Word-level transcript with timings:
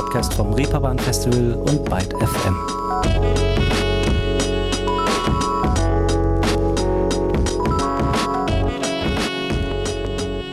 Podcast 0.00 0.32
vom 0.32 0.54
Reeperbahn 0.54 0.98
Festival 0.98 1.52
und 1.56 1.84
Byte 1.84 2.14
FM. 2.14 2.56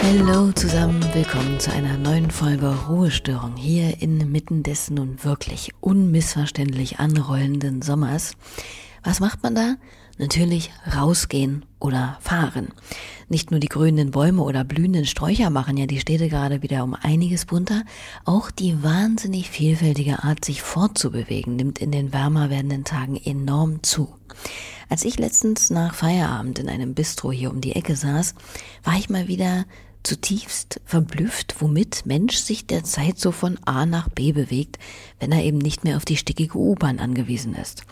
Hallo 0.03 0.51
zusammen, 0.51 1.01
willkommen 1.13 1.61
zu 1.61 1.71
einer 1.71 1.97
neuen 1.97 2.29
Folge 2.29 2.75
Ruhestörung 2.89 3.55
hier 3.55 4.01
inmitten 4.01 4.63
des 4.63 4.89
nun 4.89 5.23
wirklich 5.23 5.71
unmissverständlich 5.79 6.99
anrollenden 6.99 7.81
Sommers. 7.81 8.33
Was 9.05 9.21
macht 9.21 9.43
man 9.43 9.55
da? 9.55 9.75
Natürlich 10.17 10.71
rausgehen 10.95 11.63
oder 11.79 12.17
fahren. 12.21 12.69
Nicht 13.29 13.51
nur 13.51 13.59
die 13.59 13.67
grünen 13.67 14.11
Bäume 14.11 14.41
oder 14.41 14.63
blühenden 14.63 15.05
Sträucher 15.05 15.49
machen 15.49 15.77
ja 15.77 15.85
die 15.85 15.99
Städte 15.99 16.29
gerade 16.29 16.63
wieder 16.63 16.83
um 16.83 16.95
einiges 16.95 17.45
bunter, 17.45 17.83
auch 18.25 18.49
die 18.49 18.81
wahnsinnig 18.83 19.49
vielfältige 19.49 20.23
Art, 20.23 20.43
sich 20.43 20.61
fortzubewegen, 20.61 21.55
nimmt 21.55 21.79
in 21.79 21.91
den 21.91 22.13
wärmer 22.13 22.49
werdenden 22.49 22.83
Tagen 22.83 23.15
enorm 23.17 23.83
zu. 23.83 24.13
Als 24.89 25.03
ich 25.03 25.19
letztens 25.19 25.69
nach 25.69 25.93
Feierabend 25.93 26.59
in 26.59 26.69
einem 26.69 26.93
Bistro 26.93 27.31
hier 27.31 27.51
um 27.51 27.61
die 27.61 27.75
Ecke 27.75 27.95
saß, 27.95 28.35
war 28.83 28.97
ich 28.97 29.09
mal 29.09 29.27
wieder 29.27 29.65
zutiefst 30.07 30.79
verblüfft, 30.85 31.55
womit 31.59 32.05
Mensch 32.05 32.37
sich 32.37 32.65
derzeit 32.65 33.19
so 33.19 33.33
von 33.33 33.59
A 33.65 33.85
nach 33.85 34.07
B 34.07 34.31
bewegt, 34.31 34.79
wenn 35.19 35.33
er 35.33 35.43
eben 35.43 35.57
nicht 35.57 35.83
mehr 35.83 35.97
auf 35.97 36.05
die 36.05 36.15
stickige 36.15 36.57
U-Bahn 36.57 36.99
angewiesen 36.99 37.53
ist. 37.53 37.83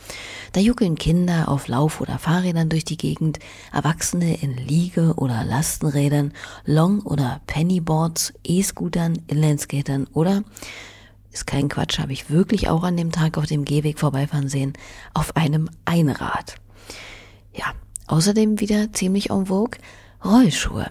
Da 0.54 0.62
juckeln 0.62 0.96
Kinder 0.96 1.50
auf 1.50 1.68
Lauf- 1.68 2.00
oder 2.00 2.18
Fahrrädern 2.18 2.70
durch 2.70 2.86
die 2.86 2.96
Gegend, 2.96 3.40
Erwachsene 3.74 4.42
in 4.42 4.56
Liege- 4.56 5.16
oder 5.16 5.44
Lastenrädern, 5.44 6.32
Long- 6.64 7.02
oder 7.02 7.42
Pennyboards, 7.48 8.34
E-Scootern, 8.46 9.22
Inlineskatern 9.28 10.08
oder 10.14 10.46
ist 11.34 11.48
kein 11.48 11.68
Quatsch, 11.68 12.00
habe 12.00 12.14
ich 12.14 12.30
wirklich 12.30 12.70
auch 12.70 12.84
an 12.84 12.96
dem 12.96 13.12
Tag 13.12 13.38
auf 13.38 13.46
dem 13.46 13.66
Gehweg 13.66 14.00
vorbeifahren 14.00 14.48
sehen, 14.48 14.72
auf 15.14 15.36
einem 15.36 15.70
Einrad. 15.84 16.56
Ja, 17.54 17.74
außerdem 18.08 18.62
wieder 18.62 18.94
ziemlich 18.94 19.32
en 19.32 19.48
vogue 19.48 19.78
Rollschuhe. 20.24 20.90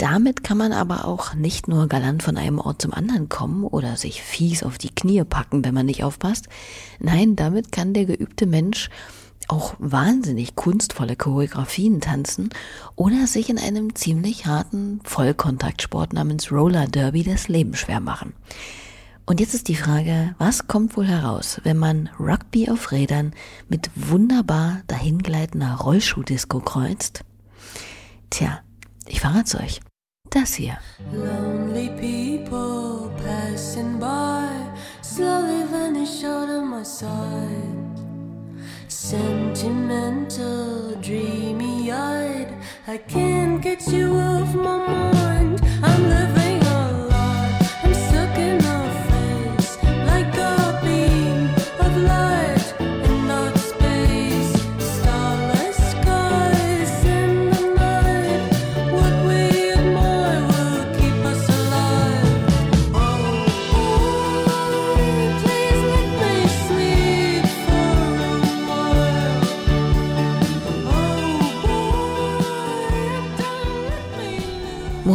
Damit 0.00 0.42
kann 0.42 0.56
man 0.56 0.72
aber 0.72 1.04
auch 1.04 1.34
nicht 1.34 1.68
nur 1.68 1.86
galant 1.86 2.22
von 2.22 2.38
einem 2.38 2.58
Ort 2.58 2.80
zum 2.80 2.94
anderen 2.94 3.28
kommen 3.28 3.64
oder 3.64 3.98
sich 3.98 4.22
fies 4.22 4.62
auf 4.62 4.78
die 4.78 4.88
Knie 4.88 5.24
packen, 5.24 5.62
wenn 5.62 5.74
man 5.74 5.84
nicht 5.84 6.04
aufpasst. 6.04 6.48
Nein, 7.00 7.36
damit 7.36 7.70
kann 7.70 7.92
der 7.92 8.06
geübte 8.06 8.46
Mensch 8.46 8.88
auch 9.48 9.74
wahnsinnig 9.78 10.54
kunstvolle 10.54 11.16
Choreografien 11.16 12.00
tanzen 12.00 12.48
oder 12.96 13.26
sich 13.26 13.50
in 13.50 13.58
einem 13.58 13.94
ziemlich 13.94 14.46
harten 14.46 15.02
Vollkontaktsport 15.04 16.14
namens 16.14 16.50
Roller 16.50 16.86
Derby 16.86 17.22
das 17.22 17.48
Leben 17.48 17.74
schwer 17.74 18.00
machen. 18.00 18.32
Und 19.26 19.38
jetzt 19.38 19.52
ist 19.52 19.68
die 19.68 19.76
Frage, 19.76 20.34
was 20.38 20.66
kommt 20.66 20.96
wohl 20.96 21.08
heraus, 21.08 21.60
wenn 21.64 21.76
man 21.76 22.08
Rugby 22.18 22.70
auf 22.70 22.90
Rädern 22.90 23.34
mit 23.68 23.90
wunderbar 23.94 24.80
dahingleitender 24.86 25.74
Rollschuhdisco 25.74 26.60
kreuzt? 26.60 27.22
Tja, 28.30 28.60
ich 29.06 29.20
verrat's 29.20 29.54
euch. 29.54 29.82
Hier. 30.32 30.78
Lonely 31.12 31.88
people 32.00 33.12
passing 33.18 33.98
by 33.98 34.48
slowly 35.02 35.64
vanish 35.64 36.22
out 36.24 36.48
of 36.48 36.62
my 36.62 36.84
sight. 36.84 37.98
Sentimental, 38.88 40.94
dreamy 41.02 41.90
eyed, 41.90 42.54
I 42.86 42.98
can't 42.98 43.60
get 43.60 43.88
you 43.88 44.14
off 44.14 44.54
my 44.54 44.78
mind. 44.86 45.09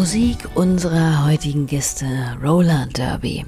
Musik 0.06 0.38
unserer 0.54 1.26
heutigen 1.26 1.66
Gäste 1.66 2.06
Roller 2.40 2.88
Derby. 2.96 3.44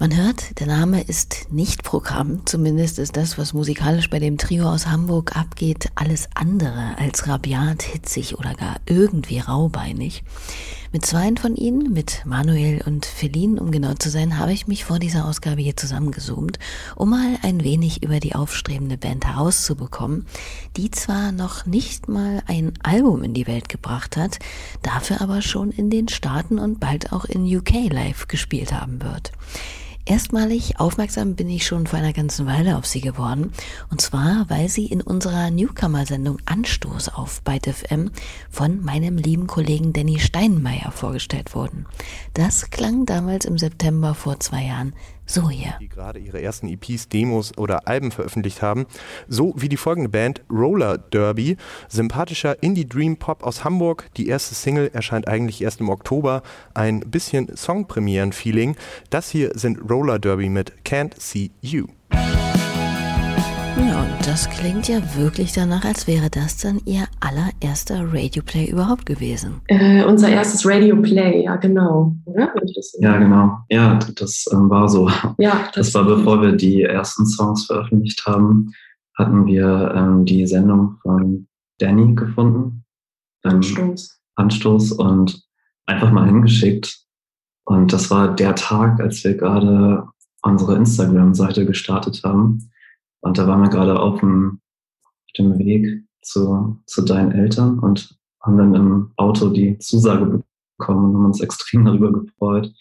Man 0.00 0.16
hört, 0.16 0.60
der 0.60 0.68
Name 0.68 1.00
ist 1.00 1.48
nicht 1.50 1.82
Programm, 1.82 2.46
zumindest 2.46 3.00
ist 3.00 3.16
das, 3.16 3.36
was 3.36 3.52
musikalisch 3.52 4.08
bei 4.08 4.20
dem 4.20 4.38
Trio 4.38 4.70
aus 4.70 4.86
Hamburg 4.86 5.34
abgeht, 5.34 5.88
alles 5.96 6.28
andere 6.36 6.96
als 6.98 7.26
rabiat, 7.26 7.82
hitzig 7.82 8.38
oder 8.38 8.54
gar 8.54 8.76
irgendwie 8.86 9.40
raubeinig. 9.40 10.22
Mit 10.92 11.04
zweien 11.04 11.36
von 11.36 11.56
ihnen, 11.56 11.92
mit 11.92 12.22
Manuel 12.24 12.80
und 12.86 13.06
Feline, 13.06 13.60
um 13.60 13.72
genau 13.72 13.94
zu 13.94 14.08
sein, 14.08 14.38
habe 14.38 14.52
ich 14.52 14.68
mich 14.68 14.84
vor 14.84 15.00
dieser 15.00 15.26
Ausgabe 15.26 15.60
hier 15.60 15.76
zusammengezoomt, 15.76 16.60
um 16.94 17.10
mal 17.10 17.36
ein 17.42 17.64
wenig 17.64 18.04
über 18.04 18.20
die 18.20 18.36
aufstrebende 18.36 18.98
Band 18.98 19.26
herauszubekommen, 19.26 20.26
die 20.76 20.92
zwar 20.92 21.32
noch 21.32 21.66
nicht 21.66 22.08
mal 22.08 22.40
ein 22.46 22.72
Album 22.84 23.24
in 23.24 23.34
die 23.34 23.48
Welt 23.48 23.68
gebracht 23.68 24.16
hat, 24.16 24.38
dafür 24.82 25.20
aber 25.20 25.42
schon 25.42 25.72
in 25.72 25.90
den 25.90 26.06
Staaten 26.06 26.60
und 26.60 26.78
bald 26.78 27.12
auch 27.12 27.24
in 27.24 27.44
UK 27.44 27.90
live 27.90 28.28
gespielt 28.28 28.72
haben 28.72 29.02
wird. 29.02 29.32
Erstmalig 30.08 30.80
aufmerksam 30.80 31.34
bin 31.34 31.50
ich 31.50 31.66
schon 31.66 31.86
vor 31.86 31.98
einer 31.98 32.14
ganzen 32.14 32.46
Weile 32.46 32.78
auf 32.78 32.86
sie 32.86 33.02
geworden. 33.02 33.52
Und 33.90 34.00
zwar, 34.00 34.46
weil 34.48 34.70
sie 34.70 34.86
in 34.86 35.02
unserer 35.02 35.50
Newcomer-Sendung 35.50 36.38
Anstoß 36.46 37.10
auf 37.10 37.42
Byte 37.42 37.74
FM 37.74 38.10
von 38.48 38.82
meinem 38.82 39.18
lieben 39.18 39.46
Kollegen 39.46 39.92
Danny 39.92 40.18
Steinmeier 40.18 40.92
vorgestellt 40.92 41.54
wurden. 41.54 41.84
Das 42.32 42.70
klang 42.70 43.04
damals 43.04 43.44
im 43.44 43.58
September 43.58 44.14
vor 44.14 44.40
zwei 44.40 44.64
Jahren 44.64 44.94
so 45.28 45.50
hier. 45.50 45.74
Die 45.80 45.88
gerade 45.88 46.18
ihre 46.18 46.40
ersten 46.40 46.68
EPs, 46.68 47.08
Demos 47.08 47.56
oder 47.56 47.86
Alben 47.86 48.10
veröffentlicht 48.10 48.62
haben. 48.62 48.86
So 49.28 49.54
wie 49.56 49.68
die 49.68 49.76
folgende 49.76 50.08
Band 50.08 50.42
Roller 50.50 50.98
Derby. 50.98 51.56
Sympathischer 51.88 52.62
Indie-Dream-Pop 52.62 53.44
aus 53.44 53.62
Hamburg. 53.62 54.08
Die 54.16 54.28
erste 54.28 54.54
Single 54.54 54.90
erscheint 54.92 55.28
eigentlich 55.28 55.62
erst 55.62 55.80
im 55.80 55.90
Oktober. 55.90 56.42
Ein 56.74 57.00
bisschen 57.00 57.54
Songpremieren-Feeling. 57.54 58.76
Das 59.10 59.30
hier 59.30 59.52
sind 59.54 59.78
Roller 59.90 60.18
Derby 60.18 60.48
mit 60.48 60.72
Can't 60.84 61.12
See 61.20 61.50
You. 61.60 61.86
Das 64.38 64.48
klingt 64.50 64.86
ja 64.86 65.00
wirklich 65.16 65.52
danach, 65.52 65.84
als 65.84 66.06
wäre 66.06 66.30
das 66.30 66.58
dann 66.58 66.80
Ihr 66.84 67.08
allererster 67.18 68.04
Radioplay 68.06 68.70
überhaupt 68.70 69.04
gewesen. 69.04 69.62
Äh, 69.66 70.04
unser 70.04 70.28
erstes 70.28 70.64
Radioplay, 70.64 71.42
ja 71.42 71.56
genau. 71.56 72.14
Oder? 72.24 72.54
Ja, 73.00 73.18
genau. 73.18 73.58
Ja, 73.68 73.98
das 74.14 74.44
ähm, 74.52 74.70
war 74.70 74.88
so. 74.88 75.10
Ja, 75.38 75.64
das, 75.74 75.86
das 75.86 75.94
war 75.94 76.04
bevor 76.04 76.40
wir 76.40 76.52
die 76.52 76.84
ersten 76.84 77.26
Songs 77.26 77.66
veröffentlicht 77.66 78.24
haben, 78.26 78.70
hatten 79.16 79.44
wir 79.46 79.92
ähm, 79.96 80.24
die 80.24 80.46
Sendung 80.46 80.98
von 81.02 81.48
Danny 81.78 82.14
gefunden. 82.14 82.84
Ähm, 83.44 83.56
Anstoß. 83.56 84.20
Anstoß 84.36 84.92
und 84.92 85.42
einfach 85.86 86.12
mal 86.12 86.26
hingeschickt. 86.26 86.96
Und 87.64 87.92
das 87.92 88.08
war 88.12 88.36
der 88.36 88.54
Tag, 88.54 89.00
als 89.00 89.24
wir 89.24 89.36
gerade 89.36 90.06
unsere 90.42 90.76
Instagram-Seite 90.76 91.66
gestartet 91.66 92.22
haben. 92.22 92.70
Und 93.28 93.36
da 93.36 93.46
waren 93.46 93.60
wir 93.60 93.68
gerade 93.68 94.00
auf 94.00 94.20
dem, 94.20 94.60
auf 95.04 95.32
dem 95.36 95.58
Weg 95.58 96.04
zu, 96.22 96.80
zu 96.86 97.02
deinen 97.02 97.32
Eltern 97.32 97.78
und 97.78 98.18
haben 98.42 98.56
dann 98.56 98.74
im 98.74 99.12
Auto 99.16 99.50
die 99.50 99.78
Zusage 99.78 100.42
bekommen 100.78 101.10
und 101.10 101.14
haben 101.14 101.24
uns 101.26 101.40
extrem 101.40 101.84
darüber 101.84 102.10
gefreut, 102.10 102.72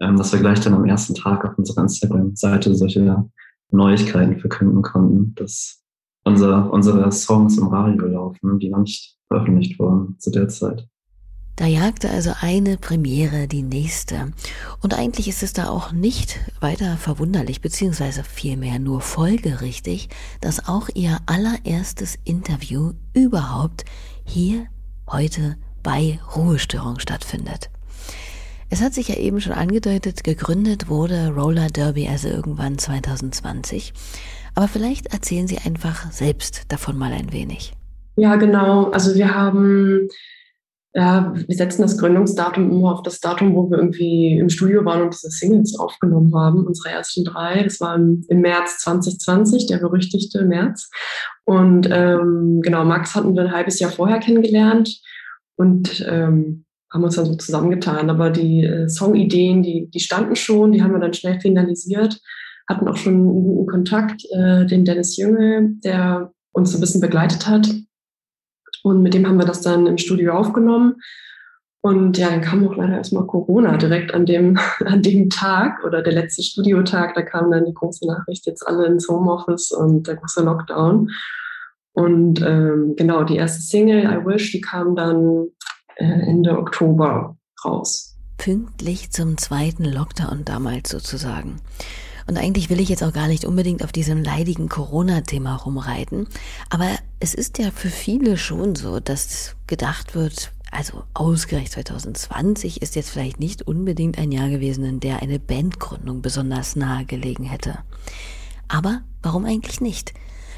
ähm, 0.00 0.16
dass 0.16 0.32
wir 0.32 0.40
gleich 0.40 0.58
dann 0.60 0.74
am 0.74 0.86
ersten 0.86 1.14
Tag 1.14 1.44
auf 1.44 1.56
unserer 1.56 1.82
Instagram-Seite 1.82 2.74
solche 2.74 3.30
Neuigkeiten 3.70 4.40
verkünden 4.40 4.82
konnten, 4.82 5.34
dass 5.36 5.84
unser, 6.24 6.72
unsere 6.72 7.12
Songs 7.12 7.56
im 7.56 7.68
Radio 7.68 8.06
laufen, 8.06 8.58
die 8.58 8.70
noch 8.70 8.80
nicht 8.80 9.16
veröffentlicht 9.28 9.78
wurden 9.78 10.18
zu 10.18 10.32
der 10.32 10.48
Zeit. 10.48 10.88
Da 11.56 11.64
jagte 11.64 12.10
also 12.10 12.32
eine 12.42 12.76
Premiere 12.76 13.48
die 13.48 13.62
nächste. 13.62 14.32
Und 14.82 14.92
eigentlich 14.92 15.26
ist 15.26 15.42
es 15.42 15.54
da 15.54 15.70
auch 15.70 15.90
nicht 15.90 16.38
weiter 16.60 16.98
verwunderlich, 16.98 17.62
beziehungsweise 17.62 18.24
vielmehr 18.24 18.78
nur 18.78 19.00
folgerichtig, 19.00 20.10
dass 20.42 20.68
auch 20.68 20.90
ihr 20.92 21.18
allererstes 21.24 22.18
Interview 22.24 22.92
überhaupt 23.14 23.86
hier 24.22 24.66
heute 25.10 25.56
bei 25.82 26.18
Ruhestörung 26.36 26.98
stattfindet. 26.98 27.70
Es 28.68 28.82
hat 28.82 28.92
sich 28.92 29.08
ja 29.08 29.14
eben 29.14 29.40
schon 29.40 29.52
angedeutet, 29.52 30.24
gegründet 30.24 30.88
wurde 30.88 31.32
Roller 31.34 31.68
Derby 31.68 32.06
also 32.06 32.28
irgendwann 32.28 32.76
2020. 32.76 33.94
Aber 34.54 34.68
vielleicht 34.68 35.06
erzählen 35.06 35.46
Sie 35.46 35.58
einfach 35.58 36.10
selbst 36.12 36.64
davon 36.68 36.98
mal 36.98 37.12
ein 37.12 37.32
wenig. 37.32 37.72
Ja, 38.16 38.36
genau. 38.36 38.90
Also 38.90 39.14
wir 39.14 39.34
haben 39.34 40.08
ja, 40.96 41.34
wir 41.34 41.54
setzen 41.54 41.82
das 41.82 41.98
Gründungsdatum 41.98 42.70
immer 42.70 42.94
auf 42.94 43.02
das 43.02 43.20
Datum, 43.20 43.54
wo 43.54 43.70
wir 43.70 43.76
irgendwie 43.76 44.38
im 44.38 44.48
Studio 44.48 44.82
waren 44.86 45.02
und 45.02 45.12
diese 45.12 45.28
Singles 45.28 45.78
aufgenommen 45.78 46.34
haben, 46.34 46.66
unsere 46.66 46.94
ersten 46.94 47.22
drei. 47.22 47.62
Das 47.62 47.80
war 47.80 47.96
im, 47.96 48.24
im 48.28 48.40
März 48.40 48.78
2020, 48.78 49.66
der 49.66 49.76
berüchtigte 49.76 50.46
März. 50.46 50.88
Und 51.44 51.86
ähm, 51.92 52.62
genau, 52.62 52.86
Max 52.86 53.14
hatten 53.14 53.34
wir 53.34 53.42
ein 53.42 53.52
halbes 53.52 53.78
Jahr 53.78 53.90
vorher 53.90 54.20
kennengelernt 54.20 54.98
und 55.56 56.02
ähm, 56.08 56.64
haben 56.90 57.04
uns 57.04 57.16
dann 57.16 57.26
so 57.26 57.34
zusammengetan. 57.34 58.08
Aber 58.08 58.30
die 58.30 58.64
äh, 58.64 58.88
Songideen, 58.88 59.62
die, 59.62 59.90
die 59.90 60.00
standen 60.00 60.34
schon, 60.34 60.72
die 60.72 60.82
haben 60.82 60.92
wir 60.92 61.00
dann 61.00 61.12
schnell 61.12 61.38
finalisiert, 61.40 62.18
hatten 62.70 62.88
auch 62.88 62.96
schon 62.96 63.16
einen 63.16 63.44
guten 63.44 63.66
Kontakt, 63.66 64.24
äh, 64.30 64.64
den 64.64 64.86
Dennis 64.86 65.18
Jüngel, 65.18 65.74
der 65.84 66.32
uns 66.52 66.72
so 66.72 66.78
ein 66.78 66.80
bisschen 66.80 67.02
begleitet 67.02 67.46
hat 67.46 67.68
und 68.86 69.02
mit 69.02 69.14
dem 69.14 69.26
haben 69.26 69.38
wir 69.38 69.44
das 69.44 69.62
dann 69.62 69.88
im 69.88 69.98
Studio 69.98 70.34
aufgenommen. 70.34 71.02
Und 71.80 72.18
ja, 72.18 72.30
dann 72.30 72.40
kam 72.40 72.68
auch 72.68 72.76
leider 72.76 72.98
erstmal 72.98 73.26
Corona 73.26 73.76
direkt 73.76 74.14
an 74.14 74.26
dem, 74.26 74.58
an 74.84 75.02
dem 75.02 75.28
Tag 75.28 75.82
oder 75.84 76.02
der 76.02 76.12
letzte 76.12 76.44
Studiotag. 76.44 77.14
Da 77.14 77.22
kam 77.22 77.50
dann 77.50 77.64
die 77.64 77.74
große 77.74 78.06
Nachricht, 78.06 78.46
jetzt 78.46 78.64
alle 78.64 78.86
ins 78.86 79.08
Homeoffice 79.08 79.72
und 79.72 80.06
der 80.06 80.14
große 80.14 80.44
Lockdown. 80.44 81.10
Und 81.94 82.40
ähm, 82.42 82.94
genau, 82.96 83.24
die 83.24 83.36
erste 83.36 83.60
Single, 83.60 84.04
I 84.04 84.24
Wish, 84.24 84.52
die 84.52 84.60
kam 84.60 84.94
dann 84.94 85.48
äh, 85.96 86.04
Ende 86.04 86.56
Oktober 86.56 87.36
raus. 87.64 88.16
Pünktlich 88.38 89.10
zum 89.10 89.36
zweiten 89.36 89.84
Lockdown 89.84 90.44
damals 90.44 90.90
sozusagen. 90.90 91.56
Und 92.26 92.38
eigentlich 92.38 92.70
will 92.70 92.80
ich 92.80 92.88
jetzt 92.88 93.04
auch 93.04 93.12
gar 93.12 93.28
nicht 93.28 93.44
unbedingt 93.44 93.84
auf 93.84 93.92
diesem 93.92 94.22
leidigen 94.22 94.68
Corona-Thema 94.68 95.56
rumreiten. 95.56 96.26
Aber 96.70 96.90
es 97.20 97.34
ist 97.34 97.58
ja 97.58 97.70
für 97.70 97.90
viele 97.90 98.36
schon 98.36 98.74
so, 98.74 98.98
dass 98.98 99.54
gedacht 99.66 100.14
wird, 100.14 100.52
also 100.72 101.04
ausgerechnet 101.14 101.88
2020 101.88 102.82
ist 102.82 102.96
jetzt 102.96 103.10
vielleicht 103.10 103.38
nicht 103.38 103.62
unbedingt 103.62 104.18
ein 104.18 104.32
Jahr 104.32 104.48
gewesen, 104.48 104.84
in 104.84 105.00
der 105.00 105.22
eine 105.22 105.38
Bandgründung 105.38 106.22
besonders 106.22 106.74
nahe 106.74 107.04
gelegen 107.04 107.44
hätte. 107.44 107.78
Aber 108.68 109.02
warum 109.22 109.44
eigentlich 109.44 109.80
nicht? 109.80 110.12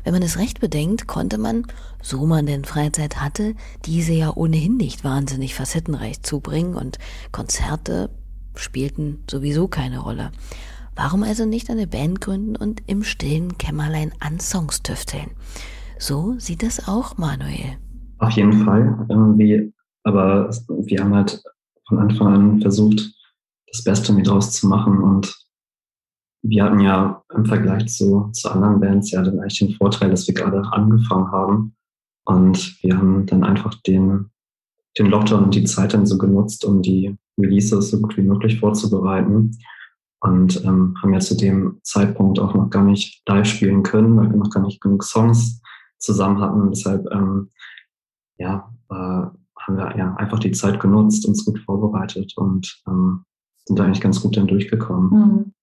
Wenn 0.05 0.15
man 0.15 0.23
es 0.23 0.39
recht 0.39 0.61
bedenkt, 0.61 1.07
konnte 1.07 1.37
man, 1.37 1.67
so 2.01 2.25
man 2.25 2.47
denn 2.47 2.65
Freizeit 2.65 3.21
hatte, 3.21 3.55
diese 3.85 4.13
ja 4.13 4.35
ohnehin 4.35 4.77
nicht 4.77 5.05
wahnsinnig 5.05 5.55
facettenreich 5.55 6.23
zubringen 6.23 6.75
und 6.75 6.99
Konzerte 7.31 8.09
spielten 8.55 9.23
sowieso 9.31 9.69
keine 9.69 9.99
Rolle. 9.99 10.33
Warum 11.01 11.23
also 11.23 11.47
nicht 11.47 11.71
eine 11.71 11.87
Band 11.87 12.21
gründen 12.21 12.57
und 12.57 12.83
im 12.89 13.05
stillen 13.05 13.57
Kämmerlein 13.57 14.11
an 14.19 14.41
Songs 14.41 14.83
tüfteln? 14.83 15.31
So 15.97 16.35
sieht 16.39 16.65
es 16.65 16.89
auch 16.89 17.17
Manuel. 17.17 17.79
Auf 18.19 18.33
jeden 18.33 18.65
Fall 18.65 19.07
irgendwie, 19.09 19.73
aber 20.03 20.51
wir 20.69 21.05
haben 21.05 21.15
halt 21.15 21.41
von 21.87 22.01
Anfang 22.01 22.27
an 22.27 22.61
versucht, 22.61 23.15
das 23.71 23.85
Beste 23.85 24.13
mit 24.13 24.27
draus 24.27 24.51
zu 24.51 24.67
machen 24.67 25.01
und 25.01 25.33
wir 26.43 26.65
hatten 26.65 26.81
ja 26.81 27.23
im 27.33 27.47
Vergleich 27.47 27.87
zu, 27.87 28.31
zu 28.33 28.51
anderen 28.51 28.81
Bands 28.81 29.13
ja 29.13 29.23
dann 29.23 29.39
eigentlich 29.39 29.61
den 29.61 29.75
Vorteil, 29.75 30.11
dass 30.11 30.27
wir 30.27 30.35
gerade 30.35 30.65
angefangen 30.73 31.31
haben 31.31 31.77
und 32.25 32.83
wir 32.83 32.99
haben 32.99 33.25
dann 33.25 33.45
einfach 33.45 33.73
den, 33.87 34.31
den 34.99 35.07
Lockdown 35.07 35.45
und 35.45 35.55
die 35.55 35.63
Zeit 35.63 35.95
dann 35.95 36.07
so 36.07 36.19
genutzt, 36.19 36.65
um 36.65 36.83
die 36.83 37.17
Releases 37.39 37.91
so 37.91 38.01
gut 38.01 38.17
wie 38.17 38.23
möglich 38.23 38.59
vorzubereiten 38.59 39.53
und 40.21 40.65
ähm, 40.65 40.97
haben 41.01 41.13
ja 41.13 41.21
zu 41.21 41.37
dem 41.37 41.81
Zeitpunkt 41.83 42.39
auch 42.39 42.55
noch 42.55 42.71
gar 42.71 42.85
nicht 42.85 43.23
live 43.29 43.47
spielen 43.47 43.83
können, 43.83 44.17
weil 44.17 44.31
wir 44.31 44.37
noch 44.37 44.51
gar 44.51 44.63
nicht 44.63 44.81
genug 44.81 45.05
Songs 45.05 45.61
zusammen 45.99 46.41
hatten. 46.41 46.61
Und 46.61 46.71
deshalb 46.71 47.07
ähm, 47.13 47.51
ja, 48.37 48.73
äh, 48.91 48.95
haben 48.95 49.77
wir 49.77 49.97
ja 49.97 50.15
einfach 50.17 50.39
die 50.39 50.53
Zeit 50.53 50.81
genutzt, 50.81 51.27
uns 51.27 51.45
gut 51.45 51.59
vorbereitet 51.61 52.33
und 52.37 52.83
ähm, 52.87 53.25
sind 53.65 53.79
da 53.79 53.85
eigentlich 53.85 54.01
ganz 54.01 54.21
gut 54.21 54.37
dann 54.37 54.47
durchgekommen. 54.47 55.11
Mhm. 55.11 55.55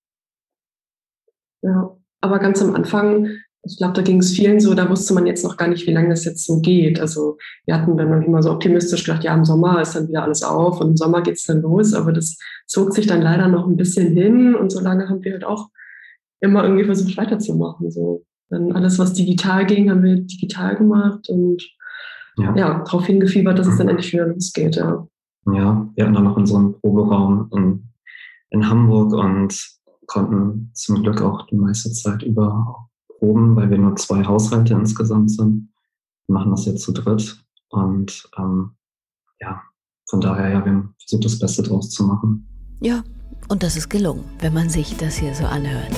Ja, 1.62 1.98
aber 2.22 2.40
ganz 2.40 2.62
am 2.62 2.76
Anfang 2.76 3.28
ich 3.66 3.78
glaube, 3.78 3.94
da 3.94 4.02
ging 4.02 4.20
es 4.20 4.32
vielen 4.32 4.60
so, 4.60 4.74
da 4.76 4.90
wusste 4.90 5.14
man 5.14 5.26
jetzt 5.26 5.44
noch 5.44 5.58
gar 5.58 5.68
nicht, 5.68 5.88
wie 5.88 5.92
lange 5.92 6.10
das 6.10 6.24
jetzt 6.24 6.46
so 6.46 6.62
geht. 6.62 7.00
Also 7.00 7.38
wir 7.66 7.76
hatten 7.76 7.98
dann 7.98 8.22
immer 8.22 8.44
so 8.44 8.52
optimistisch 8.52 9.04
gedacht, 9.04 9.24
ja, 9.24 9.34
im 9.34 9.44
Sommer 9.44 9.82
ist 9.82 9.96
dann 9.96 10.08
wieder 10.08 10.24
alles 10.24 10.44
auf 10.44 10.80
und 10.80 10.90
im 10.92 10.98
Sommer 10.98 11.22
geht 11.22 11.36
es 11.36 11.46
dann 11.46 11.62
los, 11.62 11.94
aber 11.94 12.14
das 12.14 12.38
zog 12.68 12.94
sich 12.94 13.08
dann 13.08 13.22
leider 13.22 13.48
noch 13.48 13.68
ein 13.68 13.76
bisschen 13.76 14.14
hin 14.14 14.56
und 14.56 14.72
so 14.72 14.80
lange 14.80 15.10
haben 15.10 15.24
wir 15.24 15.34
halt 15.34 15.46
auch 15.46 15.70
immer 16.42 16.64
irgendwie 16.64 16.86
versucht 16.86 17.18
weiterzumachen. 17.18 17.90
So. 17.90 18.24
Dann 18.50 18.72
alles, 18.72 19.00
was 19.00 19.14
digital 19.14 19.66
ging, 19.66 19.90
haben 19.90 20.04
wir 20.04 20.16
digital 20.16 20.76
gemacht 20.76 21.28
und 21.30 21.64
ja, 22.38 22.56
ja 22.56 22.84
darauf 22.84 23.06
hingefiebert, 23.08 23.58
dass 23.58 23.68
es 23.68 23.78
dann 23.78 23.90
endlich 23.90 24.14
wieder 24.14 24.28
losgeht. 24.28 24.76
Ja, 24.76 25.08
ja 25.52 25.90
wir 25.96 26.04
hatten 26.04 26.14
dann 26.14 26.24
noch 26.24 26.38
unseren 26.38 26.80
Proberaum 26.80 27.50
in, 27.56 27.84
in 28.52 28.70
Hamburg 28.70 29.14
und 29.14 29.58
konnten 30.06 30.70
zum 30.74 31.02
Glück 31.02 31.22
auch 31.24 31.48
die 31.48 31.56
meiste 31.56 31.92
Zeit 31.92 32.22
über 32.22 32.85
Proben, 33.18 33.56
weil 33.56 33.70
wir 33.70 33.78
nur 33.78 33.96
zwei 33.96 34.24
Haushalte 34.24 34.74
insgesamt 34.74 35.32
sind. 35.32 35.70
Wir 36.28 36.34
machen 36.34 36.52
das 36.52 36.66
jetzt 36.66 36.84
zu 36.84 36.92
dritt. 36.92 37.44
Und 37.70 38.30
ähm, 38.38 38.72
ja, 39.40 39.62
von 40.10 40.22
daher, 40.22 40.50
ja, 40.50 40.66
wir 40.66 40.72
haben 40.72 40.96
versucht, 41.00 41.26
das 41.26 41.40
Beste 41.40 41.64
draus 41.64 41.90
zu 41.90 42.04
machen. 42.06 42.48
Ja, 42.82 43.04
und 43.50 43.64
das 43.64 43.78
ist 43.78 43.90
gelungen, 43.90 44.24
wenn 44.40 44.54
man 44.54 44.70
sich 44.70 44.96
das 44.98 45.16
hier 45.16 45.34
so 45.34 45.46
anhört. 45.46 45.92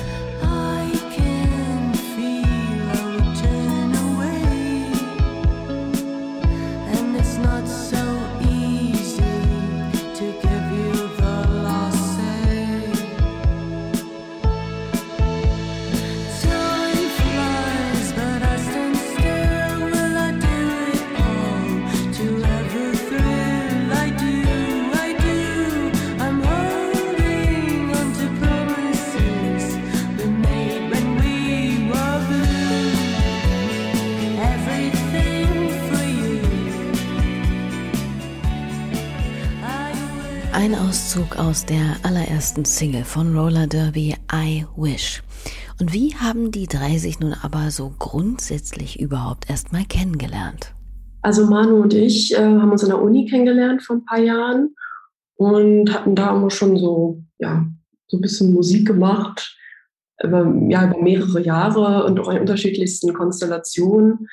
Auszug 41.08 41.40
aus 41.40 41.66
der 41.66 41.96
allerersten 42.04 42.66
Single 42.66 43.06
von 43.06 43.34
Roller 43.34 43.66
Derby 43.66 44.14
I 44.30 44.66
Wish. 44.76 45.24
Und 45.80 45.94
wie 45.94 46.14
haben 46.16 46.52
die 46.52 46.68
drei 46.68 46.98
sich 46.98 47.22
nun 47.22 47.34
aber 47.34 47.72
so 47.72 47.94
grundsätzlich 47.98 49.00
überhaupt 49.00 49.50
erstmal 49.50 49.86
kennengelernt? 49.86 50.76
Also 51.22 51.46
Manu 51.46 51.82
und 51.82 51.94
ich 51.94 52.34
äh, 52.34 52.44
haben 52.44 52.72
uns 52.74 52.84
in 52.84 52.90
der 52.90 53.02
Uni 53.02 53.26
kennengelernt 53.26 53.84
vor 53.84 53.96
ein 53.96 54.04
paar 54.04 54.20
Jahren 54.20 54.76
und 55.38 55.94
hatten 55.94 56.14
da 56.14 56.36
immer 56.36 56.52
schon 56.52 56.76
so, 56.76 57.24
ja, 57.40 57.66
so 58.08 58.18
ein 58.18 58.22
bisschen 58.22 58.52
Musik 58.52 58.86
gemacht, 58.86 59.58
über, 60.22 60.54
ja, 60.68 60.90
über 60.90 61.02
mehrere 61.02 61.42
Jahre 61.42 62.04
und 62.04 62.20
auch 62.20 62.30
in 62.30 62.42
unterschiedlichsten 62.42 63.14
Konstellationen. 63.14 64.28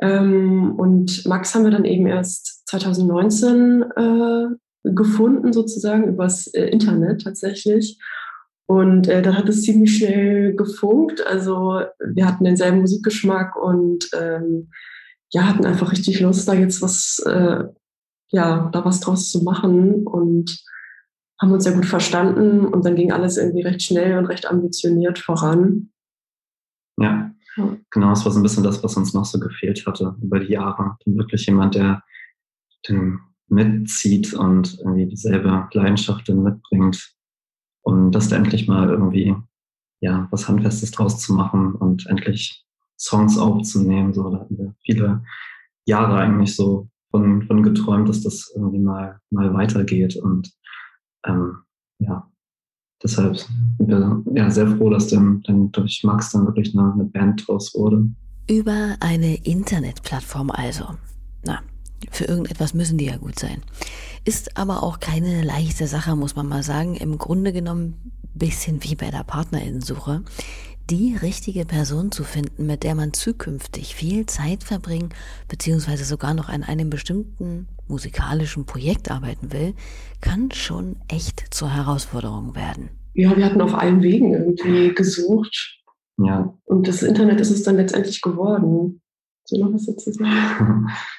Ähm, 0.00 0.74
und 0.76 1.24
Max 1.24 1.54
haben 1.54 1.62
wir 1.62 1.70
dann 1.70 1.84
eben 1.84 2.08
erst 2.08 2.66
2019 2.68 3.82
äh, 3.94 4.56
gefunden, 4.94 5.52
sozusagen, 5.52 6.08
übers 6.08 6.46
äh, 6.48 6.66
Internet 6.66 7.22
tatsächlich. 7.22 7.98
Und 8.66 9.08
äh, 9.08 9.22
dann 9.22 9.38
hat 9.38 9.48
es 9.48 9.62
ziemlich 9.62 9.96
schnell 9.96 10.54
gefunkt. 10.56 11.24
Also 11.26 11.82
wir 12.04 12.26
hatten 12.26 12.44
denselben 12.44 12.80
Musikgeschmack 12.80 13.54
und 13.56 14.08
ähm, 14.12 14.70
ja, 15.30 15.46
hatten 15.46 15.66
einfach 15.66 15.92
richtig 15.92 16.20
Lust, 16.20 16.48
da 16.48 16.54
jetzt 16.54 16.82
was, 16.82 17.22
äh, 17.26 17.64
ja, 18.30 18.68
da 18.72 18.84
was 18.84 19.00
draus 19.00 19.30
zu 19.30 19.42
machen 19.42 20.06
und 20.06 20.64
haben 21.40 21.52
uns 21.52 21.64
ja 21.64 21.72
gut 21.72 21.86
verstanden 21.86 22.64
und 22.66 22.84
dann 22.84 22.96
ging 22.96 23.12
alles 23.12 23.36
irgendwie 23.36 23.62
recht 23.62 23.82
schnell 23.82 24.18
und 24.18 24.26
recht 24.26 24.46
ambitioniert 24.46 25.18
voran. 25.18 25.90
Ja, 26.98 27.30
ja. 27.56 27.76
genau, 27.90 28.10
das 28.10 28.24
war 28.24 28.32
so 28.32 28.40
ein 28.40 28.42
bisschen 28.42 28.64
das, 28.64 28.82
was 28.82 28.96
uns 28.96 29.12
noch 29.12 29.26
so 29.26 29.38
gefehlt 29.38 29.86
hatte 29.86 30.16
über 30.22 30.40
die 30.40 30.52
Jahre. 30.52 30.96
Wirklich 31.04 31.46
jemand, 31.46 31.74
der 31.74 32.02
den 32.88 33.20
mitzieht 33.48 34.34
und 34.34 34.78
irgendwie 34.78 35.06
dieselbe 35.06 35.68
Leidenschaft 35.72 36.28
mitbringt, 36.28 37.14
um 37.82 38.10
das 38.10 38.28
da 38.28 38.36
endlich 38.36 38.66
mal 38.66 38.88
irgendwie 38.88 39.34
ja 40.00 40.28
was 40.30 40.48
Handfestes 40.48 40.90
draus 40.90 41.20
zu 41.20 41.32
machen 41.32 41.74
und 41.74 42.06
endlich 42.06 42.66
Songs 42.98 43.38
aufzunehmen. 43.38 44.14
So, 44.14 44.30
da 44.30 44.40
hatten 44.40 44.58
wir 44.58 44.74
viele 44.84 45.22
Jahre 45.86 46.16
eigentlich 46.18 46.56
so 46.56 46.88
von, 47.10 47.42
von 47.46 47.62
geträumt, 47.62 48.08
dass 48.08 48.22
das 48.22 48.52
irgendwie 48.54 48.80
mal, 48.80 49.20
mal 49.30 49.52
weitergeht. 49.54 50.16
Und 50.16 50.52
ähm, 51.26 51.58
ja, 51.98 52.30
deshalb 53.02 53.36
sind 53.38 53.88
wir 53.88 54.22
ja, 54.34 54.50
sehr 54.50 54.68
froh, 54.76 54.90
dass 54.90 55.08
dann, 55.08 55.42
dann 55.42 55.70
durch 55.72 56.02
Max 56.04 56.32
dann 56.32 56.46
wirklich 56.46 56.76
eine, 56.76 56.92
eine 56.92 57.04
Band 57.04 57.46
draus 57.46 57.74
wurde. 57.74 58.10
Über 58.48 58.96
eine 59.00 59.36
Internetplattform 59.44 60.50
also. 60.50 60.84
Na, 61.44 61.60
Für 62.10 62.24
irgendetwas 62.24 62.74
müssen 62.74 62.98
die 62.98 63.06
ja 63.06 63.16
gut 63.16 63.38
sein. 63.38 63.62
Ist 64.24 64.56
aber 64.56 64.82
auch 64.82 65.00
keine 65.00 65.42
leichte 65.42 65.86
Sache, 65.86 66.16
muss 66.16 66.36
man 66.36 66.48
mal 66.48 66.62
sagen. 66.62 66.94
Im 66.94 67.18
Grunde 67.18 67.52
genommen 67.52 68.12
bisschen 68.36 68.82
wie 68.84 68.94
bei 68.94 69.10
der 69.10 69.24
Partnerinnensuche. 69.24 70.22
Die 70.88 71.16
richtige 71.16 71.64
Person 71.64 72.12
zu 72.12 72.22
finden, 72.22 72.66
mit 72.66 72.84
der 72.84 72.94
man 72.94 73.12
zukünftig 73.12 73.96
viel 73.96 74.26
Zeit 74.26 74.62
verbringen, 74.62 75.08
beziehungsweise 75.48 76.04
sogar 76.04 76.32
noch 76.32 76.48
an 76.48 76.62
einem 76.62 76.90
bestimmten 76.90 77.66
musikalischen 77.88 78.66
Projekt 78.66 79.10
arbeiten 79.10 79.52
will, 79.52 79.74
kann 80.20 80.52
schon 80.52 80.96
echt 81.08 81.42
zur 81.50 81.74
Herausforderung 81.74 82.54
werden. 82.54 82.90
Ja, 83.14 83.36
wir 83.36 83.46
hatten 83.46 83.60
auf 83.60 83.74
allen 83.74 84.02
Wegen 84.02 84.32
irgendwie 84.32 84.94
gesucht. 84.94 85.82
Ja. 86.18 86.56
Und 86.64 86.86
das 86.86 87.02
Internet 87.02 87.40
ist 87.40 87.50
es 87.50 87.64
dann 87.64 87.76
letztendlich 87.76 88.20
geworden. 88.20 89.00
Soll 89.44 89.60
noch 89.60 89.72
was 89.72 89.86
dazu 89.86 90.12
sagen? 90.12 90.88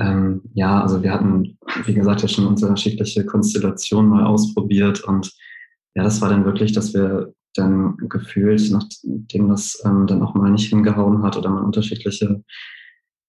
ähm, 0.00 0.42
ja, 0.54 0.80
also 0.80 1.02
wir 1.02 1.12
hatten, 1.12 1.58
wie 1.84 1.94
gesagt, 1.94 2.22
ja 2.22 2.28
schon 2.28 2.46
unterschiedliche 2.46 3.26
Konstellationen 3.26 4.10
mal 4.10 4.24
ausprobiert 4.24 5.04
und 5.04 5.30
ja, 5.94 6.02
das 6.02 6.20
war 6.20 6.30
dann 6.30 6.44
wirklich, 6.44 6.72
dass 6.72 6.94
wir 6.94 7.34
dann 7.54 7.96
gefühlt, 8.08 8.70
nachdem 8.70 9.48
das 9.48 9.82
ähm, 9.84 10.06
dann 10.06 10.22
auch 10.22 10.34
mal 10.34 10.50
nicht 10.50 10.68
hingehauen 10.68 11.22
hat 11.22 11.36
oder 11.36 11.50
man 11.50 11.64
unterschiedliche 11.64 12.42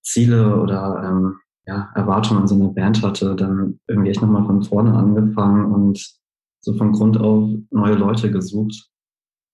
Ziele 0.01 0.61
oder 0.61 1.03
ähm, 1.03 1.37
ja, 1.65 1.91
Erwartungen 1.95 2.41
an 2.41 2.47
so 2.47 2.55
eine 2.55 2.69
Band 2.69 3.01
hatte, 3.01 3.35
dann 3.35 3.79
irgendwie 3.87 4.09
echt 4.09 4.21
nochmal 4.21 4.45
von 4.45 4.63
vorne 4.63 4.93
angefangen 4.93 5.65
und 5.71 6.19
so 6.61 6.75
von 6.75 6.91
Grund 6.91 7.17
auf 7.19 7.49
neue 7.71 7.95
Leute 7.95 8.31
gesucht. 8.31 8.89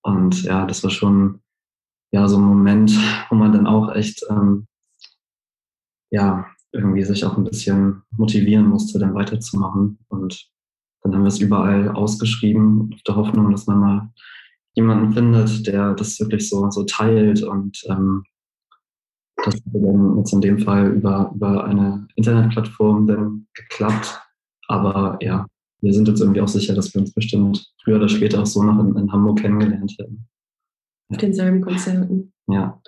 Und 0.04 0.44
ja, 0.44 0.66
das 0.66 0.84
war 0.84 0.92
schon 0.92 1.42
ja 2.12 2.28
so 2.28 2.38
ein 2.38 2.44
Moment, 2.44 2.92
wo 3.30 3.36
man 3.36 3.52
dann 3.54 3.68
auch 3.68 3.94
echt 3.94 4.24
ähm, 4.30 4.68
ja 6.12 6.46
irgendwie 6.78 7.04
sich 7.04 7.26
auch 7.26 7.38
ein 7.38 7.44
bisschen 7.44 8.04
motivieren 8.12 8.68
musste, 8.68 9.00
dann 9.00 9.16
weiterzumachen. 9.16 10.00
Und 10.08 10.50
dann 11.02 11.16
haben 11.16 11.24
wir 11.24 11.30
es 11.30 11.40
überall 11.40 11.90
ausgeschrieben, 11.90 12.92
auf 12.94 13.02
der 13.04 13.16
Hoffnung, 13.16 13.52
dass 13.52 13.68
man 13.68 13.80
mal 13.80 14.10
jemanden 14.76 15.12
findet, 15.14 15.66
der 15.68 15.96
das 15.96 16.20
wirklich 16.20 16.48
so, 16.48 16.70
so 16.70 16.84
teilt 16.84 17.42
und 17.42 17.84
ähm, 17.90 18.24
das 19.44 19.56
hat 19.56 19.64
dann 19.74 20.18
jetzt 20.18 20.34
in 20.34 20.42
dem 20.42 20.60
Fall 20.60 20.92
über, 20.92 21.32
über 21.34 21.66
eine 21.66 22.08
Internetplattform 22.16 23.08
dann 23.08 23.48
geklappt. 23.54 24.20
Aber 24.68 25.18
ja, 25.22 25.46
wir 25.82 25.94
sind 25.94 26.10
uns 26.10 26.22
irgendwie 26.22 26.42
auch 26.42 26.48
sicher, 26.48 26.74
dass 26.74 26.94
wir 26.94 27.02
uns 27.02 27.14
bestimmt 27.14 27.72
früher 27.84 27.98
oder 27.98 28.10
später 28.10 28.42
auch 28.42 28.46
so 28.46 28.64
noch 28.64 28.80
in, 28.84 28.96
in 28.96 29.12
Hamburg 29.12 29.40
kennengelernt 29.40 29.96
hätten. 29.98 30.28
Auf 31.10 31.18
denselben 31.18 31.62
Konzerten. 31.62 32.34
Ja. 32.48 32.82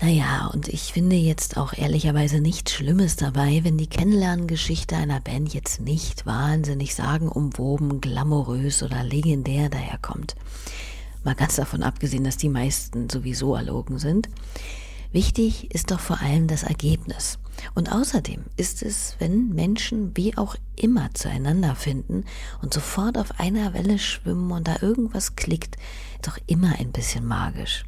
Naja, 0.00 0.50
und 0.52 0.68
ich 0.68 0.92
finde 0.92 1.16
jetzt 1.16 1.56
auch 1.56 1.72
ehrlicherweise 1.72 2.40
nichts 2.40 2.72
Schlimmes 2.72 3.16
dabei, 3.16 3.60
wenn 3.64 3.78
die 3.78 3.86
Kennenlerngeschichte 3.86 4.94
einer 4.94 5.20
Band 5.20 5.54
jetzt 5.54 5.80
nicht 5.80 6.26
wahnsinnig 6.26 6.94
sagenumwoben, 6.94 8.02
glamourös 8.02 8.82
oder 8.82 9.02
legendär 9.02 9.70
daherkommt. 9.70 10.36
Mal 11.24 11.34
ganz 11.34 11.56
davon 11.56 11.82
abgesehen, 11.82 12.24
dass 12.24 12.36
die 12.36 12.50
meisten 12.50 13.08
sowieso 13.08 13.54
erlogen 13.54 13.98
sind. 13.98 14.28
Wichtig 15.12 15.74
ist 15.74 15.90
doch 15.90 16.00
vor 16.00 16.20
allem 16.20 16.46
das 16.46 16.62
Ergebnis. 16.62 17.38
Und 17.74 17.90
außerdem 17.90 18.44
ist 18.58 18.82
es, 18.82 19.16
wenn 19.18 19.48
Menschen 19.48 20.14
wie 20.14 20.36
auch 20.36 20.56
immer 20.76 21.08
zueinander 21.14 21.74
finden 21.74 22.24
und 22.60 22.74
sofort 22.74 23.16
auf 23.16 23.40
einer 23.40 23.72
Welle 23.72 23.98
schwimmen 23.98 24.52
und 24.52 24.68
da 24.68 24.76
irgendwas 24.82 25.36
klickt, 25.36 25.76
doch 26.20 26.36
immer 26.46 26.78
ein 26.78 26.92
bisschen 26.92 27.24
magisch. 27.24 27.84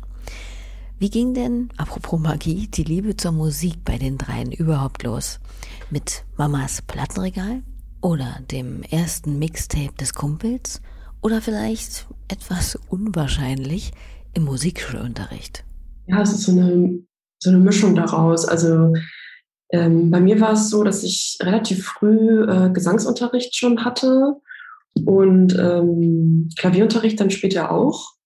Wie 1.00 1.10
ging 1.10 1.32
denn, 1.32 1.68
apropos 1.76 2.18
Magie, 2.18 2.66
die 2.66 2.82
Liebe 2.82 3.16
zur 3.16 3.30
Musik 3.30 3.84
bei 3.84 3.98
den 3.98 4.18
dreien 4.18 4.50
überhaupt 4.50 5.04
los? 5.04 5.38
Mit 5.90 6.24
Mamas 6.36 6.82
Plattenregal? 6.82 7.62
Oder 8.00 8.40
dem 8.50 8.82
ersten 8.82 9.38
Mixtape 9.38 9.94
des 10.00 10.12
Kumpels? 10.12 10.82
Oder 11.22 11.40
vielleicht 11.40 12.08
etwas 12.26 12.76
unwahrscheinlich 12.88 13.92
im 14.34 14.42
Musikschulunterricht? 14.42 15.64
Ja, 16.08 16.22
es 16.22 16.32
ist 16.32 16.42
so 16.42 16.52
eine, 16.52 16.98
so 17.38 17.50
eine 17.50 17.60
Mischung 17.60 17.94
daraus. 17.94 18.44
Also 18.44 18.92
ähm, 19.70 20.10
bei 20.10 20.20
mir 20.20 20.40
war 20.40 20.54
es 20.54 20.68
so, 20.68 20.82
dass 20.82 21.04
ich 21.04 21.38
relativ 21.40 21.84
früh 21.84 22.42
äh, 22.42 22.70
Gesangsunterricht 22.70 23.54
schon 23.54 23.84
hatte 23.84 24.34
und 25.04 25.56
ähm, 25.56 26.48
Klavierunterricht 26.58 27.20
dann 27.20 27.30
später 27.30 27.70
auch 27.70 28.17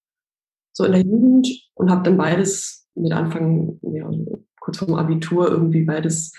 so 0.73 0.83
in 0.83 0.91
der 0.91 1.01
Jugend 1.01 1.47
und 1.75 1.89
habe 1.89 2.03
dann 2.03 2.17
beides 2.17 2.87
mit 2.95 3.13
Anfang, 3.13 3.79
ja, 3.81 4.09
kurz 4.59 4.77
vorm 4.77 4.95
Abitur 4.95 5.49
irgendwie 5.49 5.83
beides 5.83 6.33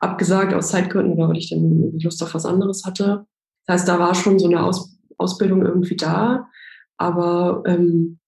abgesagt 0.00 0.54
aus 0.54 0.68
Zeitgründen 0.68 1.14
oder 1.14 1.28
weil 1.28 1.38
ich 1.38 1.50
dann 1.50 1.98
Lust 1.98 2.22
auf 2.22 2.34
was 2.34 2.46
anderes 2.46 2.84
hatte. 2.84 3.26
Das 3.66 3.80
heißt, 3.80 3.88
da 3.88 3.98
war 3.98 4.14
schon 4.14 4.38
so 4.38 4.46
eine 4.46 4.62
aus 4.62 4.96
Ausbildung 5.16 5.62
irgendwie 5.66 5.96
da, 5.96 6.48
aber 6.96 7.64
ähm, 7.66 8.18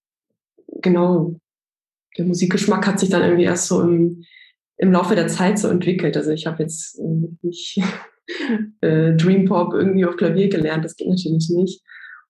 genau, 0.81 1.39
der 2.17 2.25
Musikgeschmack 2.25 2.85
hat 2.85 2.99
sich 2.99 3.09
dann 3.09 3.21
irgendwie 3.21 3.45
erst 3.45 3.67
so 3.67 3.81
im, 3.81 4.23
im 4.77 4.91
Laufe 4.91 5.15
der 5.15 5.27
Zeit 5.27 5.57
so 5.57 5.69
entwickelt. 5.69 6.17
Also 6.17 6.31
ich 6.31 6.47
habe 6.47 6.63
jetzt 6.63 6.99
äh, 6.99 7.27
nicht 7.41 7.81
äh, 8.81 9.13
Dream 9.15 9.45
Pop 9.45 9.73
irgendwie 9.73 10.05
auf 10.05 10.17
Klavier 10.17 10.49
gelernt, 10.49 10.83
das 10.83 10.95
geht 10.97 11.07
natürlich 11.07 11.49
nicht. 11.49 11.81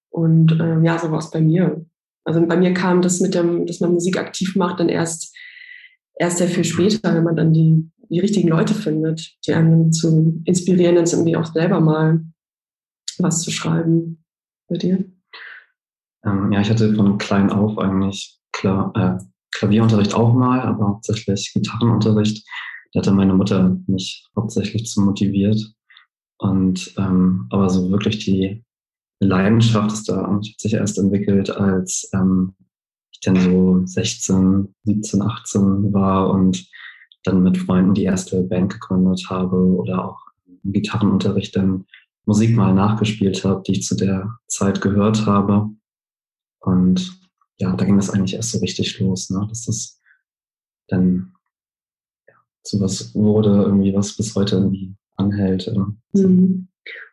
Und 0.09 0.51
ähm, 0.59 0.83
ja, 0.83 0.99
so 0.99 1.11
war 1.11 1.19
es 1.19 1.31
bei 1.31 1.41
mir. 1.41 1.85
Also 2.23 2.45
bei 2.45 2.57
mir 2.57 2.73
kam 2.73 3.01
das 3.01 3.19
mit 3.19 3.33
dem, 3.33 3.65
dass 3.65 3.79
man 3.79 3.93
Musik 3.93 4.17
aktiv 4.17 4.55
macht, 4.55 4.79
dann 4.79 4.89
erst, 4.89 5.35
erst 6.15 6.37
sehr 6.37 6.47
viel 6.47 6.63
später, 6.63 7.15
wenn 7.15 7.23
man 7.23 7.35
dann 7.35 7.53
die, 7.53 7.89
die 8.09 8.19
richtigen 8.19 8.47
Leute 8.47 8.73
findet, 8.73 9.37
die 9.45 9.53
einen 9.53 9.91
zu 9.91 10.41
inspirieren, 10.45 10.95
dann 10.95 11.05
irgendwie 11.05 11.35
auch 11.35 11.45
selber 11.45 11.79
mal 11.79 12.21
was 13.17 13.41
zu 13.41 13.51
schreiben. 13.51 14.23
Bei 14.67 14.77
dir? 14.77 15.03
Ähm, 16.25 16.51
ja, 16.51 16.61
ich 16.61 16.69
hatte 16.69 16.93
von 16.95 17.17
klein 17.17 17.49
auf 17.49 17.77
eigentlich 17.77 18.39
Kla 18.51 18.91
äh, 18.95 19.23
Klavierunterricht 19.53 20.13
auch 20.13 20.33
mal, 20.33 20.61
aber 20.61 20.87
hauptsächlich 20.87 21.51
Gitarrenunterricht. 21.53 22.47
Da 22.93 22.99
hatte 22.99 23.11
meine 23.11 23.33
Mutter 23.33 23.77
mich 23.87 24.27
hauptsächlich 24.35 24.85
zu 24.85 25.01
motiviert. 25.01 25.73
Und 26.37 26.93
ähm, 26.97 27.47
aber 27.49 27.69
so 27.69 27.91
wirklich 27.91 28.19
die 28.19 28.63
Leidenschaft 29.25 29.91
ist 29.93 30.09
da 30.09 30.27
hat 30.27 30.45
sich 30.45 30.73
erst 30.73 30.97
entwickelt, 30.97 31.49
als 31.49 32.09
ähm, 32.13 32.55
ich 33.11 33.19
dann 33.21 33.39
so 33.39 33.81
16, 33.85 34.73
17, 34.83 35.21
18 35.21 35.93
war 35.93 36.31
und 36.31 36.67
dann 37.23 37.43
mit 37.43 37.57
Freunden 37.57 37.93
die 37.93 38.03
erste 38.03 38.41
Band 38.43 38.73
gegründet 38.73 39.27
habe 39.29 39.57
oder 39.57 40.05
auch 40.05 40.19
im 40.63 40.73
Gitarrenunterricht 40.73 41.55
dann 41.55 41.85
Musik 42.25 42.55
mal 42.55 42.73
nachgespielt 42.73 43.43
habe, 43.43 43.63
die 43.65 43.73
ich 43.73 43.83
zu 43.83 43.95
der 43.95 44.37
Zeit 44.47 44.81
gehört 44.81 45.25
habe. 45.25 45.69
Und 46.59 47.19
ja, 47.57 47.75
da 47.75 47.85
ging 47.85 47.95
das 47.95 48.09
eigentlich 48.09 48.35
erst 48.35 48.51
so 48.51 48.59
richtig 48.59 48.99
los, 48.99 49.29
ne? 49.29 49.45
dass 49.49 49.65
das 49.65 49.99
dann 50.87 51.33
ja, 52.27 52.35
zu 52.63 52.79
was 52.79 53.13
wurde, 53.13 53.49
irgendwie 53.49 53.93
was 53.93 54.15
bis 54.15 54.35
heute 54.35 54.55
irgendwie 54.55 54.95
anhält. 55.15 55.71
Mhm. 56.13 56.67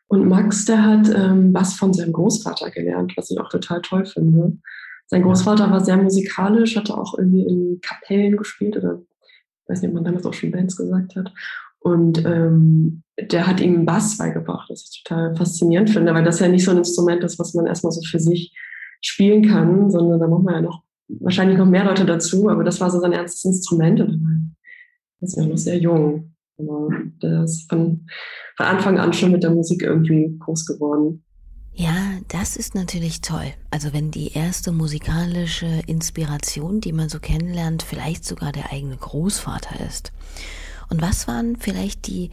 Und 0.09 0.27
Max, 0.27 0.65
der 0.65 0.83
hat 0.83 1.09
ähm, 1.15 1.53
was 1.53 1.75
von 1.75 1.93
seinem 1.93 2.13
Großvater 2.13 2.71
gelernt, 2.71 3.13
was 3.17 3.31
ich 3.31 3.39
auch 3.39 3.51
total 3.51 3.83
toll 3.83 4.07
finde. 4.07 4.57
Sein 5.07 5.23
Großvater 5.23 5.71
war 5.71 5.85
sehr 5.85 5.97
musikalisch, 5.97 6.77
hatte 6.77 6.97
auch 6.97 7.17
irgendwie 7.17 7.47
in 7.47 7.81
Kapellen 7.83 8.37
gespielt 8.37 8.77
oder 8.77 9.01
ich 9.01 9.69
weiß 9.69 9.83
nicht, 9.83 9.91
ob 9.91 9.95
man 9.95 10.05
damals 10.05 10.27
auch 10.27 10.35
schon 10.35 10.51
Bands 10.51 10.77
gesagt 10.77 11.15
hat. 11.17 11.33
Und 11.81 12.25
ähm, 12.25 13.03
der 13.21 13.47
hat 13.47 13.61
ihm 13.61 13.85
Bass 13.85 14.17
beigebracht, 14.19 14.69
was 14.71 14.91
ich 14.91 15.03
total 15.05 15.37
faszinierend 15.37 15.91
finde, 15.91 16.15
weil 16.15 16.25
das 16.25 16.41
ja 16.41 16.49
nicht 16.49 16.65
so 16.65 16.71
ein 16.71 16.79
Instrument 16.79 17.23
ist, 17.23 17.39
was 17.39 17.55
man 17.55 17.67
erstmal 17.67 17.93
so 17.93 18.01
für 18.03 18.19
sich 18.19 18.55
spielen 19.01 19.47
kann, 19.47 19.91
sondern 19.91 20.19
da 20.21 20.27
braucht 20.27 20.45
man 20.45 20.55
ja 20.55 20.61
noch 20.63 20.83
wahrscheinlich 21.09 21.57
noch 21.57 21.67
mehr 21.67 21.85
Leute 21.85 22.05
dazu, 22.05 22.49
aber 22.49 22.65
das 22.65 22.81
war 22.81 22.91
so 22.91 23.01
sein 23.01 23.13
erstes 23.13 23.45
Instrument 23.45 24.01
und 24.01 24.55
er 25.21 25.27
ist 25.27 25.37
ja 25.37 25.47
noch 25.47 25.57
sehr 25.57 25.79
jung. 25.79 26.35
Aber 26.59 26.89
der 27.23 27.45
ist 27.45 27.69
von, 27.71 28.07
von 28.57 28.67
Anfang 28.67 28.99
an 28.99 29.13
schon 29.13 29.33
mit 29.33 29.43
der 29.43 29.51
Musik 29.51 29.83
irgendwie 29.83 30.37
groß 30.39 30.67
geworden. 30.67 31.23
Ja, 31.73 31.95
das 32.27 32.57
ist 32.57 32.75
natürlich 32.75 33.21
toll. 33.21 33.53
Also 33.71 33.93
wenn 33.93 34.11
die 34.11 34.33
erste 34.33 34.73
musikalische 34.73 35.81
Inspiration, 35.87 36.81
die 36.81 36.93
man 36.93 37.09
so 37.09 37.21
kennenlernt, 37.21 37.85
vielleicht 37.85 38.25
sogar 38.25 38.51
der 38.51 38.73
eigene 38.73 38.97
Großvater 38.97 39.87
ist. 39.87 40.13
Und 40.91 41.01
was 41.01 41.29
waren 41.29 41.55
vielleicht 41.55 42.09
die 42.09 42.31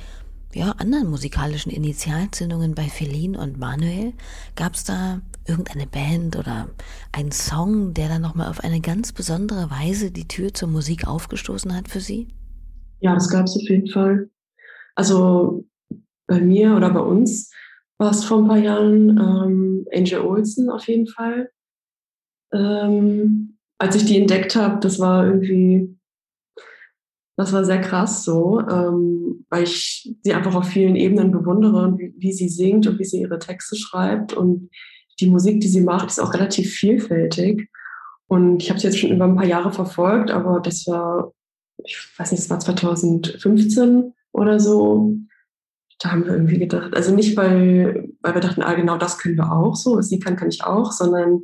ja, 0.55 0.71
anderen 0.71 1.09
musikalischen 1.09 1.71
Initialzündungen 1.71 2.73
bei 2.73 2.85
Feline 2.85 3.37
und 3.39 3.59
Manuel? 3.59 4.13
Gab 4.55 4.73
es 4.73 4.83
da 4.83 5.21
irgendeine 5.45 5.85
Band 5.85 6.37
oder 6.37 6.69
einen 7.11 7.31
Song, 7.31 7.93
der 7.93 8.09
dann 8.09 8.23
nochmal 8.23 8.49
auf 8.49 8.61
eine 8.61 8.81
ganz 8.81 9.11
besondere 9.11 9.69
Weise 9.69 10.09
die 10.09 10.27
Tür 10.27 10.55
zur 10.55 10.69
Musik 10.69 11.05
aufgestoßen 11.05 11.75
hat 11.75 11.87
für 11.87 11.99
Sie? 11.99 12.29
Ja, 12.99 13.13
das 13.13 13.29
gab 13.29 13.45
es 13.45 13.55
auf 13.55 13.69
jeden 13.69 13.87
Fall. 13.87 14.29
Also 14.95 15.65
bei 16.27 16.39
mir 16.41 16.75
oder 16.75 16.89
bei 16.91 16.99
uns 17.01 17.51
war 17.97 18.11
es 18.11 18.23
vor 18.23 18.39
ein 18.39 18.47
paar 18.47 18.57
Jahren 18.57 19.09
ähm, 19.09 19.87
Angel 19.93 20.21
Olsen 20.21 20.69
auf 20.69 20.87
jeden 20.87 21.07
Fall. 21.07 21.51
Ähm, 22.53 23.57
als 23.77 23.95
ich 23.95 24.05
die 24.05 24.17
entdeckt 24.19 24.55
habe, 24.55 24.79
das 24.79 24.99
war 24.99 25.25
irgendwie 25.25 25.95
Das 27.37 27.51
war 27.51 27.65
sehr 27.65 27.81
krass 27.81 28.23
so, 28.23 28.61
ähm, 28.61 29.45
weil 29.49 29.63
ich 29.63 30.15
sie 30.23 30.33
einfach 30.33 30.55
auf 30.55 30.67
vielen 30.69 30.95
Ebenen 30.95 31.31
bewundere, 31.31 31.97
wie, 31.97 32.13
wie 32.17 32.31
sie 32.31 32.47
singt 32.47 32.87
und 32.87 32.97
wie 32.97 33.03
sie 33.03 33.21
ihre 33.21 33.39
Texte 33.39 33.75
schreibt. 33.75 34.31
Und 34.33 34.69
die 35.19 35.29
Musik, 35.29 35.59
die 35.59 35.67
sie 35.67 35.81
macht, 35.81 36.07
ist 36.07 36.19
auch 36.19 36.33
relativ 36.33 36.73
vielfältig. 36.73 37.69
Und 38.27 38.63
ich 38.63 38.69
habe 38.69 38.79
sie 38.79 38.87
jetzt 38.87 38.99
schon 38.99 39.11
über 39.11 39.25
ein 39.25 39.35
paar 39.35 39.45
Jahre 39.45 39.71
verfolgt, 39.73 40.31
aber 40.31 40.61
das 40.61 40.87
war, 40.87 41.33
ich 41.83 41.97
weiß 42.17 42.31
nicht, 42.31 42.41
es 42.41 42.49
war 42.49 42.59
2015 42.59 44.13
oder 44.31 44.59
so. 44.59 45.15
Da 45.99 46.11
haben 46.11 46.25
wir 46.25 46.33
irgendwie 46.33 46.59
gedacht, 46.59 46.95
also 46.95 47.15
nicht, 47.15 47.37
weil, 47.37 48.09
weil 48.21 48.33
wir 48.33 48.41
dachten, 48.41 48.61
ah, 48.61 48.73
genau 48.73 48.97
das 48.97 49.17
können 49.17 49.37
wir 49.37 49.51
auch 49.51 49.75
so, 49.75 49.95
was 49.95 50.09
sie 50.09 50.19
kann, 50.19 50.35
kann 50.35 50.49
ich 50.49 50.63
auch, 50.63 50.91
sondern 50.91 51.41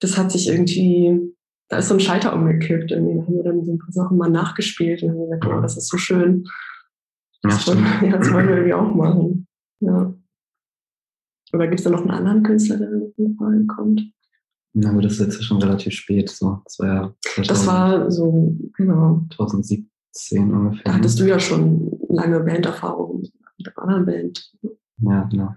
das 0.00 0.18
hat 0.18 0.32
sich 0.32 0.48
irgendwie 0.48 1.34
da 1.72 1.78
ist 1.78 1.88
so 1.88 1.94
ein 1.94 2.00
Schalter 2.00 2.34
umgekippt. 2.34 2.90
Irgendwie 2.90 3.18
haben 3.18 3.34
wir 3.34 3.44
dann 3.44 3.64
so 3.64 3.72
ein 3.72 3.78
paar 3.78 3.92
Sachen 3.92 4.18
mal 4.18 4.28
nachgespielt 4.28 5.02
und 5.02 5.08
haben 5.08 5.20
gesagt, 5.20 5.46
oh, 5.46 5.60
das 5.62 5.78
ist 5.78 5.88
so 5.88 5.96
schön. 5.96 6.44
Das, 7.40 7.64
ja, 7.64 7.72
wollen, 7.72 7.86
ja, 8.02 8.18
das 8.18 8.30
wollen 8.30 8.46
wir 8.46 8.56
irgendwie 8.56 8.74
auch 8.74 8.94
machen. 8.94 9.46
Ja. 9.80 10.14
Oder 11.54 11.68
gibt 11.68 11.80
es 11.80 11.84
da 11.84 11.90
noch 11.90 12.02
einen 12.02 12.10
anderen 12.10 12.42
Künstler, 12.42 12.76
der 12.76 12.90
in 13.16 13.36
Frage 13.38 13.66
kommt? 13.66 14.02
Na, 14.74 14.90
aber 14.90 15.02
das 15.02 15.14
ist 15.14 15.20
jetzt 15.20 15.44
schon 15.44 15.60
relativ 15.62 15.92
spät. 15.92 16.30
So. 16.30 16.62
Das 16.64 16.78
war 16.78 16.86
ja 16.86 17.14
2000, 17.20 17.50
Das 17.50 17.66
war 17.66 18.10
so, 18.10 18.56
genau. 18.76 19.26
2017 19.34 20.52
ungefähr. 20.52 20.82
Da 20.84 20.94
hattest 20.94 21.20
du 21.20 21.24
ja 21.24 21.38
schon 21.38 21.90
lange 22.08 22.40
Banderfahrung 22.40 23.22
mit 23.58 23.76
einer 23.76 23.78
anderen 23.78 24.06
Band. 24.06 24.52
Ja, 24.98 25.24
genau. 25.24 25.54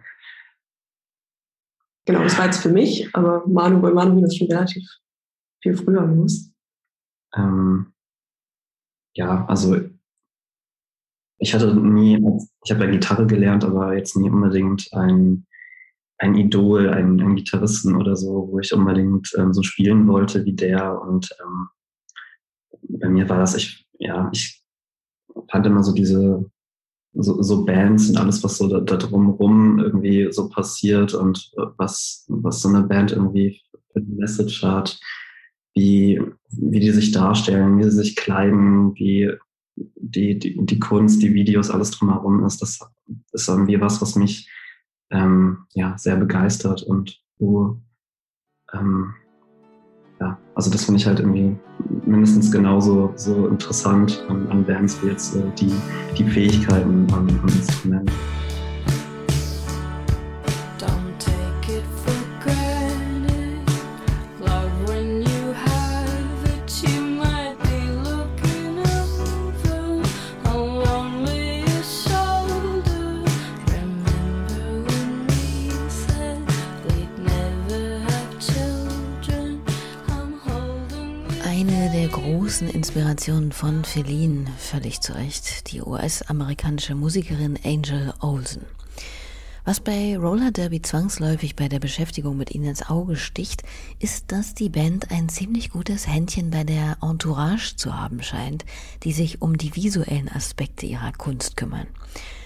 Genau, 2.06 2.24
das 2.24 2.38
war 2.38 2.46
jetzt 2.46 2.62
für 2.62 2.70
mich, 2.70 3.10
aber 3.14 3.48
Manu, 3.48 3.82
bei 3.82 3.92
Manu 3.92 4.24
ist 4.24 4.38
schon 4.38 4.48
relativ 4.48 4.84
viel 5.62 5.76
früher 5.76 6.06
los? 6.06 6.52
Ähm, 7.36 7.94
ja, 9.16 9.46
also 9.48 9.80
ich 11.40 11.54
hatte 11.54 11.76
nie, 11.76 12.24
ich 12.64 12.72
habe 12.72 12.86
ja 12.86 12.92
Gitarre 12.92 13.26
gelernt, 13.26 13.64
aber 13.64 13.96
jetzt 13.96 14.16
nie 14.16 14.30
unbedingt 14.30 14.88
ein, 14.94 15.48
ein 16.18 16.36
Idol, 16.36 16.90
einen, 16.90 17.20
einen 17.20 17.36
Gitarristen 17.36 17.96
oder 17.96 18.16
so, 18.16 18.50
wo 18.52 18.60
ich 18.60 18.74
unbedingt 18.74 19.34
ähm, 19.38 19.54
so 19.54 19.64
spielen 19.64 20.08
wollte 20.08 20.46
wie 20.46 20.54
der. 20.54 21.02
Und 21.02 21.30
ähm, 21.42 21.68
bei 23.00 23.10
mir 23.10 23.28
war 23.30 23.40
das, 23.40 23.56
ich, 23.56 23.86
ja, 24.00 24.30
ich 24.34 24.64
fand 25.52 25.66
immer 25.66 25.84
so 25.84 25.94
diese, 25.94 26.50
so, 27.14 27.42
so 27.42 27.66
Bands 27.66 28.10
und 28.10 28.18
alles, 28.18 28.44
was 28.44 28.58
so 28.58 28.68
da, 28.70 28.80
da 28.80 28.98
drumherum 28.98 29.80
irgendwie 29.80 30.32
so 30.32 30.50
passiert 30.50 31.14
und 31.14 31.52
äh, 31.58 31.66
was, 31.78 32.26
was 32.30 32.62
so 32.62 32.70
eine 32.70 32.84
Band 32.84 33.12
irgendwie 33.12 33.62
für 33.92 34.00
eine 34.00 34.16
Message 34.16 34.64
hat 34.64 35.00
wie, 35.76 36.22
wie 36.50 36.80
die 36.80 36.92
sich 36.92 37.12
darstellen, 37.12 37.78
wie 37.78 37.84
sie 37.84 37.92
sich 37.92 38.16
kleiden, 38.16 38.96
wie 38.96 39.32
die, 39.76 40.40
die, 40.40 40.66
die 40.66 40.80
Kunst, 40.80 41.22
die 41.22 41.34
Videos, 41.34 41.70
alles 41.70 41.92
drumherum 41.92 42.46
ist. 42.46 42.62
Das 42.62 42.80
ist 43.34 43.50
irgendwie 43.50 43.80
was, 43.82 44.02
was 44.02 44.16
mich 44.16 44.50
ähm, 45.12 45.66
ja, 45.74 45.98
sehr 45.98 46.16
begeistert 46.16 46.84
und 46.84 47.22
wo, 47.38 47.80
ähm, 48.74 49.14
ja, 50.20 50.38
also 50.56 50.72
das 50.72 50.86
finde 50.86 51.00
ich 51.00 51.08
halt 51.08 51.20
irgendwie 51.20 51.58
mindestens 52.06 52.52
genauso 52.52 53.12
so 53.16 53.48
interessant 53.48 54.24
an, 54.30 54.48
an 54.50 54.66
Bands 54.66 55.02
wie 55.04 55.08
jetzt 55.08 55.36
äh, 55.36 55.44
die, 55.60 55.74
die 56.18 56.24
Fähigkeiten 56.24 57.08
am, 57.12 57.28
am 57.28 57.50
Instrument. 57.50 58.12
Großen 83.16 83.34
Inspirationen 83.36 83.52
von 83.52 83.86
Feline, 83.86 84.46
völlig 84.58 85.00
zu 85.02 85.16
Recht, 85.16 85.72
die 85.72 85.82
US-amerikanische 85.82 86.96
Musikerin 86.96 87.58
Angel 87.64 88.14
Olsen. 88.20 88.66
Was 89.64 89.80
bei 89.80 90.18
Roller 90.18 90.52
Derby 90.52 90.82
zwangsläufig 90.82 91.56
bei 91.56 91.70
der 91.70 91.80
Beschäftigung 91.80 92.36
mit 92.38 92.54
ihnen 92.54 92.66
ins 92.66 92.88
Auge 92.88 93.16
sticht, 93.16 93.64
ist, 94.00 94.32
dass 94.32 94.54
die 94.54 94.70
Band 94.70 95.12
ein 95.12 95.30
ziemlich 95.30 95.70
gutes 95.72 96.08
Händchen 96.08 96.52
bei 96.52 96.64
der 96.64 96.98
Entourage 97.02 97.76
zu 97.78 97.98
haben 97.98 98.22
scheint, 98.22 98.66
die 99.04 99.14
sich 99.14 99.42
um 99.42 99.58
die 99.58 99.76
visuellen 99.76 100.30
Aspekte 100.30 100.86
ihrer 100.86 101.14
Kunst 101.14 101.58
kümmern. 101.58 101.88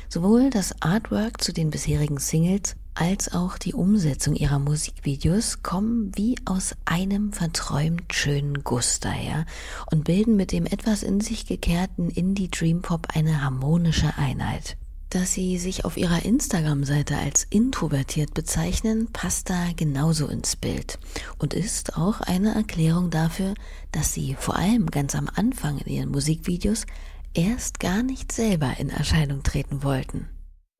Sowohl 0.08 0.49
das 0.49 0.82
Artwork 0.82 1.41
zu 1.41 1.51
den 1.51 1.71
bisherigen 1.71 2.19
Singles 2.19 2.75
als 2.99 3.31
auch 3.31 3.57
die 3.57 3.73
Umsetzung 3.73 4.35
ihrer 4.35 4.59
Musikvideos 4.59 5.63
kommen 5.63 6.12
wie 6.15 6.35
aus 6.43 6.75
einem 6.83 7.31
verträumt 7.31 8.13
schönen 8.13 8.65
Guss 8.65 8.99
daher 8.99 9.45
und 9.89 10.03
bilden 10.03 10.35
mit 10.35 10.51
dem 10.51 10.65
etwas 10.65 11.01
in 11.03 11.21
sich 11.21 11.45
gekehrten 11.45 12.09
Indie 12.09 12.51
Dream 12.51 12.81
Pop 12.81 13.07
eine 13.13 13.41
harmonische 13.41 14.17
Einheit. 14.17 14.75
Dass 15.12 15.33
sie 15.33 15.57
sich 15.57 15.85
auf 15.85 15.95
ihrer 15.95 16.25
Instagram-Seite 16.25 17.17
als 17.17 17.47
introvertiert 17.49 18.33
bezeichnen, 18.33 19.07
passt 19.13 19.49
da 19.49 19.69
genauso 19.77 20.27
ins 20.27 20.57
Bild 20.57 20.99
und 21.38 21.53
ist 21.53 21.95
auch 21.95 22.19
eine 22.19 22.53
Erklärung 22.53 23.09
dafür, 23.12 23.53
dass 23.93 24.13
sie 24.13 24.35
vor 24.38 24.57
allem 24.57 24.88
ganz 24.88 25.15
am 25.15 25.29
Anfang 25.33 25.77
in 25.77 25.93
ihren 25.93 26.12
Musikvideos 26.12 26.85
erst 27.33 27.79
gar 27.79 28.03
nicht 28.03 28.33
selber 28.33 28.73
in 28.77 28.89
Erscheinung 28.89 29.41
treten 29.41 29.83
wollten 29.83 30.27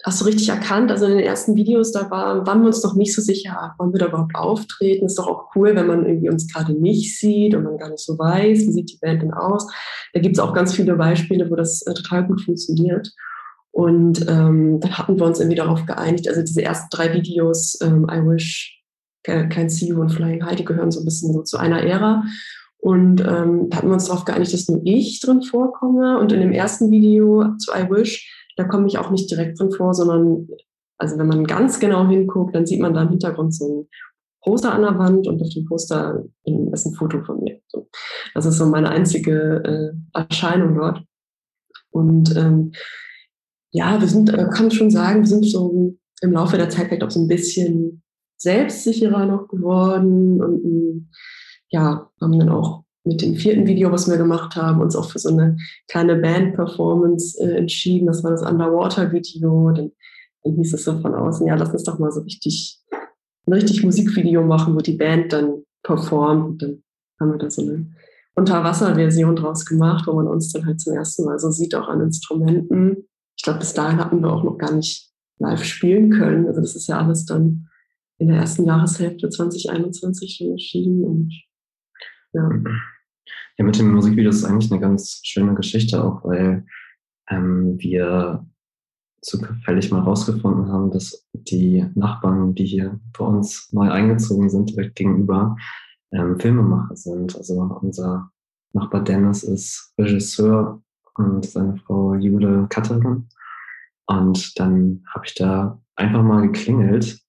hast 0.06 0.22
du 0.22 0.26
richtig 0.26 0.50
erkannt. 0.50 0.92
Also 0.92 1.06
in 1.06 1.18
den 1.18 1.26
ersten 1.26 1.56
Videos, 1.56 1.92
da 1.92 2.10
war, 2.10 2.46
waren 2.48 2.62
wir 2.62 2.68
uns 2.68 2.84
noch 2.84 2.96
nicht 2.96 3.14
so 3.14 3.22
sicher, 3.22 3.76
wollen 3.78 3.92
wir 3.92 4.00
da 4.00 4.08
überhaupt 4.08 4.36
auftreten. 4.36 5.06
Ist 5.06 5.20
doch 5.20 5.28
auch 5.28 5.56
cool, 5.56 5.76
wenn 5.76 5.88
man 5.88 6.06
irgendwie 6.06 6.30
uns 6.30 6.52
gerade 6.52 6.74
nicht 6.74 7.20
sieht 7.20 7.54
und 7.54 7.64
man 7.64 7.78
gar 7.78 7.90
nicht 7.90 8.04
so 8.04 8.18
weiß, 8.18 8.60
wie 8.60 8.72
sieht 8.72 8.92
die 8.92 9.00
Band 9.02 9.22
denn 9.22 9.34
aus. 9.34 9.68
Da 10.14 10.20
gibt 10.22 10.38
es 10.38 10.40
auch 10.40 10.54
ganz 10.54 10.74
viele 10.74 10.96
Beispiele, 10.96 11.50
wo 11.50 11.56
das 11.56 11.82
äh, 11.82 11.94
total 11.94 12.26
gut 12.28 12.42
funktioniert. 12.42 13.12
Und 13.72 14.22
ähm, 14.30 14.80
dann 14.80 14.98
hatten 14.98 15.20
wir 15.20 15.26
uns 15.26 15.40
irgendwie 15.40 15.58
darauf 15.58 15.86
geeinigt, 15.86 16.28
also 16.28 16.42
diese 16.42 16.64
ersten 16.64 16.88
drei 16.92 17.14
Videos, 17.14 17.78
ähm, 17.82 18.08
I 18.10 18.18
Wish, 18.26 18.78
Can't 19.26 19.70
See 19.70 19.88
You 19.88 20.02
und 20.02 20.10
Flying 20.10 20.44
High, 20.44 20.56
die 20.56 20.66
gehören 20.66 20.92
so 20.92 21.02
ein 21.02 21.06
bisschen 21.06 21.34
so 21.34 21.44
zu 21.44 21.58
einer 21.58 21.84
Ära. 21.84 22.24
Und 22.78 23.22
ähm, 23.22 23.70
da 23.70 23.78
hatten 23.78 23.90
wir 23.90 23.94
uns 23.94 24.06
darauf 24.06 24.26
geeinigt, 24.26 24.54
dass 24.54 24.70
nur 24.70 24.82
ich 24.86 25.20
drin 25.20 25.44
vorkomme. 25.44 26.18
Und 26.20 26.32
in 26.32 26.40
dem 26.40 26.54
ersten 26.54 26.90
Video 26.90 27.54
zu 27.58 27.72
I 27.74 27.90
Wish 27.90 28.39
da 28.60 28.66
komme 28.66 28.88
ich 28.88 28.98
auch 28.98 29.10
nicht 29.10 29.32
direkt 29.32 29.58
drin 29.58 29.72
vor, 29.72 29.94
sondern 29.94 30.50
also 30.98 31.18
wenn 31.18 31.28
man 31.28 31.46
ganz 31.46 31.80
genau 31.80 32.06
hinguckt, 32.08 32.54
dann 32.54 32.66
sieht 32.66 32.82
man 32.82 32.94
da 32.94 33.04
im 33.04 33.10
Hintergrund 33.10 33.56
so 33.56 33.66
ein 33.66 33.88
Poster 34.42 34.74
an 34.74 34.82
der 34.82 34.98
Wand 35.00 35.28
und 35.28 35.42
auf 35.42 35.50
dem 35.50 35.66
Poster 35.66 36.26
ist 36.44 36.86
ein 36.86 36.94
Foto 36.94 37.24
von 37.24 37.42
mir. 37.42 37.62
Das 38.34 38.46
ist 38.46 38.58
so 38.58 38.66
meine 38.66 38.90
einzige 38.90 39.64
äh, 40.14 40.20
Erscheinung 40.20 40.76
dort. 40.76 41.02
Und 41.92 42.36
ähm, 42.36 42.74
ja, 43.72 44.00
wir 44.00 44.08
sind, 44.08 44.30
äh, 44.30 44.50
kann 44.54 44.72
schon 44.72 44.92
sagen, 44.92 45.22
wir 45.22 45.28
sind 45.28 45.46
so 45.46 45.96
im 46.22 46.32
Laufe 46.34 46.58
der 46.58 46.70
Zeit 46.70 46.88
vielleicht 46.88 47.04
auch 47.04 47.12
so 47.12 47.22
ein 47.22 47.28
bisschen 47.28 48.04
selbstsicherer 48.38 49.26
noch 49.26 49.48
geworden 49.48 50.42
und 50.44 51.10
ja, 51.70 52.10
haben 52.20 52.40
dann 52.40 52.50
auch 52.50 52.84
mit 53.10 53.22
dem 53.22 53.36
vierten 53.36 53.66
Video, 53.66 53.92
was 53.92 54.10
wir 54.10 54.18
gemacht 54.18 54.56
haben, 54.56 54.82
uns 54.82 54.96
auch 54.96 55.10
für 55.10 55.20
so 55.20 55.30
eine 55.30 55.58
kleine 55.88 56.16
Band-Performance 56.16 57.44
äh, 57.44 57.58
entschieden. 57.58 58.06
Das 58.06 58.24
war 58.24 58.32
das 58.32 58.44
Underwater-Video. 58.44 59.72
Dann, 59.72 59.92
dann 60.44 60.54
hieß 60.54 60.74
es 60.74 60.84
so 60.84 61.00
von 61.00 61.16
außen, 61.16 61.48
ja, 61.48 61.56
lass 61.56 61.72
uns 61.72 61.84
doch 61.84 61.98
mal 61.98 62.12
so 62.12 62.22
richtig, 62.22 62.80
ein 63.48 63.54
richtig 63.54 63.84
Musikvideo 63.84 64.44
machen, 64.44 64.76
wo 64.76 64.80
die 64.80 64.96
Band 64.96 65.34
dann 65.34 65.64
performt. 65.82 66.44
Und 66.50 66.62
dann 66.62 66.84
haben 67.20 67.32
wir 67.32 67.38
da 67.40 67.50
so 67.50 67.64
eine 67.64 67.88
Unterwasser-Version 68.36 69.36
draus 69.36 69.66
gemacht, 69.66 70.06
wo 70.06 70.14
man 70.14 70.28
uns 70.28 70.52
dann 70.52 70.68
halt 70.68 70.80
zum 70.80 70.94
ersten 70.94 71.26
Mal 71.26 71.40
so 71.40 71.50
sieht, 71.50 71.74
auch 71.74 71.88
an 71.88 72.02
Instrumenten. 72.02 73.08
Ich 73.36 73.44
glaube, 73.44 73.60
bis 73.60 73.74
dahin 73.74 74.00
hatten 74.00 74.22
wir 74.22 74.32
auch 74.32 74.44
noch 74.44 74.58
gar 74.58 74.74
nicht 74.74 75.10
live 75.40 75.64
spielen 75.64 76.12
können. 76.12 76.46
Also 76.48 76.62
das 76.62 76.76
ist 76.76 76.88
ja 76.88 77.00
alles 77.00 77.26
dann 77.26 77.70
in 78.20 78.28
der 78.28 78.38
ersten 78.38 78.66
Jahreshälfte 78.66 79.30
2021 79.30 80.36
schon 80.36 80.52
erschienen 80.52 81.04
und 81.04 81.34
ja. 82.34 82.50
Ja, 83.58 83.66
mit 83.66 83.78
dem 83.78 83.92
Musikvideo 83.92 84.30
ist 84.30 84.46
eigentlich 84.46 84.72
eine 84.72 84.82
ganz 84.82 85.22
schöne 85.24 85.56
Geschichte 85.56 86.04
auch, 86.04 86.24
weil 86.24 86.66
ähm, 87.30 87.76
wir 87.80 88.46
zufällig 89.22 89.92
mal 89.92 90.02
rausgefunden 90.02 90.72
haben, 90.72 90.92
dass 90.92 91.28
die 91.34 91.86
Nachbarn, 91.96 92.56
die 92.56 92.66
hier 92.66 93.00
bei 93.18 93.26
uns 93.26 93.72
neu 93.74 93.90
eingezogen 93.90 94.50
sind, 94.50 94.70
direkt 94.70 94.96
gegenüber, 94.96 95.58
ähm, 96.12 96.40
Filmemacher 96.40 96.96
sind. 96.96 97.36
Also 97.36 97.62
unser 97.82 98.32
Nachbar 98.74 99.04
Dennis 99.04 99.44
ist 99.44 99.94
Regisseur 99.98 100.82
und 101.16 101.46
seine 101.46 101.78
Frau 101.78 102.16
Jule 102.16 102.68
Cutterin. 102.70 103.28
Und 104.06 104.60
dann 104.60 105.04
habe 105.14 105.26
ich 105.26 105.36
da 105.36 105.80
einfach 105.96 106.24
mal 106.24 106.48
geklingelt 106.48 107.20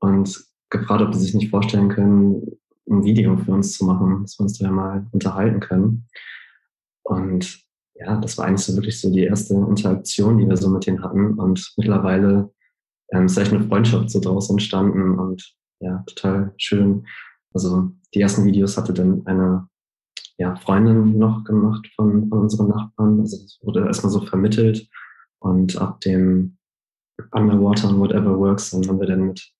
und 0.00 0.44
gefragt, 0.70 1.02
ob 1.02 1.14
sie 1.14 1.20
sich 1.20 1.34
nicht 1.34 1.50
vorstellen 1.50 1.88
können, 1.88 2.42
ein 2.88 3.04
Video 3.04 3.36
für 3.36 3.52
uns 3.52 3.76
zu 3.76 3.84
machen, 3.84 4.22
dass 4.22 4.38
wir 4.38 4.44
uns 4.44 4.58
da 4.58 4.70
mal 4.70 5.06
unterhalten 5.12 5.60
können. 5.60 6.06
Und 7.02 7.64
ja, 7.94 8.16
das 8.16 8.36
war 8.38 8.46
eigentlich 8.46 8.62
so 8.62 8.74
wirklich 8.74 9.00
so 9.00 9.10
die 9.10 9.24
erste 9.24 9.54
Interaktion, 9.54 10.38
die 10.38 10.48
wir 10.48 10.56
so 10.56 10.68
mit 10.68 10.86
denen 10.86 11.02
hatten. 11.02 11.34
Und 11.34 11.72
mittlerweile 11.76 12.50
ähm, 13.12 13.26
ist 13.26 13.36
echt 13.36 13.52
eine 13.52 13.66
Freundschaft 13.66 14.10
so 14.10 14.20
draus 14.20 14.50
entstanden 14.50 15.18
und 15.18 15.54
ja, 15.80 16.02
total 16.06 16.52
schön. 16.56 17.06
Also 17.52 17.90
die 18.14 18.20
ersten 18.20 18.44
Videos 18.44 18.76
hatte 18.76 18.92
dann 18.92 19.26
eine 19.26 19.68
ja, 20.38 20.56
Freundin 20.56 21.18
noch 21.18 21.44
gemacht 21.44 21.86
von, 21.94 22.28
von 22.28 22.38
unseren 22.40 22.68
Nachbarn. 22.68 23.20
Also 23.20 23.38
das 23.42 23.58
wurde 23.62 23.86
erstmal 23.86 24.12
so 24.12 24.20
vermittelt. 24.22 24.88
Und 25.38 25.76
ab 25.76 26.00
dem 26.00 26.56
Underwater 27.30 27.90
und 27.90 28.00
Whatever 28.00 28.38
Works, 28.38 28.70
dann 28.70 28.88
haben 28.88 28.98
wir 28.98 29.06
dann 29.06 29.26
mit, 29.28 29.53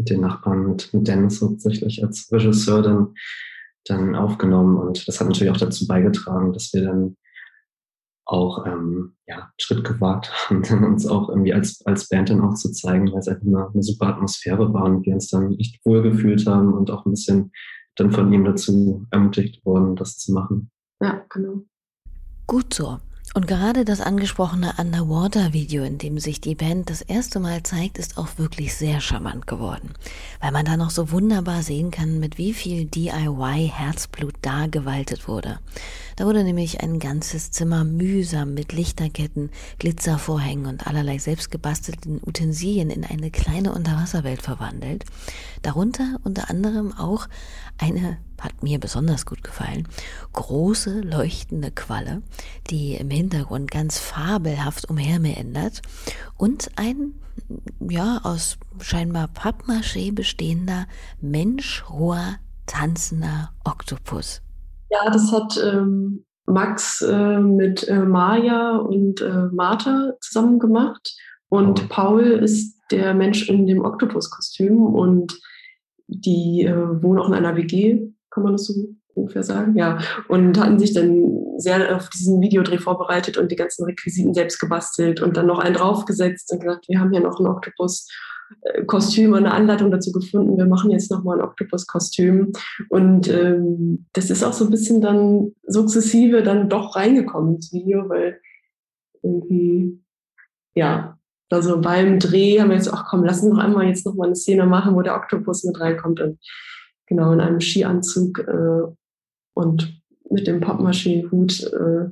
mit 0.00 0.08
den 0.08 0.22
Nachbarn, 0.22 0.66
mit, 0.66 0.94
mit 0.94 1.06
Dennis 1.06 1.42
hauptsächlich 1.42 2.02
als 2.02 2.32
Regisseur 2.32 2.80
dann, 2.80 3.14
dann 3.84 4.14
aufgenommen. 4.14 4.78
Und 4.78 5.06
das 5.06 5.20
hat 5.20 5.28
natürlich 5.28 5.52
auch 5.52 5.58
dazu 5.58 5.86
beigetragen, 5.86 6.54
dass 6.54 6.72
wir 6.72 6.84
dann 6.84 7.16
auch 8.24 8.64
ähm, 8.64 9.16
ja, 9.26 9.36
einen 9.36 9.52
Schritt 9.60 9.84
gewagt 9.84 10.32
haben, 10.48 10.84
uns 10.84 11.06
auch 11.06 11.28
irgendwie 11.28 11.52
als, 11.52 11.84
als 11.84 12.08
Band 12.08 12.30
dann 12.30 12.40
auch 12.40 12.54
zu 12.54 12.72
zeigen, 12.72 13.12
weil 13.12 13.18
es 13.18 13.28
einfach 13.28 13.46
eine, 13.46 13.68
eine 13.68 13.82
super 13.82 14.06
Atmosphäre 14.06 14.72
war 14.72 14.84
und 14.84 15.04
wir 15.04 15.12
uns 15.12 15.28
dann 15.28 15.58
echt 15.58 15.84
wohlgefühlt 15.84 16.46
haben 16.46 16.72
und 16.72 16.90
auch 16.90 17.04
ein 17.04 17.10
bisschen 17.10 17.52
dann 17.96 18.10
von 18.10 18.32
ihm 18.32 18.44
dazu 18.44 19.06
ermutigt 19.10 19.62
worden, 19.66 19.96
das 19.96 20.16
zu 20.16 20.32
machen. 20.32 20.70
Ja, 21.02 21.22
genau. 21.28 21.64
Gut 22.46 22.72
so. 22.72 22.98
Und 23.32 23.46
gerade 23.46 23.84
das 23.84 24.00
angesprochene 24.00 24.74
Underwater-Video, 24.76 25.84
in 25.84 25.98
dem 25.98 26.18
sich 26.18 26.40
die 26.40 26.56
Band 26.56 26.90
das 26.90 27.00
erste 27.00 27.38
Mal 27.38 27.62
zeigt, 27.62 27.96
ist 27.96 28.18
auch 28.18 28.38
wirklich 28.38 28.74
sehr 28.74 29.00
charmant 29.00 29.46
geworden, 29.46 29.94
weil 30.40 30.50
man 30.50 30.64
da 30.64 30.76
noch 30.76 30.90
so 30.90 31.12
wunderbar 31.12 31.62
sehen 31.62 31.92
kann, 31.92 32.18
mit 32.18 32.38
wie 32.38 32.52
viel 32.52 32.86
DIY-Herzblut 32.86 34.34
da 34.42 34.66
gewaltet 34.66 35.28
wurde. 35.28 35.60
Da 36.16 36.26
wurde 36.26 36.42
nämlich 36.42 36.80
ein 36.80 36.98
ganzes 36.98 37.52
Zimmer 37.52 37.84
mühsam 37.84 38.52
mit 38.52 38.72
Lichterketten, 38.72 39.50
Glitzervorhängen 39.78 40.66
und 40.66 40.88
allerlei 40.88 41.18
selbstgebastelten 41.18 42.20
Utensilien 42.26 42.90
in 42.90 43.04
eine 43.04 43.30
kleine 43.30 43.72
Unterwasserwelt 43.72 44.42
verwandelt. 44.42 45.04
Darunter 45.62 46.18
unter 46.24 46.50
anderem 46.50 46.92
auch 46.92 47.28
eine 47.78 48.18
hat 48.40 48.62
mir 48.62 48.80
besonders 48.80 49.26
gut 49.26 49.44
gefallen, 49.44 49.86
große 50.32 51.00
leuchtende 51.00 51.70
Qualle, 51.70 52.22
die 52.70 52.94
im 52.94 53.10
Hintergrund 53.10 53.70
ganz 53.70 53.98
fabelhaft 53.98 54.88
umhermeandert 54.90 55.82
und 56.36 56.70
ein, 56.76 57.14
ja, 57.88 58.20
aus 58.22 58.58
scheinbar 58.80 59.28
Pappmaché 59.28 60.14
bestehender, 60.14 60.86
menschroher, 61.20 62.36
tanzender 62.66 63.52
Oktopus. 63.64 64.42
Ja, 64.90 65.10
das 65.10 65.30
hat 65.32 65.58
ähm, 65.62 66.24
Max 66.46 67.00
äh, 67.02 67.38
mit 67.38 67.86
äh, 67.88 68.00
Maja 68.00 68.76
und 68.76 69.20
äh, 69.20 69.46
Martha 69.52 70.14
zusammen 70.20 70.58
gemacht. 70.58 71.14
Und 71.48 71.88
Paul 71.88 72.22
ist 72.22 72.76
der 72.90 73.14
Mensch 73.14 73.48
in 73.48 73.66
dem 73.66 73.84
Oktopuskostüm. 73.84 74.82
Und 74.82 75.38
die 76.06 76.64
äh, 76.64 77.02
wohnen 77.02 77.20
auch 77.20 77.28
in 77.28 77.34
einer 77.34 77.56
WG 77.56 78.12
kann 78.30 78.44
man 78.44 78.52
das 78.52 78.66
so 78.66 78.74
ungefähr 79.14 79.42
sagen? 79.42 79.76
Ja. 79.76 79.98
Und 80.28 80.58
hatten 80.58 80.78
sich 80.78 80.92
dann 80.92 81.58
sehr 81.58 81.94
auf 81.96 82.08
diesen 82.08 82.40
Videodreh 82.40 82.78
vorbereitet 82.78 83.36
und 83.36 83.50
die 83.50 83.56
ganzen 83.56 83.84
Requisiten 83.84 84.34
selbst 84.34 84.58
gebastelt 84.58 85.20
und 85.20 85.36
dann 85.36 85.46
noch 85.46 85.58
einen 85.58 85.74
draufgesetzt 85.74 86.52
und 86.52 86.60
gesagt, 86.60 86.88
wir 86.88 87.00
haben 87.00 87.10
hier 87.10 87.20
noch 87.20 87.38
ein 87.38 87.46
Oktopus-Kostüm 87.46 89.32
und 89.32 89.38
eine 89.38 89.52
Anleitung 89.52 89.90
dazu 89.90 90.12
gefunden. 90.12 90.56
Wir 90.56 90.66
machen 90.66 90.90
jetzt 90.90 91.10
nochmal 91.10 91.38
ein 91.38 91.44
Oktopus-Kostüm. 91.44 92.52
Und 92.88 93.28
ähm, 93.28 94.06
das 94.12 94.30
ist 94.30 94.42
auch 94.42 94.52
so 94.52 94.64
ein 94.64 94.70
bisschen 94.70 95.00
dann 95.00 95.52
sukzessive 95.66 96.42
dann 96.42 96.68
doch 96.68 96.96
reingekommen 96.96 97.56
ins 97.56 97.72
Video, 97.72 98.08
weil 98.08 98.40
irgendwie, 99.22 100.00
ja, 100.74 101.18
also 101.50 101.80
beim 101.80 102.20
Dreh 102.20 102.60
haben 102.60 102.70
wir 102.70 102.76
jetzt 102.76 102.92
auch, 102.92 103.04
komm, 103.10 103.24
lass 103.24 103.42
uns 103.42 103.52
noch 103.52 103.62
einmal 103.62 103.86
jetzt 103.86 104.06
nochmal 104.06 104.28
eine 104.28 104.36
Szene 104.36 104.66
machen, 104.66 104.94
wo 104.94 105.02
der 105.02 105.16
Oktopus 105.16 105.64
mit 105.64 105.80
reinkommt. 105.80 106.20
Und 106.20 106.38
genau 107.10 107.32
in 107.32 107.40
einem 107.40 107.60
Skianzug 107.60 108.38
äh, 108.38 108.94
und 109.54 110.00
mit 110.30 110.46
dem 110.46 110.60
Pappmaschinenhut, 110.60 111.64
äh, 111.64 112.08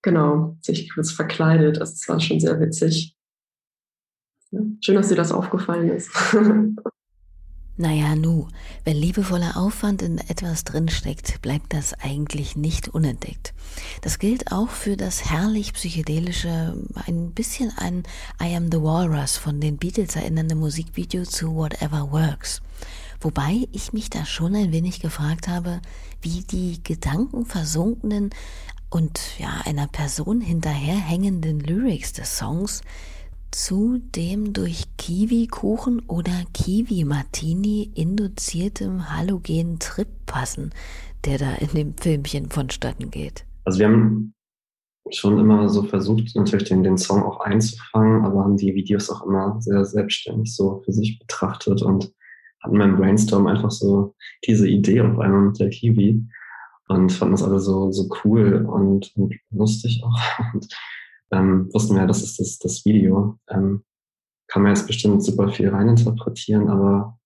genau, 0.00 0.56
sich 0.62 0.90
kurz 0.94 1.10
verkleidet. 1.10 1.78
Also 1.78 1.92
es 1.92 2.08
war 2.08 2.20
schon 2.20 2.40
sehr 2.40 2.58
witzig. 2.60 3.16
Ja, 4.52 4.60
schön, 4.80 4.94
dass 4.94 5.08
dir 5.08 5.16
das 5.16 5.32
aufgefallen 5.32 5.90
ist. 5.90 6.10
Naja, 7.76 8.14
nu, 8.14 8.46
wenn 8.84 8.96
liebevoller 8.96 9.56
Aufwand 9.56 10.00
in 10.00 10.18
etwas 10.18 10.62
drinsteckt, 10.62 11.42
bleibt 11.42 11.72
das 11.72 11.92
eigentlich 11.94 12.54
nicht 12.54 12.86
unentdeckt. 12.86 13.52
Das 14.00 14.20
gilt 14.20 14.52
auch 14.52 14.68
für 14.68 14.96
das 14.96 15.28
herrlich 15.28 15.72
psychedelische, 15.72 16.76
ein 17.06 17.32
bisschen 17.32 17.72
an 17.76 18.04
I 18.40 18.54
Am 18.54 18.70
the 18.70 18.80
Walrus 18.80 19.38
von 19.38 19.60
den 19.60 19.76
Beatles 19.76 20.14
erinnernde 20.14 20.54
Musikvideo 20.54 21.24
zu 21.24 21.56
Whatever 21.56 22.12
Works. 22.12 22.62
Wobei 23.24 23.66
ich 23.72 23.94
mich 23.94 24.10
da 24.10 24.26
schon 24.26 24.54
ein 24.54 24.70
wenig 24.70 25.00
gefragt 25.00 25.48
habe, 25.48 25.80
wie 26.20 26.42
die 26.42 26.84
gedankenversunkenen 26.84 28.28
und 28.90 29.38
ja 29.38 29.62
einer 29.64 29.86
Person 29.86 30.42
hinterherhängenden 30.42 31.60
Lyrics 31.60 32.12
des 32.12 32.36
Songs 32.36 32.82
zu 33.50 33.98
dem 34.14 34.52
durch 34.52 34.84
Kiwi-Kuchen 34.98 36.00
oder 36.00 36.32
Kiwi-Martini 36.52 37.92
induziertem 37.94 39.10
halogenen 39.16 39.78
Trip 39.78 40.08
passen, 40.26 40.74
der 41.24 41.38
da 41.38 41.54
in 41.54 41.68
dem 41.68 41.96
Filmchen 41.96 42.50
vonstatten 42.50 43.10
geht. 43.10 43.46
Also 43.64 43.78
wir 43.78 43.86
haben 43.86 44.34
schon 45.10 45.38
immer 45.38 45.70
so 45.70 45.82
versucht, 45.84 46.36
natürlich 46.36 46.68
den, 46.68 46.82
den 46.82 46.98
Song 46.98 47.22
auch 47.22 47.40
einzufangen, 47.40 48.22
aber 48.26 48.44
haben 48.44 48.58
die 48.58 48.74
Videos 48.74 49.08
auch 49.08 49.24
immer 49.24 49.56
sehr 49.62 49.82
selbstständig 49.86 50.54
so 50.54 50.82
für 50.84 50.92
sich 50.92 51.18
betrachtet 51.18 51.80
und 51.80 52.12
hatten 52.64 52.78
beim 52.78 52.96
Brainstorm 52.96 53.46
einfach 53.46 53.70
so 53.70 54.14
diese 54.46 54.66
Idee 54.66 55.02
auf 55.02 55.18
einmal 55.18 55.42
mit 55.42 55.60
der 55.60 55.68
Kiwi 55.68 56.26
und 56.88 57.12
fanden 57.12 57.34
das 57.34 57.42
alle 57.42 57.60
so, 57.60 57.92
so 57.92 58.08
cool 58.24 58.66
und, 58.66 59.14
und 59.16 59.34
lustig 59.50 60.02
auch. 60.04 60.18
Und 60.54 60.68
ähm, 61.30 61.68
wussten 61.72 61.96
wir, 61.96 62.06
das 62.06 62.22
ist 62.22 62.38
das, 62.38 62.58
das 62.58 62.84
Video. 62.84 63.38
Ähm, 63.48 63.82
kann 64.48 64.62
man 64.62 64.74
jetzt 64.74 64.86
bestimmt 64.86 65.24
super 65.24 65.48
viel 65.48 65.68
reininterpretieren, 65.68 66.68
aber 66.68 67.18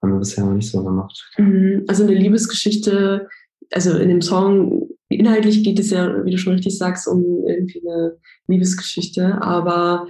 haben 0.00 0.12
wir 0.12 0.18
bisher 0.18 0.44
noch 0.44 0.54
nicht 0.54 0.70
so 0.70 0.82
gemacht. 0.82 1.30
Mhm. 1.36 1.84
Also 1.88 2.04
eine 2.04 2.14
Liebesgeschichte, 2.14 3.28
also 3.70 3.98
in 3.98 4.08
dem 4.08 4.22
Song, 4.22 4.88
inhaltlich 5.08 5.62
geht 5.62 5.78
es 5.78 5.90
ja, 5.90 6.24
wie 6.24 6.30
du 6.30 6.38
schon 6.38 6.54
richtig 6.54 6.78
sagst, 6.78 7.06
um 7.08 7.44
irgendwie 7.46 7.82
eine 7.86 8.16
Liebesgeschichte, 8.46 9.42
aber 9.42 10.06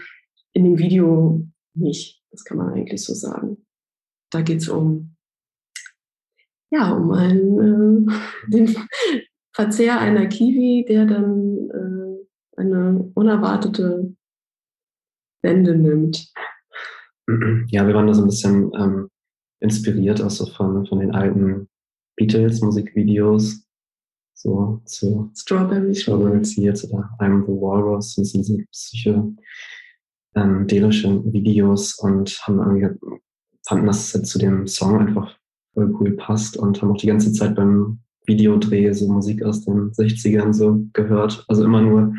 in 0.53 0.65
dem 0.65 0.79
Video 0.79 1.45
nicht. 1.75 2.23
Das 2.31 2.45
kann 2.45 2.59
man 2.59 2.73
eigentlich 2.73 3.03
so 3.03 3.15
sagen. 3.15 3.57
Da 4.35 4.43
geht 4.43 4.63
es 4.63 4.69
um, 4.69 5.15
ja, 6.73 6.91
um 6.93 7.13
einen, 7.13 8.09
äh, 8.09 8.13
den 8.51 8.77
Verzehr 9.55 10.01
einer 10.01 10.27
Kiwi, 10.27 10.85
der 10.89 11.07
dann 11.07 11.71
äh, 11.71 12.61
eine 12.61 13.13
unerwartete 13.15 14.13
Wende 15.43 15.77
nimmt. 15.77 16.33
Ja, 17.69 17.87
wir 17.87 17.95
waren 17.95 18.07
da 18.07 18.13
so 18.13 18.21
ein 18.21 18.27
bisschen 18.27 18.71
ähm, 18.75 19.09
inspiriert 19.61 20.21
auch 20.21 20.29
so 20.29 20.45
von, 20.45 20.85
von 20.85 20.99
den 20.99 21.15
alten 21.15 21.71
Beatles-Musikvideos, 22.17 23.67
so 24.35 24.83
zu 24.85 25.31
Strawberry, 25.35 25.95
Strawberry 25.95 26.45
Fields 26.45 26.85
oder 26.93 27.09
I'm 27.21 27.47
the 27.47 27.53
Walrus, 27.53 28.17
das 28.17 28.33
sind 28.33 28.47
diese 28.47 28.63
psychedelischen 28.73 29.39
ähm, 30.35 31.33
Videos 31.33 31.95
und 31.95 32.39
haben 32.43 32.59
irgendwie 32.59 32.89
fanden, 33.67 33.87
dass 33.87 34.09
es 34.09 34.15
halt 34.15 34.27
zu 34.27 34.39
dem 34.39 34.67
Song 34.67 34.99
einfach 34.99 35.37
voll 35.73 35.95
cool 36.01 36.13
passt 36.13 36.57
und 36.57 36.81
haben 36.81 36.93
auch 36.93 36.97
die 36.97 37.07
ganze 37.07 37.33
Zeit 37.33 37.55
beim 37.57 38.01
Videodreh 38.27 38.93
so 38.93 39.11
Musik 39.11 39.43
aus 39.43 39.65
den 39.65 39.91
60ern 39.93 40.53
so 40.53 40.85
gehört. 40.93 41.45
Also 41.49 41.65
immer 41.65 41.83
nur 41.83 42.15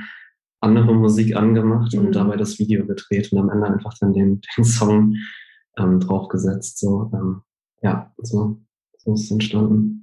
andere 0.61 0.93
Musik 0.93 1.35
angemacht 1.35 1.93
mhm. 1.93 2.07
und 2.07 2.15
dabei 2.15 2.37
das 2.37 2.59
Video 2.59 2.85
gedreht 2.85 3.31
und 3.31 3.39
am 3.39 3.49
Ende 3.49 3.67
einfach 3.67 3.93
dann 3.99 4.13
den, 4.13 4.41
den 4.57 4.63
Song 4.63 5.15
ähm, 5.77 5.99
draufgesetzt. 5.99 6.79
So, 6.79 7.11
ähm, 7.13 7.41
ja, 7.81 8.11
so, 8.17 8.59
so 8.97 9.13
ist 9.13 9.25
es 9.25 9.31
entstanden. 9.31 10.01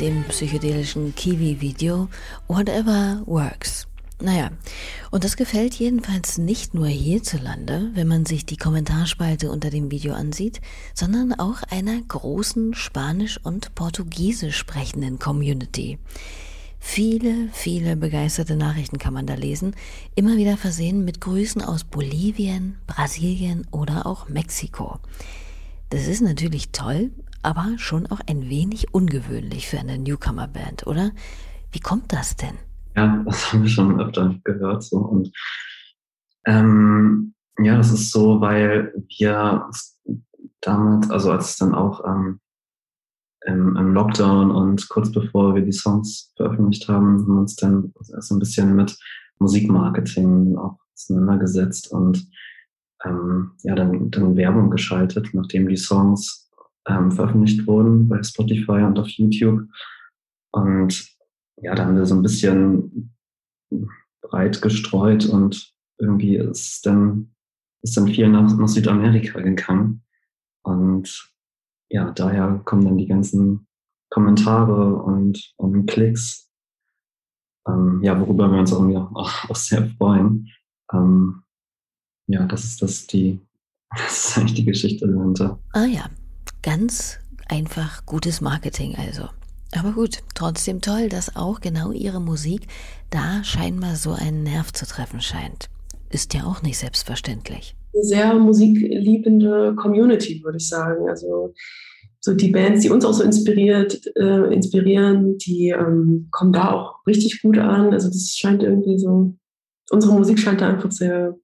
Dem 0.00 0.24
psychedelischen 0.24 1.14
Kiwi-Video 1.14 2.08
Whatever 2.48 3.22
Works. 3.24 3.86
Naja, 4.20 4.50
und 5.10 5.24
das 5.24 5.36
gefällt 5.36 5.74
jedenfalls 5.74 6.38
nicht 6.38 6.74
nur 6.74 6.86
hierzulande, 6.86 7.90
wenn 7.94 8.06
man 8.06 8.26
sich 8.26 8.44
die 8.44 8.56
Kommentarspalte 8.56 9.50
unter 9.50 9.70
dem 9.70 9.90
Video 9.90 10.14
ansieht, 10.14 10.60
sondern 10.94 11.32
auch 11.32 11.62
einer 11.70 12.00
großen 12.00 12.74
Spanisch- 12.74 13.40
und 13.42 13.74
Portugiesisch 13.74 14.56
sprechenden 14.56 15.18
Community. 15.18 15.98
Viele, 16.78 17.48
viele 17.52 17.96
begeisterte 17.96 18.56
Nachrichten 18.56 18.98
kann 18.98 19.14
man 19.14 19.26
da 19.26 19.34
lesen, 19.34 19.74
immer 20.14 20.36
wieder 20.36 20.56
versehen 20.56 21.04
mit 21.04 21.20
Grüßen 21.20 21.62
aus 21.62 21.84
Bolivien, 21.84 22.76
Brasilien 22.86 23.66
oder 23.70 24.06
auch 24.06 24.28
Mexiko. 24.28 24.98
Das 25.90 26.06
ist 26.06 26.20
natürlich 26.20 26.70
toll, 26.70 27.10
aber 27.42 27.74
schon 27.76 28.06
auch 28.06 28.20
ein 28.26 28.48
wenig 28.48 28.92
ungewöhnlich 28.92 29.68
für 29.68 29.78
eine 29.78 29.98
Newcomer-Band, 29.98 30.86
oder? 30.86 31.12
Wie 31.70 31.80
kommt 31.80 32.12
das 32.12 32.36
denn? 32.36 32.56
Ja, 32.96 33.22
das 33.24 33.52
haben 33.52 33.62
wir 33.62 33.68
schon 33.68 34.00
öfter 34.00 34.34
gehört. 34.44 34.82
So. 34.82 34.98
Und 34.98 35.30
ähm, 36.46 37.34
ja, 37.58 37.76
das 37.76 37.92
ist 37.92 38.12
so, 38.12 38.40
weil 38.40 38.92
wir 39.18 39.70
damals, 40.60 41.10
also 41.10 41.32
als 41.32 41.50
es 41.50 41.56
dann 41.56 41.74
auch 41.74 42.04
ähm, 42.04 42.40
im, 43.46 43.76
im, 43.76 43.94
Lockdown 43.94 44.50
und 44.50 44.88
kurz 44.88 45.12
bevor 45.12 45.54
wir 45.54 45.62
die 45.62 45.72
Songs 45.72 46.32
veröffentlicht 46.36 46.88
haben, 46.88 47.20
haben 47.20 47.34
wir 47.34 47.40
uns 47.40 47.56
dann 47.56 47.92
so 48.00 48.34
ein 48.34 48.38
bisschen 48.38 48.74
mit 48.74 48.98
Musikmarketing 49.38 50.56
auch 50.56 50.78
auseinandergesetzt 50.94 51.90
und 51.92 52.28
ähm, 53.04 53.52
ja, 53.62 53.74
dann, 53.74 54.10
dann 54.10 54.36
Werbung 54.36 54.70
geschaltet, 54.70 55.28
nachdem 55.32 55.68
die 55.68 55.76
Songs 55.76 56.45
ähm, 56.86 57.10
veröffentlicht 57.10 57.66
wurden 57.66 58.08
bei 58.08 58.22
Spotify 58.22 58.82
und 58.82 58.98
auf 58.98 59.08
YouTube. 59.08 59.68
Und 60.52 61.16
ja, 61.60 61.74
da 61.74 61.84
haben 61.84 61.96
wir 61.96 62.06
so 62.06 62.14
ein 62.14 62.22
bisschen 62.22 63.14
breit 64.22 64.60
gestreut 64.62 65.26
und 65.26 65.72
irgendwie 65.98 66.36
ist 66.36 66.84
dann, 66.86 67.34
ist 67.82 67.96
dann 67.96 68.08
viel 68.08 68.28
nach, 68.28 68.56
nach 68.56 68.68
Südamerika 68.68 69.40
gegangen. 69.40 70.02
Und 70.62 71.32
ja, 71.90 72.10
daher 72.10 72.60
kommen 72.64 72.84
dann 72.84 72.98
die 72.98 73.06
ganzen 73.06 73.66
Kommentare 74.10 74.94
und, 75.02 75.54
und 75.56 75.86
Klicks, 75.86 76.50
ähm, 77.68 78.00
ja, 78.02 78.18
worüber 78.20 78.50
wir 78.50 78.58
uns 78.58 78.72
auch, 78.72 78.84
auch, 79.14 79.50
auch 79.50 79.56
sehr 79.56 79.88
freuen. 79.98 80.48
Ähm, 80.92 81.42
ja, 82.28 82.46
das 82.46 82.64
ist 82.64 82.82
das 82.82 83.06
die, 83.06 83.40
das 83.90 84.28
ist 84.28 84.38
eigentlich 84.38 84.54
die 84.54 84.64
Geschichte 84.64 85.06
dahinter. 85.06 85.60
Ah 85.72 85.84
ja, 85.84 86.08
ganz 86.62 87.18
einfach 87.48 88.04
gutes 88.06 88.40
Marketing 88.40 88.96
also. 88.96 89.28
Aber 89.72 89.92
gut, 89.92 90.18
trotzdem 90.34 90.80
toll, 90.80 91.08
dass 91.08 91.36
auch 91.36 91.60
genau 91.60 91.92
ihre 91.92 92.20
Musik 92.20 92.66
da 93.10 93.42
scheinbar 93.44 93.96
so 93.96 94.12
einen 94.12 94.42
Nerv 94.42 94.72
zu 94.72 94.86
treffen 94.86 95.20
scheint. 95.20 95.68
Ist 96.10 96.34
ja 96.34 96.44
auch 96.44 96.62
nicht 96.62 96.78
selbstverständlich. 96.78 97.76
Eine 97.92 98.04
sehr 98.04 98.34
musikliebende 98.34 99.74
Community, 99.76 100.40
würde 100.44 100.58
ich 100.58 100.68
sagen. 100.68 101.08
Also 101.08 101.52
so 102.20 102.34
die 102.34 102.48
Bands, 102.48 102.82
die 102.82 102.90
uns 102.90 103.04
auch 103.04 103.12
so 103.12 103.22
inspiriert, 103.22 104.00
äh, 104.16 104.52
inspirieren, 104.52 105.36
die 105.38 105.68
ähm, 105.68 106.28
kommen 106.30 106.52
da 106.52 106.72
auch 106.72 107.06
richtig 107.06 107.42
gut 107.42 107.58
an. 107.58 107.92
Also 107.92 108.08
das 108.08 108.34
scheint 108.36 108.62
irgendwie 108.62 108.98
so, 108.98 109.36
unsere 109.90 110.14
Musik 110.14 110.38
scheint 110.38 110.60
da 110.60 110.68
einfach 110.68 110.90
sehr, 110.90 111.36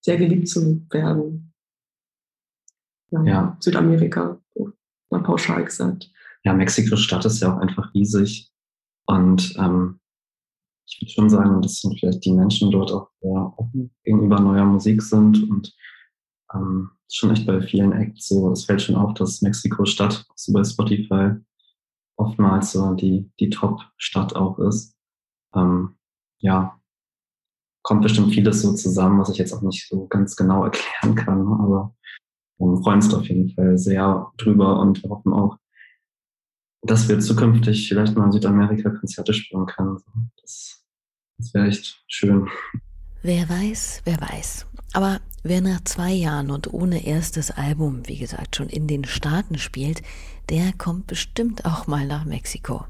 sehr 0.00 0.16
geliebt 0.16 0.48
zu 0.48 0.82
werden. 0.90 1.47
Ja. 3.10 3.56
Südamerika, 3.60 4.38
mal 5.10 5.22
pauschal 5.22 5.64
gesagt 5.64 6.10
ja, 6.44 6.54
Mexiko-Stadt 6.54 7.24
ist 7.24 7.40
ja 7.40 7.54
auch 7.54 7.58
einfach 7.58 7.92
riesig. 7.94 8.50
Und 9.06 9.54
ähm, 9.58 10.00
ich 10.86 11.00
würde 11.00 11.12
schon 11.12 11.30
sagen, 11.30 11.62
dass 11.62 11.82
vielleicht 11.98 12.24
die 12.24 12.32
Menschen 12.32 12.70
dort 12.70 12.92
auch 12.92 13.10
sehr 13.20 13.52
offen 13.56 13.90
gegenüber 14.04 14.40
neuer 14.40 14.64
Musik 14.64 15.02
sind 15.02 15.42
und 15.48 15.74
ähm, 16.54 16.90
schon 17.10 17.30
echt 17.30 17.46
bei 17.46 17.60
vielen 17.60 17.92
Acts 17.92 18.28
so, 18.28 18.50
es 18.52 18.64
fällt 18.64 18.82
schon 18.82 18.96
auf, 18.96 19.14
dass 19.14 19.42
Mexiko-Stadt 19.42 20.26
so 20.34 20.52
bei 20.52 20.64
Spotify 20.64 21.32
oftmals 22.16 22.72
so 22.72 22.94
die, 22.94 23.30
die 23.38 23.50
Top-Stadt 23.50 24.34
auch 24.34 24.58
ist. 24.58 24.96
Ähm, 25.54 25.96
ja, 26.38 26.80
kommt 27.82 28.02
bestimmt 28.02 28.32
vieles 28.32 28.62
so 28.62 28.74
zusammen, 28.74 29.20
was 29.20 29.30
ich 29.30 29.38
jetzt 29.38 29.52
auch 29.52 29.62
nicht 29.62 29.86
so 29.88 30.06
ganz 30.06 30.36
genau 30.36 30.64
erklären 30.64 31.14
kann, 31.14 31.46
aber 31.46 31.94
wir 32.27 32.27
ähm, 32.60 32.82
freuen 32.82 32.96
uns 32.96 33.14
auf 33.14 33.28
jeden 33.28 33.50
Fall 33.50 33.78
sehr 33.78 34.30
drüber 34.36 34.80
und 34.80 35.02
hoffen 35.04 35.32
auch, 35.32 35.56
dass 36.82 37.08
wir 37.08 37.18
zukünftig 37.20 37.88
vielleicht 37.88 38.16
mal 38.16 38.26
in 38.26 38.32
Südamerika 38.32 38.90
Konzerte 38.90 39.34
spielen 39.34 39.66
können. 39.66 39.98
Das, 40.40 40.84
das 41.38 41.54
wäre 41.54 41.66
echt 41.66 42.02
schön. 42.06 42.48
Wer 43.22 43.48
weiß, 43.48 44.02
wer 44.04 44.20
weiß. 44.20 44.66
Aber 44.92 45.20
wer 45.42 45.60
nach 45.60 45.82
zwei 45.84 46.12
Jahren 46.12 46.50
und 46.50 46.72
ohne 46.72 47.04
erstes 47.04 47.50
Album, 47.50 48.06
wie 48.06 48.18
gesagt, 48.18 48.56
schon 48.56 48.68
in 48.68 48.86
den 48.86 49.04
Staaten 49.04 49.58
spielt, 49.58 50.02
der 50.50 50.72
kommt 50.72 51.08
bestimmt 51.08 51.64
auch 51.64 51.86
mal 51.86 52.06
nach 52.06 52.24
Mexiko. 52.24 52.84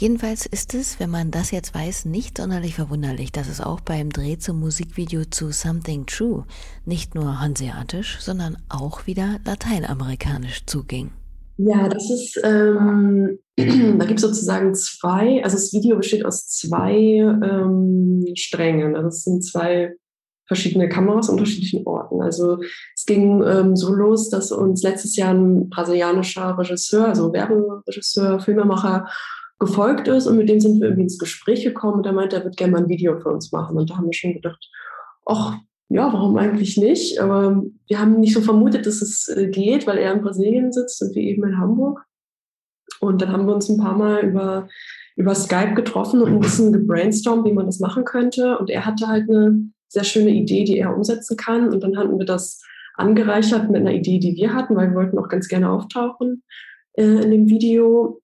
Jedenfalls 0.00 0.46
ist 0.46 0.72
es, 0.72 0.98
wenn 0.98 1.10
man 1.10 1.30
das 1.30 1.50
jetzt 1.50 1.74
weiß, 1.74 2.06
nicht 2.06 2.38
sonderlich 2.38 2.74
verwunderlich, 2.74 3.32
dass 3.32 3.50
es 3.50 3.60
auch 3.60 3.80
beim 3.80 4.08
Dreh 4.08 4.38
zum 4.38 4.58
Musikvideo 4.58 5.26
zu 5.26 5.52
Something 5.52 6.06
True 6.06 6.46
nicht 6.86 7.14
nur 7.14 7.38
hanseatisch, 7.38 8.16
sondern 8.18 8.56
auch 8.70 9.06
wieder 9.06 9.40
lateinamerikanisch 9.44 10.64
zuging. 10.64 11.10
Ja, 11.58 11.86
das 11.86 12.10
ist, 12.10 12.40
ähm, 12.42 13.40
da 13.58 14.06
gibt 14.06 14.20
es 14.20 14.22
sozusagen 14.22 14.74
zwei, 14.74 15.44
also 15.44 15.58
das 15.58 15.70
Video 15.74 15.98
besteht 15.98 16.24
aus 16.24 16.48
zwei 16.48 16.94
ähm, 16.94 18.24
Strängen. 18.36 18.96
Also 18.96 19.08
es 19.08 19.24
sind 19.24 19.44
zwei 19.44 19.92
verschiedene 20.46 20.88
Kameras 20.88 21.28
an 21.28 21.34
unterschiedlichen 21.34 21.86
Orten. 21.86 22.22
Also 22.22 22.56
es 22.96 23.04
ging 23.04 23.42
ähm, 23.42 23.76
so 23.76 23.92
los, 23.92 24.30
dass 24.30 24.50
uns 24.50 24.82
letztes 24.82 25.14
Jahr 25.16 25.34
ein 25.34 25.68
brasilianischer 25.68 26.56
Regisseur, 26.56 27.08
also 27.08 27.34
Werberegisseur, 27.34 28.40
Filmemacher 28.40 29.06
gefolgt 29.60 30.08
ist 30.08 30.26
und 30.26 30.38
mit 30.38 30.48
dem 30.48 30.58
sind 30.58 30.80
wir 30.80 30.86
irgendwie 30.88 31.04
ins 31.04 31.18
Gespräch 31.18 31.62
gekommen 31.62 31.98
und 31.98 32.06
er 32.06 32.12
meinte, 32.12 32.36
er 32.36 32.44
wird 32.44 32.56
gerne 32.56 32.72
mal 32.72 32.82
ein 32.82 32.88
Video 32.88 33.20
für 33.20 33.28
uns 33.28 33.52
machen. 33.52 33.76
Und 33.76 33.90
da 33.90 33.96
haben 33.96 34.06
wir 34.06 34.14
schon 34.14 34.32
gedacht, 34.32 34.68
ach, 35.26 35.58
ja, 35.90 36.10
warum 36.12 36.36
eigentlich 36.38 36.78
nicht? 36.78 37.20
Aber 37.20 37.62
wir 37.86 38.00
haben 38.00 38.20
nicht 38.20 38.32
so 38.32 38.40
vermutet, 38.40 38.86
dass 38.86 39.02
es 39.02 39.28
äh, 39.28 39.48
geht, 39.48 39.86
weil 39.86 39.98
er 39.98 40.14
in 40.14 40.22
Brasilien 40.22 40.72
sitzt 40.72 41.02
und 41.02 41.14
wir 41.14 41.22
eben 41.22 41.44
in 41.44 41.58
Hamburg. 41.58 42.04
Und 43.00 43.20
dann 43.20 43.32
haben 43.32 43.46
wir 43.46 43.54
uns 43.54 43.68
ein 43.68 43.78
paar 43.78 43.96
Mal 43.96 44.24
über, 44.24 44.68
über 45.16 45.34
Skype 45.34 45.74
getroffen 45.74 46.22
und 46.22 46.32
ein 46.32 46.40
bisschen 46.40 46.72
gebrainstormt, 46.72 47.44
wie 47.44 47.52
man 47.52 47.66
das 47.66 47.80
machen 47.80 48.04
könnte. 48.04 48.56
Und 48.58 48.70
er 48.70 48.86
hatte 48.86 49.08
halt 49.08 49.28
eine 49.28 49.70
sehr 49.88 50.04
schöne 50.04 50.30
Idee, 50.30 50.64
die 50.64 50.78
er 50.78 50.96
umsetzen 50.96 51.36
kann. 51.36 51.68
Und 51.68 51.82
dann 51.82 51.98
hatten 51.98 52.18
wir 52.18 52.26
das 52.26 52.62
angereichert 52.94 53.68
mit 53.68 53.80
einer 53.80 53.92
Idee, 53.92 54.18
die 54.18 54.36
wir 54.36 54.54
hatten, 54.54 54.76
weil 54.76 54.90
wir 54.90 54.96
wollten 54.96 55.18
auch 55.18 55.28
ganz 55.28 55.48
gerne 55.48 55.70
auftauchen 55.70 56.42
äh, 56.94 57.02
in 57.02 57.30
dem 57.30 57.48
Video. 57.48 58.20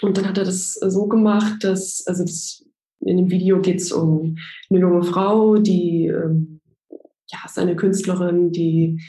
Und 0.00 0.16
dann 0.16 0.28
hat 0.28 0.38
er 0.38 0.44
das 0.44 0.74
so 0.74 1.06
gemacht, 1.06 1.62
dass, 1.62 2.04
also 2.06 2.24
das, 2.24 2.64
in 3.00 3.18
dem 3.18 3.30
Video 3.30 3.60
geht 3.60 3.80
es 3.80 3.92
um 3.92 4.36
eine 4.70 4.80
junge 4.80 5.02
Frau, 5.02 5.56
die 5.56 6.06
ähm, 6.06 6.60
ja, 7.30 7.38
ist 7.46 7.58
eine 7.58 7.76
Künstlerin, 7.76 8.52
die 8.52 9.00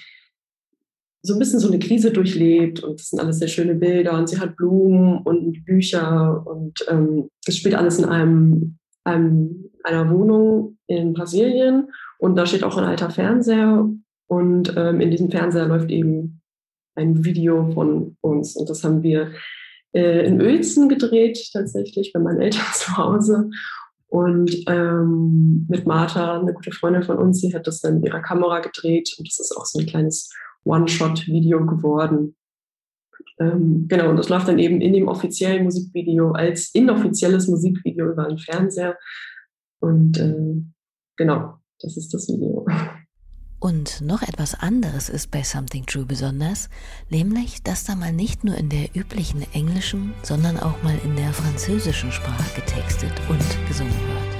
so 1.22 1.34
ein 1.34 1.39
bisschen 1.39 1.60
so 1.60 1.69
eine 1.69 1.80
Krise 1.80 2.12
durchlebt 2.12 2.84
und 2.84 3.00
das 3.00 3.10
sind 3.10 3.19
alles 3.19 3.39
sehr 3.39 3.48
schöne 3.48 3.76
Bilder 3.76 4.17
und 4.17 4.28
sie 4.28 4.39
hat 4.39 4.58
Blumen 4.58 5.19
und 5.19 5.63
Bücher 5.65 6.46
und 6.46 6.86
ähm, 6.89 7.30
spielt 7.48 7.76
alles 7.76 7.98
in 7.98 8.06
einem, 8.06 8.78
einem, 9.06 9.69
einer 9.84 10.10
Wohnung 10.12 10.78
in 10.88 11.13
Brasilien 11.13 11.89
und 12.17 12.36
da 12.36 12.46
steht 12.46 12.63
auch 12.63 12.78
ein 12.78 12.84
alter 12.84 13.10
Fernseher 13.10 13.89
und 14.28 14.74
ähm, 14.76 15.00
in 15.00 15.12
diesem 15.12 15.32
Fernseher 15.32 15.67
läuft 15.67 15.89
eben 15.91 16.41
ein 16.96 17.24
Video 17.24 17.72
von 17.72 18.17
uns 18.19 18.58
und 18.58 18.69
das 18.69 18.84
haben 18.84 19.02
wir 19.02 19.32
äh, 19.93 20.25
in 20.25 20.41
Uelzen 20.41 20.89
gedreht 20.89 21.49
tatsächlich 21.53 22.13
bei 22.13 22.19
meinen 22.19 22.41
Eltern 22.41 22.65
zu 22.73 22.97
Hause 22.97 23.49
und 24.13 24.56
ähm, 24.67 25.65
mit 25.67 25.88
Martha, 25.88 26.39
eine 26.39 26.53
gute 26.53 26.71
Freundin 26.71 27.01
von 27.01 27.17
uns, 27.17 27.41
sie 27.41 27.51
hat 27.56 27.65
das 27.65 27.82
dann 27.82 27.95
mit 27.95 28.06
ihrer 28.06 28.21
Kamera 28.21 28.60
gedreht 28.60 29.15
und 29.17 29.27
das 29.27 29.39
ist 29.39 29.58
auch 29.58 29.65
so 29.65 29.79
ein 29.79 29.88
kleines 29.88 30.32
One-Shot-Video 30.65 31.65
geworden. 31.65 32.36
Ähm, 33.39 33.88
genau, 33.88 34.12
und 34.12 34.17
das 34.17 34.29
läuft 34.29 34.47
dann 34.47 34.60
eben 34.60 34.82
in 34.82 34.93
dem 34.93 35.08
offiziellen 35.08 35.63
Musikvideo 35.63 36.32
als 36.34 36.69
inoffizielles 36.75 37.47
Musikvideo 37.47 38.12
über 38.12 38.27
den 38.27 38.38
Fernseher. 38.38 38.99
Und 39.79 40.19
äh, 40.19 40.62
genau, 41.17 41.56
das 41.79 41.97
ist 41.97 42.13
das 42.13 42.27
Video. 42.27 42.67
Und 43.63 44.02
noch 44.02 44.23
etwas 44.23 44.56
anderes 44.56 45.08
ist 45.08 45.32
bei 45.32 45.41
Something 45.41 45.86
True 45.86 46.04
besonders, 46.04 46.67
nämlich, 47.10 47.63
dass 47.63 47.86
da 47.86 47.95
mal 47.95 48.12
nicht 48.12 48.43
nur 48.43 48.58
in 48.58 48.67
der 48.67 48.93
üblichen 48.93 49.41
englischen, 49.54 50.13
sondern 50.21 50.60
auch 50.60 50.84
mal 50.84 50.99
in 51.06 51.15
der 51.15 51.32
französischen 51.32 52.12
Sprache 52.12 52.60
getextet 52.60 53.13
und 53.30 53.39
gesungen 53.69 53.93
wird. 53.93 54.33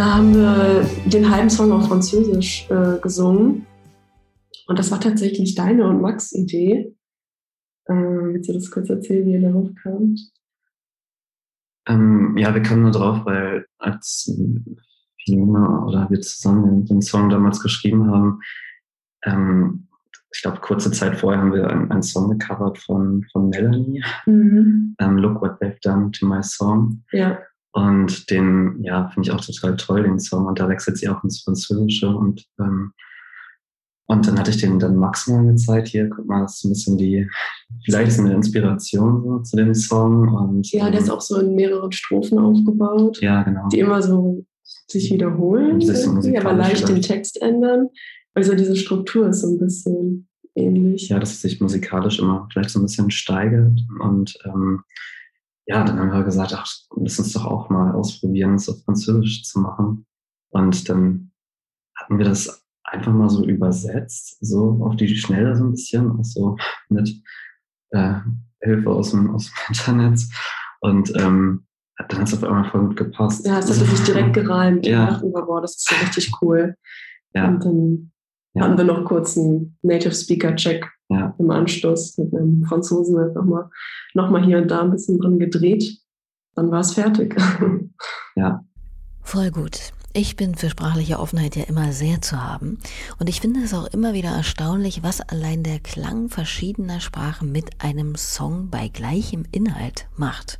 Da 0.00 0.14
haben 0.14 0.34
wir 0.34 0.88
den 1.10 1.30
halben 1.30 1.50
Song 1.50 1.72
auf 1.72 1.88
Französisch 1.88 2.66
äh, 2.70 2.98
gesungen. 3.02 3.66
Und 4.66 4.78
das 4.78 4.90
war 4.90 4.98
tatsächlich 4.98 5.54
deine 5.54 5.86
und 5.86 6.00
Max 6.00 6.32
Idee. 6.32 6.96
Äh, 7.84 7.92
willst 7.92 8.48
du 8.48 8.54
das 8.54 8.70
kurz 8.70 8.88
erzählen, 8.88 9.26
wie 9.26 9.32
ihr 9.32 9.42
darauf 9.42 9.68
kamt? 9.82 10.18
Ähm, 11.86 12.34
ja, 12.38 12.54
wir 12.54 12.62
kamen 12.62 12.80
nur 12.80 12.92
drauf, 12.92 13.26
weil 13.26 13.66
als 13.76 14.34
Fiona 15.22 15.84
oder 15.84 16.08
wir 16.08 16.22
zusammen 16.22 16.86
den 16.86 17.02
Song 17.02 17.28
damals 17.28 17.60
geschrieben 17.60 18.10
haben, 18.10 18.40
ähm, 19.26 19.88
ich 20.32 20.40
glaube, 20.40 20.60
kurze 20.60 20.90
Zeit 20.92 21.18
vorher 21.18 21.42
haben 21.42 21.52
wir 21.52 21.68
einen, 21.68 21.90
einen 21.90 22.02
Song 22.02 22.38
gecovert 22.38 22.78
von, 22.78 23.26
von 23.32 23.50
Melanie, 23.50 24.02
mhm. 24.24 24.96
ähm, 24.98 25.18
Look 25.18 25.42
What 25.42 25.60
They've 25.60 25.78
Done 25.82 26.10
to 26.12 26.26
My 26.26 26.42
Song. 26.42 27.02
Ja. 27.12 27.38
Und 27.72 28.30
den, 28.30 28.82
ja, 28.82 29.08
finde 29.08 29.28
ich 29.28 29.34
auch 29.34 29.44
total 29.44 29.76
toll, 29.76 30.02
den 30.02 30.18
Song. 30.18 30.46
Und 30.46 30.58
da 30.58 30.68
wechselt 30.68 30.98
sie 30.98 31.08
auch 31.08 31.22
ins 31.22 31.42
Französische. 31.42 32.08
Und, 32.08 32.44
ähm, 32.58 32.92
und 34.06 34.26
dann 34.26 34.38
hatte 34.38 34.50
ich 34.50 34.56
den 34.56 34.80
dann 34.80 34.96
Max 34.96 35.28
mal 35.28 35.46
gezeigt. 35.46 35.88
Hier, 35.88 36.08
guck 36.08 36.26
mal, 36.26 36.42
das 36.42 36.56
ist 36.56 36.64
ein 36.64 36.70
bisschen 36.70 36.98
die, 36.98 37.30
vielleicht 37.84 38.18
eine 38.18 38.34
Inspiration 38.34 39.22
so, 39.22 39.38
zu 39.38 39.56
dem 39.56 39.72
Song. 39.74 40.28
Und, 40.34 40.70
ja, 40.72 40.90
der 40.90 41.00
ist 41.00 41.08
ähm, 41.08 41.14
auch 41.14 41.20
so 41.20 41.38
in 41.38 41.54
mehreren 41.54 41.92
Strophen 41.92 42.38
aufgebaut. 42.38 43.20
Ja, 43.20 43.44
genau. 43.44 43.68
Die 43.68 43.78
immer 43.78 44.02
so 44.02 44.44
sich 44.88 45.12
wiederholen, 45.12 45.80
so 45.80 46.36
aber 46.36 46.52
leicht 46.54 46.88
den 46.88 47.02
Text 47.02 47.40
ändern. 47.40 47.88
Also 48.34 48.54
diese 48.54 48.76
Struktur 48.76 49.28
ist 49.28 49.42
so 49.42 49.48
ein 49.48 49.58
bisschen 49.58 50.28
ähnlich. 50.54 51.08
Ja, 51.08 51.18
dass 51.18 51.32
es 51.32 51.42
sich 51.42 51.60
musikalisch 51.60 52.18
immer 52.18 52.48
vielleicht 52.52 52.70
so 52.70 52.80
ein 52.80 52.82
bisschen 52.82 53.10
steigert. 53.10 53.78
Und 54.00 54.36
ähm, 54.44 54.82
ja, 55.66 55.84
dann 55.84 55.98
haben 55.98 56.12
wir 56.12 56.24
gesagt, 56.24 56.52
ach, 56.54 56.66
lass 56.96 57.18
uns 57.18 57.32
doch 57.32 57.44
auch 57.44 57.70
mal 57.70 57.92
ausprobieren, 57.92 58.54
es 58.54 58.68
auf 58.68 58.82
Französisch 58.84 59.44
zu 59.44 59.60
machen. 59.60 60.06
Und 60.50 60.88
dann 60.88 61.32
hatten 61.96 62.18
wir 62.18 62.24
das 62.24 62.66
einfach 62.82 63.12
mal 63.12 63.30
so 63.30 63.44
übersetzt, 63.44 64.38
so 64.40 64.80
auf 64.82 64.96
die 64.96 65.14
Schnelle 65.16 65.56
so 65.56 65.64
ein 65.64 65.70
bisschen, 65.70 66.10
auch 66.10 66.24
so 66.24 66.56
mit 66.88 67.22
äh, 67.90 68.14
Hilfe 68.60 68.90
aus 68.90 69.12
dem, 69.12 69.30
aus 69.34 69.46
dem 69.46 69.54
Internet. 69.68 70.20
Und 70.80 71.12
ähm, 71.16 71.66
dann 72.08 72.18
hat 72.20 72.28
es 72.28 72.34
auf 72.34 72.44
einmal 72.44 72.68
voll 72.70 72.88
gut 72.88 72.96
gepasst. 72.96 73.46
Ja, 73.46 73.58
es 73.58 73.68
hat 73.68 73.86
sich 73.86 74.04
direkt 74.04 74.32
gereimt. 74.32 74.86
Ja. 74.86 75.20
Wir, 75.22 75.42
boah, 75.42 75.60
das 75.60 75.76
ist 75.76 75.90
ja 75.90 75.98
richtig 75.98 76.32
cool. 76.40 76.74
Ja. 77.34 77.48
Und 77.48 77.64
dann 77.64 78.12
ja. 78.54 78.64
hatten 78.64 78.78
wir 78.78 78.84
noch 78.84 79.04
kurz 79.04 79.36
einen 79.36 79.78
Native 79.82 80.14
Speaker 80.14 80.56
Check 80.56 80.90
ja. 81.10 81.34
im 81.38 81.50
Anschluss 81.50 82.16
mit 82.18 82.34
einem 82.34 82.64
Franzosen 82.64 83.18
halt 83.18 83.34
nochmal 83.34 83.68
noch 84.14 84.30
mal 84.30 84.44
hier 84.44 84.58
und 84.58 84.70
da 84.70 84.80
ein 84.82 84.90
bisschen 84.90 85.18
drin 85.18 85.38
gedreht. 85.38 85.98
Dann 86.54 86.70
war 86.70 86.80
es 86.80 86.94
fertig. 86.94 87.36
ja. 88.36 88.64
Voll 89.22 89.50
gut. 89.50 89.92
Ich 90.12 90.34
bin 90.34 90.56
für 90.56 90.68
sprachliche 90.68 91.20
Offenheit 91.20 91.54
ja 91.54 91.62
immer 91.64 91.92
sehr 91.92 92.20
zu 92.20 92.42
haben 92.42 92.78
und 93.20 93.28
ich 93.28 93.40
finde 93.40 93.60
es 93.60 93.72
auch 93.72 93.86
immer 93.86 94.12
wieder 94.12 94.30
erstaunlich, 94.30 95.04
was 95.04 95.20
allein 95.20 95.62
der 95.62 95.78
Klang 95.78 96.28
verschiedener 96.28 96.98
Sprachen 96.98 97.52
mit 97.52 97.80
einem 97.80 98.16
Song 98.16 98.70
bei 98.70 98.88
gleichem 98.88 99.44
Inhalt 99.52 100.08
macht. 100.16 100.58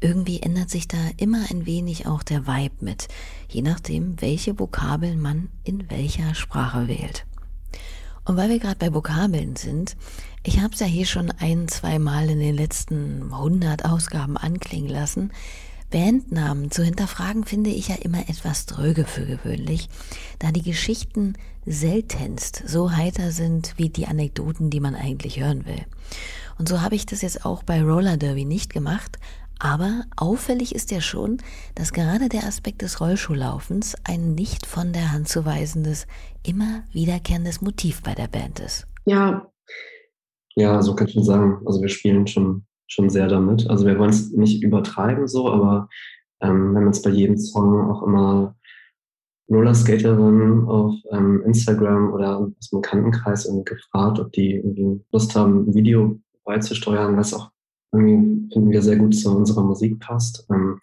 Irgendwie 0.00 0.40
ändert 0.40 0.70
sich 0.70 0.86
da 0.86 0.98
immer 1.16 1.40
ein 1.50 1.66
wenig 1.66 2.06
auch 2.06 2.22
der 2.22 2.46
Vibe 2.46 2.84
mit, 2.84 3.08
je 3.48 3.62
nachdem, 3.62 4.20
welche 4.20 4.60
Vokabeln 4.60 5.20
man 5.20 5.48
in 5.64 5.90
welcher 5.90 6.36
Sprache 6.36 6.86
wählt. 6.86 7.26
Und 8.24 8.36
weil 8.36 8.48
wir 8.48 8.58
gerade 8.58 8.76
bei 8.76 8.94
Vokabeln 8.94 9.56
sind, 9.56 9.96
ich 10.42 10.60
habe 10.60 10.74
es 10.74 10.80
ja 10.80 10.86
hier 10.86 11.06
schon 11.06 11.30
ein, 11.30 11.68
zwei 11.68 11.98
Mal 11.98 12.30
in 12.30 12.38
den 12.38 12.54
letzten 12.54 13.32
100 13.32 13.84
Ausgaben 13.84 14.36
anklingen 14.36 14.90
lassen, 14.90 15.30
Bandnamen 15.90 16.70
zu 16.70 16.82
hinterfragen 16.82 17.44
finde 17.44 17.70
ich 17.70 17.88
ja 17.88 17.94
immer 17.94 18.28
etwas 18.28 18.66
dröge 18.66 19.04
für 19.04 19.26
gewöhnlich, 19.26 19.88
da 20.40 20.50
die 20.50 20.62
Geschichten 20.62 21.34
seltenst 21.66 22.64
so 22.66 22.90
heiter 22.90 23.30
sind 23.30 23.74
wie 23.76 23.90
die 23.90 24.06
Anekdoten, 24.06 24.70
die 24.70 24.80
man 24.80 24.96
eigentlich 24.96 25.38
hören 25.38 25.66
will. 25.66 25.84
Und 26.58 26.68
so 26.68 26.80
habe 26.80 26.96
ich 26.96 27.06
das 27.06 27.22
jetzt 27.22 27.44
auch 27.44 27.62
bei 27.62 27.80
Roller 27.82 28.16
Derby 28.16 28.44
nicht 28.44 28.72
gemacht, 28.72 29.18
aber 29.58 30.04
auffällig 30.16 30.74
ist 30.74 30.90
ja 30.90 31.00
schon, 31.00 31.38
dass 31.74 31.92
gerade 31.92 32.28
der 32.28 32.44
Aspekt 32.44 32.82
des 32.82 33.00
Rollschuhlaufens 33.00 33.94
ein 34.04 34.34
nicht 34.34 34.66
von 34.66 34.92
der 34.92 35.12
Hand 35.12 35.28
zu 35.28 35.44
weisendes, 35.44 36.06
immer 36.46 36.84
wiederkehrendes 36.92 37.60
Motiv 37.60 38.02
bei 38.02 38.14
der 38.14 38.28
Band 38.28 38.60
ist. 38.60 38.86
Ja. 39.04 39.50
Ja, 40.56 40.82
so 40.82 40.94
kann 40.94 41.08
ich 41.08 41.14
schon 41.14 41.24
sagen. 41.24 41.62
Also 41.66 41.80
wir 41.80 41.88
spielen 41.88 42.26
schon, 42.26 42.66
schon 42.86 43.10
sehr 43.10 43.26
damit. 43.26 43.68
Also 43.68 43.86
wir 43.86 43.98
wollen 43.98 44.10
es 44.10 44.30
nicht 44.32 44.62
übertreiben 44.62 45.26
so, 45.26 45.50
aber 45.50 45.88
ähm, 46.40 46.72
wir 46.72 46.80
haben 46.80 46.86
jetzt 46.86 47.02
bei 47.02 47.10
jedem 47.10 47.36
Song 47.38 47.90
auch 47.90 48.02
immer 48.02 48.54
Rollerskaterinnen 49.50 50.66
auf 50.68 50.94
ähm, 51.10 51.42
Instagram 51.44 52.12
oder 52.12 52.38
aus 52.38 52.70
dem 52.70 52.80
Bekanntenkreis 52.80 53.50
gefragt, 53.64 54.18
ob 54.18 54.32
die 54.32 54.56
irgendwie 54.56 55.04
Lust 55.12 55.34
haben, 55.36 55.68
ein 55.68 55.74
Video 55.74 56.18
beizusteuern, 56.44 57.16
was 57.16 57.34
auch 57.34 57.50
irgendwie 57.94 58.52
finden 58.52 58.70
wir 58.70 58.82
sehr 58.82 58.96
gut 58.96 59.16
zu 59.16 59.34
unserer 59.36 59.62
Musik 59.62 60.00
passt. 60.00 60.46
Ähm, 60.50 60.80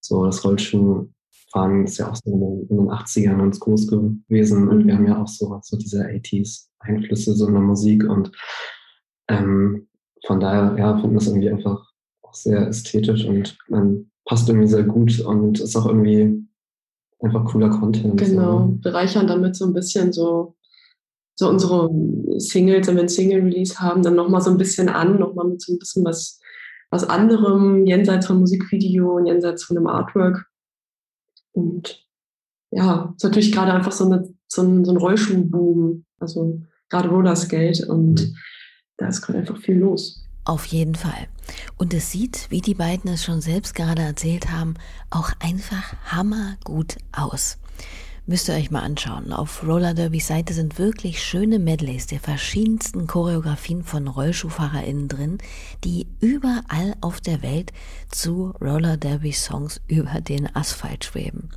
so 0.00 0.24
das 0.24 0.44
Rollschuhfahren 0.44 1.84
ist 1.84 1.98
ja 1.98 2.10
auch 2.10 2.16
so 2.16 2.66
in 2.68 2.76
den 2.76 2.88
80ern 2.88 3.38
ganz 3.38 3.60
groß 3.60 3.88
gewesen 3.88 4.68
und 4.68 4.86
wir 4.86 4.94
haben 4.94 5.06
ja 5.06 5.20
auch 5.20 5.28
so, 5.28 5.58
so 5.62 5.76
diese 5.76 6.04
80s 6.04 6.68
Einflüsse 6.80 7.34
so 7.34 7.46
in 7.46 7.54
der 7.54 7.62
Musik 7.62 8.04
und 8.04 8.32
ähm, 9.28 9.88
von 10.26 10.40
daher, 10.40 10.76
ja, 10.78 10.98
finden 10.98 11.14
das 11.14 11.28
irgendwie 11.28 11.50
einfach 11.50 11.84
auch 12.22 12.34
sehr 12.34 12.66
ästhetisch 12.68 13.24
und 13.24 13.56
ähm, 13.70 14.10
passt 14.24 14.48
irgendwie 14.48 14.68
sehr 14.68 14.84
gut 14.84 15.20
und 15.20 15.60
ist 15.60 15.76
auch 15.76 15.86
irgendwie 15.86 16.46
einfach 17.20 17.44
cooler 17.46 17.70
Content. 17.70 18.18
Genau, 18.18 18.58
so. 18.60 18.78
bereichern 18.80 19.26
damit 19.26 19.56
so 19.56 19.66
ein 19.66 19.72
bisschen 19.72 20.12
so 20.12 20.54
so 21.38 21.48
unsere 21.48 21.88
Singles, 22.40 22.88
wenn 22.88 22.96
wir 22.96 23.04
ein 23.04 23.08
Single-Release 23.08 23.78
haben, 23.78 24.02
dann 24.02 24.16
nochmal 24.16 24.40
so 24.40 24.50
ein 24.50 24.58
bisschen 24.58 24.88
an, 24.88 25.20
nochmal 25.20 25.46
mit 25.46 25.62
so 25.62 25.72
ein 25.72 25.78
bisschen 25.78 26.04
was, 26.04 26.40
was 26.90 27.04
anderem, 27.04 27.86
jenseits 27.86 28.26
von 28.26 28.40
Musikvideo 28.40 29.16
und 29.16 29.26
jenseits 29.26 29.62
von 29.62 29.76
einem 29.76 29.86
Artwork. 29.86 30.46
Und 31.52 32.04
ja, 32.72 33.14
ist 33.16 33.22
natürlich 33.22 33.52
gerade 33.52 33.72
einfach 33.72 33.92
so, 33.92 34.06
eine, 34.06 34.28
so 34.48 34.62
ein, 34.62 34.84
so 34.84 34.90
ein 34.90 34.96
Rollschuhboom, 34.96 36.04
also 36.18 36.60
gerade 36.88 37.08
Rollerskate 37.08 37.86
und 37.86 38.20
mhm. 38.20 38.36
da 38.96 39.06
ist 39.06 39.22
gerade 39.22 39.38
einfach 39.38 39.58
viel 39.58 39.78
los. 39.78 40.24
Auf 40.44 40.64
jeden 40.64 40.96
Fall. 40.96 41.28
Und 41.76 41.94
es 41.94 42.10
sieht, 42.10 42.46
wie 42.50 42.62
die 42.62 42.74
beiden 42.74 43.12
es 43.12 43.22
schon 43.22 43.40
selbst 43.40 43.76
gerade 43.76 44.02
erzählt 44.02 44.50
haben, 44.50 44.74
auch 45.10 45.30
einfach 45.38 45.94
hammergut 46.04 46.96
aus. 47.12 47.58
Müsst 48.28 48.50
ihr 48.50 48.56
euch 48.56 48.70
mal 48.70 48.82
anschauen. 48.82 49.32
Auf 49.32 49.66
Roller 49.66 49.94
Derby 49.94 50.20
Seite 50.20 50.52
sind 50.52 50.78
wirklich 50.78 51.22
schöne 51.22 51.58
Medleys 51.58 52.08
der 52.08 52.20
verschiedensten 52.20 53.06
Choreografien 53.06 53.82
von 53.82 54.06
RollschuhfahrerInnen 54.06 55.08
drin, 55.08 55.38
die 55.82 56.08
überall 56.20 56.94
auf 57.00 57.22
der 57.22 57.42
Welt 57.42 57.72
zu 58.10 58.50
Roller 58.60 58.98
Derby 58.98 59.32
Songs 59.32 59.80
über 59.88 60.20
den 60.20 60.54
Asphalt 60.54 61.06
schweben. 61.06 61.48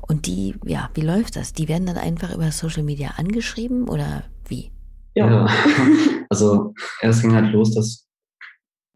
Und 0.00 0.26
die, 0.26 0.56
ja, 0.64 0.90
wie 0.94 1.02
läuft 1.02 1.36
das? 1.36 1.52
Die 1.52 1.68
werden 1.68 1.86
dann 1.86 1.98
einfach 1.98 2.34
über 2.34 2.50
Social 2.50 2.82
Media 2.82 3.10
angeschrieben 3.16 3.88
oder 3.88 4.24
wie? 4.48 4.72
Ja, 5.14 5.46
also 6.30 6.74
erst 7.00 7.22
ging 7.22 7.32
halt 7.32 7.52
los, 7.52 7.76
dass, 7.76 8.08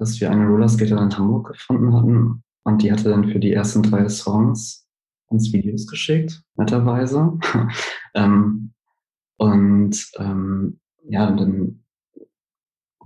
dass 0.00 0.20
wir 0.20 0.28
eine 0.32 0.48
Rollerskaterin 0.48 1.04
in 1.04 1.16
Hamburg 1.16 1.52
gefunden 1.52 1.94
hatten 1.94 2.42
und 2.64 2.82
die 2.82 2.90
hatte 2.90 3.10
dann 3.10 3.30
für 3.30 3.38
die 3.38 3.52
ersten 3.52 3.84
drei 3.84 4.08
Songs 4.08 4.85
uns 5.28 5.52
Videos 5.52 5.86
geschickt, 5.86 6.42
netterweise. 6.56 7.38
ähm, 8.14 8.72
und 9.38 10.10
ähm, 10.18 10.80
ja, 11.08 11.30
dann 11.30 11.84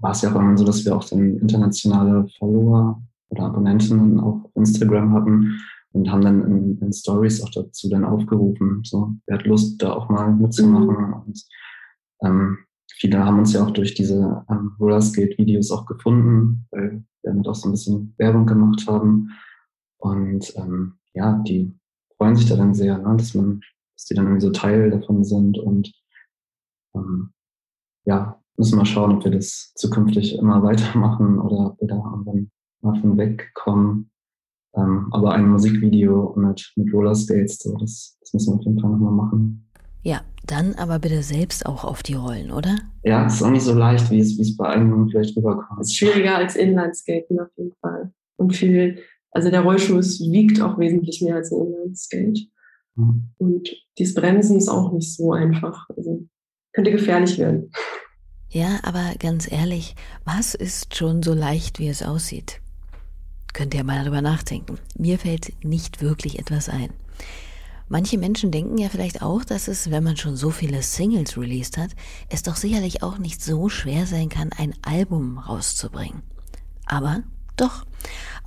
war 0.01 0.13
es 0.13 0.23
ja 0.23 0.31
auch 0.31 0.37
immer 0.37 0.57
so, 0.57 0.65
dass 0.65 0.85
wir 0.85 0.97
auch 0.97 1.05
dann 1.05 1.39
internationale 1.39 2.27
Follower 2.39 3.03
oder 3.29 3.45
Abonnentinnen 3.45 4.19
auf 4.21 4.41
Instagram 4.55 5.15
hatten 5.15 5.61
und 5.93 6.11
haben 6.11 6.23
dann 6.23 6.45
in, 6.45 6.79
in 6.81 6.93
Stories 6.93 7.43
auch 7.43 7.51
dazu 7.51 7.89
dann 7.89 8.05
aufgerufen, 8.05 8.83
so, 8.85 9.15
wer 9.27 9.39
hat 9.39 9.47
Lust, 9.47 9.83
da 9.83 9.93
auch 9.93 10.09
mal 10.09 10.33
mitzumachen. 10.33 10.97
Mhm. 10.97 11.13
Und 11.15 11.45
ähm, 12.23 12.59
viele 12.93 13.25
haben 13.25 13.39
uns 13.39 13.53
ja 13.53 13.65
auch 13.65 13.71
durch 13.71 13.95
diese 13.95 14.45
ähm, 14.51 14.73
Rollerskate-Videos 14.79 15.71
auch 15.71 15.87
gefunden, 15.87 16.67
weil 16.71 17.05
wir 17.23 17.33
damit 17.33 17.49
auch 17.49 17.55
so 17.55 17.69
ein 17.69 17.73
bisschen 17.73 18.15
Werbung 18.19 18.47
gemacht 18.47 18.87
haben. 18.87 19.31
Und 19.99 20.55
ähm, 20.57 20.95
ja, 21.13 21.43
die 21.47 21.80
freuen 22.21 22.37
sich 22.37 22.47
da 22.47 22.57
dann 22.57 22.75
sehr, 22.75 22.99
ne? 22.99 23.17
dass 23.17 23.35
man, 23.35 23.63
dass 23.97 24.05
die 24.05 24.15
dann 24.15 24.27
irgendwie 24.27 24.43
so 24.43 24.51
Teil 24.51 24.91
davon 24.91 25.25
sind 25.25 25.59
und 25.59 25.91
ähm, 26.95 27.33
ja, 28.05 28.39
müssen 28.59 28.79
wir 28.79 28.85
schauen, 28.85 29.17
ob 29.17 29.25
wir 29.25 29.31
das 29.31 29.73
zukünftig 29.75 30.37
immer 30.37 30.63
weitermachen 30.63 31.39
oder 31.39 31.69
ob 31.69 31.81
wir 31.81 31.89
da 31.89 31.97
irgendwann 31.97 32.51
mal 32.83 33.01
von 33.01 33.17
wegkommen. 33.17 34.11
Ähm, 34.77 35.09
aber 35.13 35.33
ein 35.33 35.49
Musikvideo 35.49 36.35
mit, 36.37 36.73
mit 36.77 36.93
Rollerskates, 36.93 37.59
so, 37.59 37.77
das, 37.79 38.19
das 38.21 38.35
müssen 38.35 38.53
wir 38.53 38.59
auf 38.59 38.65
jeden 38.65 38.79
Fall 38.79 38.91
nochmal 38.91 39.13
machen. 39.13 39.67
Ja, 40.03 40.21
dann 40.47 40.75
aber 40.75 40.99
bitte 40.99 41.23
selbst 41.23 41.65
auch 41.65 41.85
auf 41.85 42.03
die 42.03 42.15
Rollen, 42.15 42.51
oder? 42.51 42.77
Ja, 43.03 43.27
es 43.27 43.37
ist 43.37 43.43
auch 43.43 43.51
nicht 43.51 43.65
so 43.65 43.75
leicht, 43.75 44.11
wie 44.11 44.21
es, 44.21 44.37
wie 44.37 44.43
es 44.43 44.57
bei 44.57 44.69
einem 44.69 45.09
vielleicht 45.09 45.37
rüberkommt. 45.37 45.81
Es 45.81 45.89
ist 45.89 45.97
schwieriger 45.97 46.37
als 46.37 46.55
Inlineskaten 46.55 47.41
auf 47.41 47.49
jeden 47.57 47.75
Fall. 47.81 48.13
Und 48.37 48.55
viel 48.55 48.99
also 49.31 49.51
der 49.51 49.63
Rollschuh 49.63 50.01
wiegt 50.01 50.61
auch 50.61 50.79
wesentlich 50.79 51.21
mehr 51.23 51.37
als 51.37 51.53
ein 51.53 51.67
Inline-Skate. 51.67 52.49
Mhm. 52.97 53.31
Und 53.39 53.71
dieses 53.99 54.15
Bremsen 54.15 54.57
ist 54.57 54.69
auch 54.69 54.93
nicht 54.93 55.15
so 55.15 55.33
einfach. 55.33 55.89
Also 55.97 56.27
könnte 56.73 56.91
gefährlich 56.91 57.39
werden. 57.39 57.71
Ja, 58.49 58.81
aber 58.83 59.15
ganz 59.19 59.51
ehrlich, 59.51 59.95
was 60.25 60.55
ist 60.55 60.97
schon 60.97 61.23
so 61.23 61.35
leicht, 61.35 61.79
wie 61.79 61.89
es 61.89 62.03
aussieht? 62.03 62.61
Könnt 63.53 63.75
ihr 63.75 63.85
mal 63.85 64.03
darüber 64.03 64.23
nachdenken. 64.23 64.79
Mir 64.99 65.19
fällt 65.19 65.65
nicht 65.65 66.03
wirklich 66.03 66.39
etwas 66.39 66.69
ein. 66.69 66.91
Manche 67.89 68.19
Menschen 68.19 68.53
denken 68.53 68.79
ja 68.79 68.89
vielleicht 68.89 69.21
auch, 69.21 69.45
dass 69.45 69.67
es, 69.67 69.91
wenn 69.91 70.05
man 70.05 70.17
schon 70.17 70.37
so 70.37 70.51
viele 70.51 70.81
Singles 70.83 71.37
released 71.37 71.77
hat, 71.77 71.91
es 72.29 72.45
doch 72.45 72.55
sicherlich 72.55 73.03
auch 73.03 73.19
nicht 73.19 73.43
so 73.43 73.69
schwer 73.69 74.07
sein 74.07 74.29
kann, 74.29 74.51
ein 74.57 74.75
Album 74.83 75.39
rauszubringen. 75.39 76.23
Aber 76.87 77.25
doch, 77.61 77.85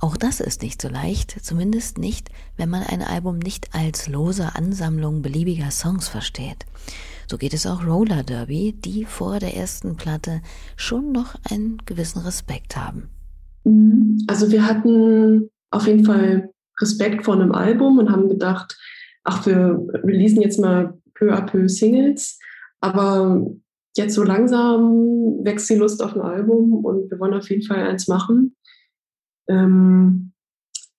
auch 0.00 0.16
das 0.16 0.40
ist 0.40 0.62
nicht 0.62 0.82
so 0.82 0.88
leicht, 0.88 1.36
zumindest 1.42 1.98
nicht, 1.98 2.28
wenn 2.56 2.68
man 2.68 2.82
ein 2.82 3.02
Album 3.02 3.38
nicht 3.38 3.74
als 3.74 4.08
lose 4.08 4.54
Ansammlung 4.54 5.22
beliebiger 5.22 5.70
Songs 5.70 6.08
versteht. 6.08 6.66
So 7.26 7.38
geht 7.38 7.54
es 7.54 7.66
auch 7.66 7.86
Roller 7.86 8.22
Derby, 8.22 8.72
die 8.72 9.04
vor 9.04 9.38
der 9.38 9.56
ersten 9.56 9.96
Platte 9.96 10.42
schon 10.76 11.12
noch 11.12 11.36
einen 11.50 11.78
gewissen 11.86 12.20
Respekt 12.20 12.76
haben. 12.76 13.08
Also 14.26 14.50
wir 14.50 14.66
hatten 14.66 15.48
auf 15.70 15.86
jeden 15.86 16.04
Fall 16.04 16.50
Respekt 16.80 17.24
vor 17.24 17.34
einem 17.34 17.52
Album 17.52 17.98
und 17.98 18.10
haben 18.10 18.28
gedacht, 18.28 18.76
ach, 19.22 19.46
wir 19.46 19.80
releasen 20.02 20.42
jetzt 20.42 20.60
mal 20.60 20.98
peu 21.14 21.32
à 21.32 21.46
peu 21.46 21.68
Singles, 21.68 22.38
aber 22.80 23.46
jetzt 23.96 24.14
so 24.14 24.22
langsam 24.22 25.38
wächst 25.44 25.70
die 25.70 25.76
Lust 25.76 26.02
auf 26.02 26.14
ein 26.14 26.20
Album 26.20 26.84
und 26.84 27.10
wir 27.10 27.18
wollen 27.18 27.34
auf 27.34 27.48
jeden 27.48 27.62
Fall 27.62 27.78
eins 27.78 28.08
machen. 28.08 28.53
Ähm, 29.48 30.32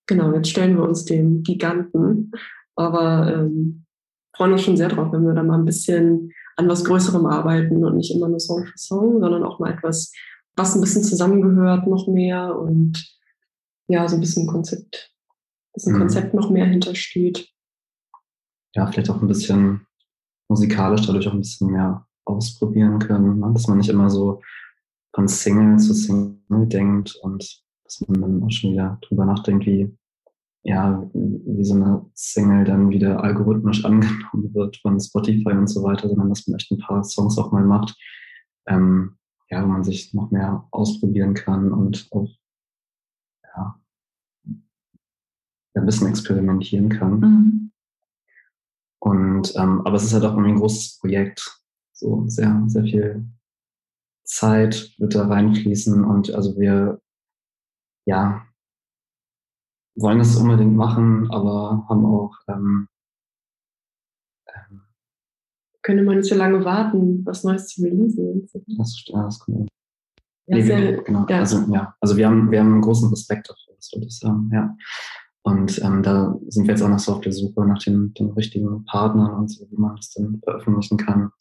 genau, 0.06 0.34
jetzt 0.34 0.50
stellen 0.50 0.78
wir 0.78 0.84
uns 0.84 1.06
dem 1.06 1.43
Giganten, 1.43 2.32
aber 2.76 3.34
ähm, 3.34 3.86
freuen 4.36 4.54
uns 4.54 4.62
schon 4.62 4.78
sehr 4.78 4.89
drauf, 4.89 5.12
wenn 5.12 5.26
wir 5.26 5.34
da 5.34 5.43
mal 5.43 5.60
ein 5.60 5.66
bisschen 5.66 6.32
an 6.58 6.68
was 6.68 6.86
Größerem 6.86 7.26
arbeiten 7.26 7.84
und 7.84 7.98
nicht 7.98 8.14
immer 8.14 8.30
nur 8.30 8.39
Song 8.39 8.66
für 8.66 8.78
Song, 8.78 9.20
sondern 9.20 9.43
auch 9.43 9.60
mal 9.60 9.74
etwas, 9.74 10.12
was 10.56 10.76
ein 10.76 10.82
bisschen 10.82 11.04
zusammengehört, 11.04 11.88
noch 11.88 12.08
mehr 12.08 12.58
und 12.58 13.14
ja, 13.88 14.08
so 14.08 14.16
ein 14.16 14.22
bisschen 14.22 14.48
Konzept, 14.48 15.14
bisschen 15.74 15.93
mhm. 15.93 16.00
Konzept 16.00 16.34
noch 16.34 16.50
mehr 16.50 16.66
hintersteht 16.66 17.50
ja, 18.76 18.86
vielleicht 18.88 19.10
auch 19.10 19.22
ein 19.22 19.28
bisschen 19.28 19.88
musikalisch 20.50 21.06
dadurch 21.08 21.28
auch 21.28 21.34
ein 21.34 21.41
bisschen 21.41 21.72
mehr 21.72 22.06
ausprobieren 22.26 23.00
können, 23.00 23.39
ne? 23.39 23.52
dass 23.54 23.68
man 23.68 23.78
nicht 23.78 23.89
immer 23.89 24.10
so 24.10 24.41
von 25.14 25.28
Single 25.28 25.80
zu 25.80 25.93
Single 25.93 26.68
denkt 26.68 27.16
und 27.22 27.64
dass 27.86 28.02
man 28.08 28.22
dann 28.22 28.44
auch 28.44 28.52
schon 28.52 28.74
wieder 28.74 28.98
drüber 29.02 29.26
nachdenkt, 29.26 29.66
wie, 29.66 29.96
ja, 30.64 31.08
wie 31.14 31.64
so 31.64 31.76
eine 31.76 32.06
Single 32.14 32.66
dann 32.66 32.90
wieder 32.90 33.24
algorithmisch 33.24 33.86
angenommen 33.86 34.54
wird 34.54 34.78
von 34.78 35.00
Spotify 35.00 35.52
und 35.52 35.68
so 35.68 35.84
weiter, 35.84 36.10
sondern 36.10 36.30
dass 36.30 36.48
man 36.48 36.60
echt 36.60 36.72
ein 36.72 36.80
paar 36.80 37.04
Songs 37.04 37.38
auch 37.38 37.52
mal 37.52 37.64
macht, 37.64 37.96
ähm, 38.68 39.16
ja, 39.50 39.64
wo 39.64 39.68
man 39.68 39.84
sich 39.84 40.14
noch 40.14 40.32
mehr 40.32 40.68
ausprobieren 40.72 41.36
kann 41.36 41.72
und 41.72 42.08
auch, 42.12 42.28
ja, 43.56 43.80
ein 45.76 45.86
bisschen 45.86 46.08
experimentieren 46.08 46.90
kann. 46.90 47.20
Mhm. 47.20 47.72
Und 49.00 49.54
ähm, 49.56 49.82
aber 49.86 49.98
es 49.98 50.04
ist 50.06 50.14
halt 50.14 50.24
auch 50.24 50.32
irgendwie 50.32 50.52
ein 50.52 50.60
großes 50.60 50.98
Projekt. 51.00 51.62
So 51.94 52.26
sehr, 52.28 52.64
sehr 52.68 52.84
viel 52.84 53.26
Zeit 54.24 54.96
wird 54.98 55.14
da 55.14 55.28
reinfließen 55.28 56.04
und 56.04 56.34
also 56.34 56.58
wir 56.58 57.00
ja 58.06 58.45
wollen 59.95 60.20
das 60.20 60.36
unbedingt 60.36 60.76
machen, 60.76 61.30
aber 61.32 61.86
haben 61.89 62.06
auch 62.06 62.36
ähm, 62.47 62.88
ähm, 64.47 64.82
können 65.82 66.06
wir 66.06 66.16
nicht 66.16 66.30
so 66.30 66.36
lange 66.36 66.64
warten, 66.66 67.26
was 67.26 67.43
Neues 67.43 67.68
zu 67.68 67.84
releasen. 67.84 68.47
Das, 68.78 69.03
ja, 69.08 69.24
das 69.24 69.39
kommt. 69.39 69.70
Ja, 70.47 70.58
nee, 70.58 70.68
wir, 70.68 71.03
genau. 71.03 71.26
Ja. 71.28 71.39
Also, 71.39 71.62
ja, 71.72 71.95
also 71.99 72.18
wir 72.18 72.28
haben, 72.28 72.51
wir 72.51 72.60
haben 72.60 72.74
einen 72.74 72.82
großen 72.82 73.10
Respekt 73.10 73.49
dafür, 73.49 73.76
das 73.76 73.91
würde 73.93 74.06
ich 74.06 74.20
sagen, 74.20 74.49
ja. 74.53 74.76
Und 75.43 75.82
ähm, 75.84 76.01
da 76.01 76.36
sind 76.47 76.66
wir 76.66 76.74
jetzt 76.74 76.82
auch 76.82 76.89
noch 76.89 76.99
so 76.99 77.14
auf 77.14 77.22
der 77.22 77.32
Suche 77.32 77.66
nach 77.66 77.78
den, 77.80 78.14
den 78.16 78.32
richtigen 78.32 78.84
Partnern 78.86 79.32
und 79.36 79.47
so, 79.47 79.68
wie 79.70 79.78
man 79.78 79.95
das 79.95 80.12
dann 80.12 80.39
veröffentlichen 80.43 80.97
kann. 80.97 81.32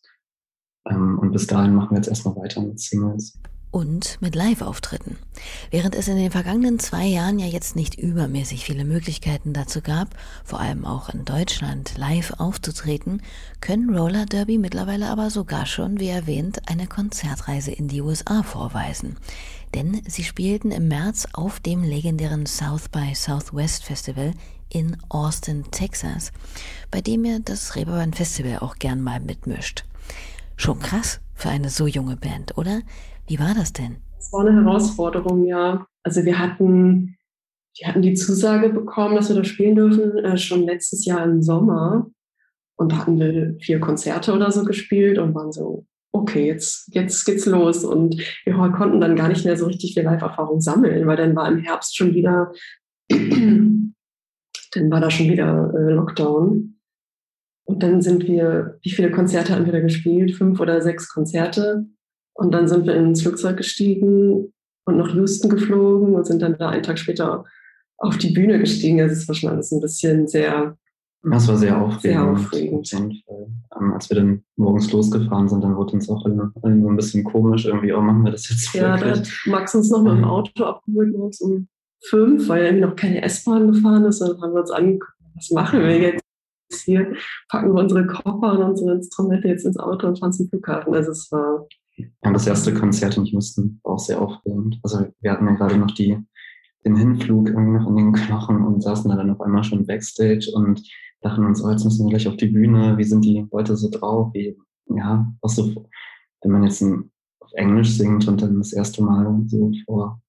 Ähm, 0.86 1.18
und 1.18 1.32
bis 1.32 1.46
dahin 1.46 1.74
machen 1.74 1.90
wir 1.90 1.96
jetzt 1.96 2.08
erstmal 2.08 2.36
weiter 2.36 2.60
mit 2.60 2.78
Singles. 2.78 3.38
Und 3.74 4.18
mit 4.20 4.36
Live-Auftritten. 4.36 5.16
Während 5.72 5.96
es 5.96 6.06
in 6.06 6.16
den 6.16 6.30
vergangenen 6.30 6.78
zwei 6.78 7.06
Jahren 7.06 7.40
ja 7.40 7.46
jetzt 7.46 7.74
nicht 7.74 7.96
übermäßig 7.98 8.64
viele 8.64 8.84
Möglichkeiten 8.84 9.52
dazu 9.52 9.80
gab, 9.80 10.10
vor 10.44 10.60
allem 10.60 10.84
auch 10.84 11.08
in 11.08 11.24
Deutschland 11.24 11.98
live 11.98 12.34
aufzutreten, 12.38 13.20
können 13.60 13.92
Roller 13.92 14.26
Derby 14.26 14.58
mittlerweile 14.58 15.08
aber 15.08 15.28
sogar 15.28 15.66
schon, 15.66 15.98
wie 15.98 16.06
erwähnt, 16.06 16.68
eine 16.68 16.86
Konzertreise 16.86 17.72
in 17.72 17.88
die 17.88 18.00
USA 18.00 18.44
vorweisen 18.44 19.16
denn 19.74 20.02
sie 20.06 20.22
spielten 20.22 20.70
im 20.70 20.86
März 20.86 21.26
auf 21.32 21.58
dem 21.58 21.82
legendären 21.82 22.46
South 22.46 22.88
by 22.90 23.12
Southwest 23.12 23.82
Festival 23.82 24.34
in 24.68 24.96
Austin, 25.08 25.64
Texas, 25.72 26.30
bei 26.92 27.00
dem 27.00 27.24
ja 27.24 27.40
das 27.40 27.74
Reeperbahn 27.74 28.12
Festival 28.14 28.60
auch 28.60 28.76
gern 28.76 29.02
mal 29.02 29.18
mitmischt. 29.18 29.84
Schon 30.56 30.78
krass 30.78 31.18
für 31.34 31.48
eine 31.48 31.70
so 31.70 31.88
junge 31.88 32.16
Band, 32.16 32.56
oder? 32.56 32.82
Wie 33.26 33.38
war 33.38 33.54
das 33.54 33.72
denn? 33.72 33.96
Es 34.18 34.32
war 34.32 34.46
eine 34.46 34.64
Herausforderung, 34.64 35.44
ja. 35.44 35.86
Also 36.02 36.24
wir 36.24 36.38
hatten, 36.38 37.16
wir 37.78 37.88
hatten 37.88 38.02
die 38.02 38.14
Zusage 38.14 38.68
bekommen, 38.68 39.16
dass 39.16 39.28
wir 39.28 39.36
da 39.36 39.44
spielen 39.44 39.76
dürfen, 39.76 40.18
äh, 40.18 40.36
schon 40.36 40.64
letztes 40.64 41.04
Jahr 41.04 41.24
im 41.24 41.42
Sommer. 41.42 42.10
Und 42.76 42.92
da 42.92 42.98
hatten 42.98 43.18
wir 43.18 43.56
vier 43.60 43.80
Konzerte 43.80 44.32
oder 44.32 44.50
so 44.50 44.64
gespielt 44.64 45.18
und 45.18 45.34
waren 45.34 45.52
so, 45.52 45.86
okay, 46.12 46.46
jetzt, 46.46 46.94
jetzt 46.94 47.24
geht's 47.24 47.46
los. 47.46 47.84
Und 47.84 48.16
wir 48.44 48.54
konnten 48.72 49.00
dann 49.00 49.16
gar 49.16 49.28
nicht 49.28 49.44
mehr 49.44 49.56
so 49.56 49.66
richtig 49.66 49.94
viel 49.94 50.02
Live-Erfahrung 50.02 50.60
sammeln, 50.60 51.06
weil 51.06 51.16
dann 51.16 51.36
war 51.36 51.48
im 51.48 51.58
Herbst 51.58 51.96
schon 51.96 52.14
wieder, 52.14 52.52
dann 53.08 53.94
war 54.90 55.00
da 55.00 55.10
schon 55.10 55.28
wieder 55.28 55.72
äh, 55.74 55.92
Lockdown. 55.92 56.78
Und 57.66 57.82
dann 57.82 58.02
sind 58.02 58.26
wir, 58.26 58.78
wie 58.82 58.90
viele 58.90 59.10
Konzerte 59.10 59.54
haben 59.54 59.64
wir 59.64 59.72
da 59.72 59.80
gespielt? 59.80 60.34
Fünf 60.34 60.60
oder 60.60 60.82
sechs 60.82 61.08
Konzerte. 61.08 61.86
Und 62.34 62.52
dann 62.52 62.68
sind 62.68 62.86
wir 62.86 62.94
ins 62.94 63.22
Flugzeug 63.22 63.56
gestiegen 63.56 64.52
und 64.86 64.96
nach 64.96 65.14
Houston 65.14 65.48
geflogen 65.48 66.14
und 66.14 66.26
sind 66.26 66.42
dann 66.42 66.58
da 66.58 66.68
einen 66.68 66.82
Tag 66.82 66.98
später 66.98 67.44
auf 67.96 68.18
die 68.18 68.30
Bühne 68.30 68.58
gestiegen. 68.58 69.00
Also 69.00 69.14
es 69.14 69.28
war 69.28 69.34
schon 69.34 69.50
alles 69.50 69.72
ein 69.72 69.80
bisschen 69.80 70.26
sehr 70.26 70.76
das 71.30 71.48
war 71.48 71.56
sehr 71.56 71.80
aufregend. 71.80 72.02
Sehr 72.02 72.22
aufregend. 72.22 72.92
Ähm, 72.92 73.92
als 73.92 74.10
wir 74.10 74.16
dann 74.16 74.44
morgens 74.56 74.92
losgefahren 74.92 75.48
sind, 75.48 75.64
dann 75.64 75.74
wurde 75.76 75.94
uns 75.94 76.08
auch 76.10 76.24
alle, 76.24 76.52
alle 76.62 76.80
so 76.80 76.88
ein 76.88 76.96
bisschen 76.96 77.24
komisch 77.24 77.64
irgendwie, 77.64 77.92
oh, 77.92 78.00
machen 78.00 78.24
wir 78.24 78.32
das 78.32 78.48
jetzt 78.50 78.74
Ja, 78.74 78.96
da 78.96 79.10
hat 79.10 79.28
Max 79.46 79.74
uns 79.74 79.90
noch 79.90 80.02
mal 80.02 80.18
im 80.18 80.24
Auto 80.24 80.64
abgeholt, 80.64 81.16
morgens 81.16 81.40
um 81.40 81.68
fünf, 82.08 82.48
weil 82.48 82.64
irgendwie 82.64 82.84
noch 82.84 82.96
keine 82.96 83.22
S-Bahn 83.22 83.72
gefahren 83.72 84.04
ist. 84.04 84.20
Und 84.20 84.32
dann 84.32 84.42
haben 84.42 84.52
wir 84.52 84.60
uns 84.60 84.70
angeguckt, 84.70 85.14
was 85.34 85.50
machen 85.50 85.80
wir 85.80 85.98
jetzt 85.98 86.22
hier? 86.84 87.14
Packen 87.48 87.74
wir 87.74 87.80
unsere 87.80 88.06
Koffer 88.06 88.58
und 88.58 88.62
unsere 88.62 88.92
Instrumente 88.96 89.48
jetzt 89.48 89.64
ins 89.64 89.78
Auto 89.78 90.06
und 90.06 90.18
fahren 90.18 90.32
zum 90.32 90.48
Flughafen. 90.48 90.94
Also 90.94 91.12
es 91.12 91.32
war... 91.32 91.66
Ja, 91.96 92.32
das 92.32 92.46
erste 92.46 92.74
Konzert 92.74 93.16
in 93.16 93.24
Houston 93.26 93.80
war 93.84 93.94
auch 93.94 93.98
sehr 93.98 94.20
aufregend. 94.20 94.80
Also 94.82 95.06
wir 95.20 95.30
hatten 95.30 95.46
ja 95.46 95.54
gerade 95.54 95.76
noch 95.76 95.92
die, 95.92 96.18
den 96.84 96.96
Hinflug 96.96 97.48
irgendwie 97.48 97.78
noch 97.78 97.88
in 97.88 97.96
den 97.96 98.12
Knochen 98.12 98.64
und 98.64 98.82
saßen 98.82 99.10
dann 99.10 99.30
auf 99.30 99.40
einmal 99.40 99.64
schon 99.64 99.86
Backstage 99.86 100.50
und 100.54 100.82
dachten 101.20 101.44
uns, 101.44 101.62
oh, 101.62 101.70
jetzt 101.70 101.84
müssen 101.84 102.06
wir 102.06 102.10
gleich 102.10 102.28
auf 102.28 102.36
die 102.36 102.48
Bühne, 102.48 102.98
wie 102.98 103.04
sind 103.04 103.24
die 103.24 103.46
Leute 103.50 103.76
so 103.76 103.88
drauf, 103.90 104.32
wie, 104.34 104.56
ja, 104.86 105.32
was 105.40 105.56
so, 105.56 105.88
wenn 106.42 106.50
man 106.50 106.64
jetzt 106.64 106.82
ein, 106.82 107.10
auf 107.40 107.50
Englisch 107.54 107.90
singt 107.96 108.26
und 108.28 108.42
dann 108.42 108.58
das 108.58 108.72
erste 108.72 109.02
Mal 109.02 109.42
so 109.46 109.70
vor, 109.86 110.20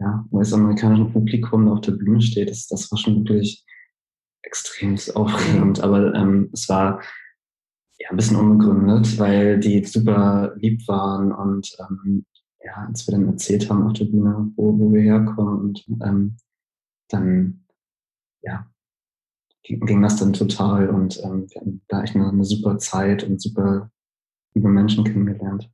ja, 0.00 0.26
US-amerikanischem 0.32 1.12
Publikum 1.12 1.68
auf 1.68 1.80
der 1.80 1.92
Bühne 1.92 2.20
steht, 2.20 2.50
das, 2.50 2.66
das 2.66 2.90
war 2.90 2.98
schon 2.98 3.16
wirklich 3.16 3.64
extrem 4.42 4.98
aufregend, 5.14 5.80
aber 5.80 6.14
ähm, 6.14 6.50
es 6.52 6.68
war 6.68 7.00
ja 8.04 8.10
ein 8.10 8.16
bisschen 8.16 8.36
unbegründet, 8.36 9.18
weil 9.18 9.58
die 9.58 9.82
super 9.84 10.54
lieb 10.56 10.86
waren 10.86 11.32
und 11.32 11.74
ähm, 11.80 12.26
ja, 12.62 12.86
als 12.86 13.06
wir 13.06 13.12
dann 13.12 13.26
erzählt 13.26 13.68
haben 13.68 13.82
auf 13.86 13.94
der 13.94 14.04
Bühne, 14.04 14.52
wo, 14.56 14.78
wo 14.78 14.92
wir 14.92 15.02
herkommen 15.02 15.60
und 15.60 15.84
ähm, 16.02 16.36
dann 17.08 17.64
ja, 18.42 18.66
ging 19.62 20.02
das 20.02 20.16
dann 20.16 20.34
total 20.34 20.90
und 20.90 21.18
ähm, 21.24 21.46
wir 21.48 21.60
haben 21.60 21.82
da 21.88 22.02
echt 22.02 22.14
eine, 22.14 22.28
eine 22.28 22.44
super 22.44 22.76
Zeit 22.78 23.24
und 23.24 23.40
super 23.40 23.90
liebe 24.54 24.68
Menschen 24.68 25.04
kennengelernt. 25.04 25.70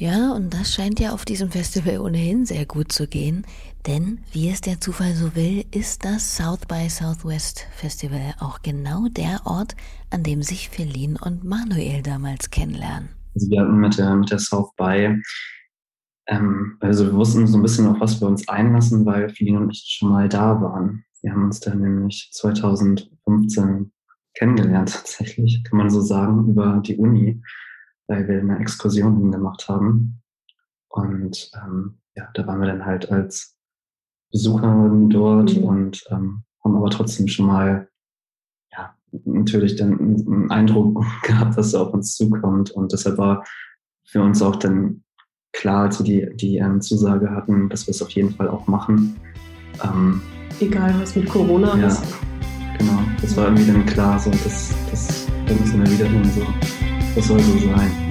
Ja, 0.00 0.32
und 0.32 0.54
das 0.54 0.72
scheint 0.72 1.00
ja 1.00 1.10
auf 1.10 1.24
diesem 1.24 1.50
Festival 1.50 1.98
ohnehin 1.98 2.46
sehr 2.46 2.66
gut 2.66 2.92
zu 2.92 3.08
gehen, 3.08 3.44
denn 3.84 4.20
wie 4.30 4.48
es 4.48 4.60
der 4.60 4.80
Zufall 4.80 5.12
so 5.12 5.34
will, 5.34 5.64
ist 5.72 6.04
das 6.04 6.36
South 6.36 6.66
by 6.68 6.88
Southwest 6.88 7.66
Festival 7.72 8.32
auch 8.38 8.62
genau 8.62 9.08
der 9.08 9.40
Ort, 9.44 9.74
an 10.10 10.22
dem 10.22 10.42
sich 10.42 10.68
Feline 10.68 11.18
und 11.20 11.42
Manuel 11.42 12.02
damals 12.02 12.50
kennenlernen. 12.50 13.08
Also 13.34 13.50
wir 13.50 13.60
hatten 13.60 13.80
mit 13.80 13.98
der, 13.98 14.14
mit 14.14 14.30
der 14.30 14.38
South 14.38 14.72
by, 14.76 15.20
ähm, 16.28 16.76
also 16.78 17.06
wir 17.06 17.14
wussten 17.14 17.48
so 17.48 17.58
ein 17.58 17.62
bisschen 17.62 17.88
auf 17.88 17.98
was 17.98 18.20
wir 18.20 18.28
uns 18.28 18.48
einlassen, 18.48 19.04
weil 19.04 19.30
Feline 19.30 19.58
und 19.58 19.70
ich 19.70 19.96
schon 19.98 20.10
mal 20.10 20.28
da 20.28 20.60
waren. 20.60 21.04
Wir 21.22 21.32
haben 21.32 21.46
uns 21.46 21.58
dann 21.58 21.80
nämlich 21.80 22.30
2015 22.34 23.90
kennengelernt 24.34 24.92
tatsächlich, 24.92 25.64
kann 25.64 25.78
man 25.78 25.90
so 25.90 26.00
sagen, 26.00 26.48
über 26.48 26.80
die 26.86 26.96
Uni, 26.98 27.42
weil 28.08 28.26
wir 28.26 28.40
eine 28.40 28.58
Exkursion 28.58 29.16
hingemacht 29.18 29.68
haben. 29.68 30.22
Und 30.88 31.50
ähm, 31.54 31.98
ja, 32.16 32.28
da 32.34 32.46
waren 32.46 32.60
wir 32.60 32.66
dann 32.66 32.84
halt 32.84 33.10
als 33.12 33.56
Besucherin 34.32 35.08
dort 35.10 35.56
mhm. 35.56 35.64
und 35.64 36.04
ähm, 36.10 36.42
haben 36.64 36.76
aber 36.76 36.90
trotzdem 36.90 37.28
schon 37.28 37.46
mal 37.46 37.88
ja, 38.72 38.94
natürlich 39.24 39.76
dann 39.76 39.98
einen 39.98 40.50
Eindruck 40.50 41.04
gehabt, 41.22 41.56
was 41.56 41.74
auf 41.74 41.92
uns 41.94 42.16
zukommt. 42.16 42.70
Und 42.70 42.92
deshalb 42.92 43.18
war 43.18 43.44
für 44.04 44.22
uns 44.22 44.42
auch 44.42 44.56
dann 44.56 45.04
klar, 45.52 45.84
als 45.84 46.02
wir 46.02 46.04
die, 46.04 46.36
die 46.36 46.56
ähm, 46.56 46.80
Zusage 46.80 47.30
hatten, 47.30 47.68
dass 47.68 47.86
wir 47.86 47.92
es 47.92 48.02
auf 48.02 48.10
jeden 48.10 48.30
Fall 48.30 48.48
auch 48.48 48.66
machen. 48.66 49.16
Ähm, 49.84 50.20
Egal, 50.60 50.94
was 51.00 51.14
mit 51.14 51.28
Corona 51.28 51.76
ja, 51.76 51.86
ist. 51.86 52.02
Genau, 52.78 53.00
das 53.20 53.36
war 53.36 53.44
irgendwie 53.44 53.70
dann 53.70 53.86
klar, 53.86 54.18
so, 54.18 54.30
das, 54.30 54.74
das, 54.90 55.26
da 55.46 55.54
müssen 55.54 55.84
wir 55.84 55.90
wieder 55.92 56.06
hin, 56.06 56.24
so. 56.24 56.87
Das 57.14 57.26
soll 57.26 57.40
so 57.40 58.07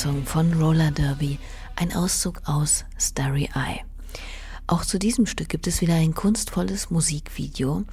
Song 0.00 0.24
von 0.24 0.54
Roller 0.54 0.90
Derby, 0.92 1.38
ein 1.76 1.94
Auszug 1.94 2.40
aus 2.46 2.86
Starry 2.98 3.50
Eye. 3.54 3.82
Auch 4.66 4.86
zu 4.86 4.98
diesem 4.98 5.26
Stück 5.26 5.50
gibt 5.50 5.66
es 5.66 5.82
wieder 5.82 5.92
ein 5.92 6.14
kunstvolles 6.14 6.88
Musikvideo, 6.88 7.84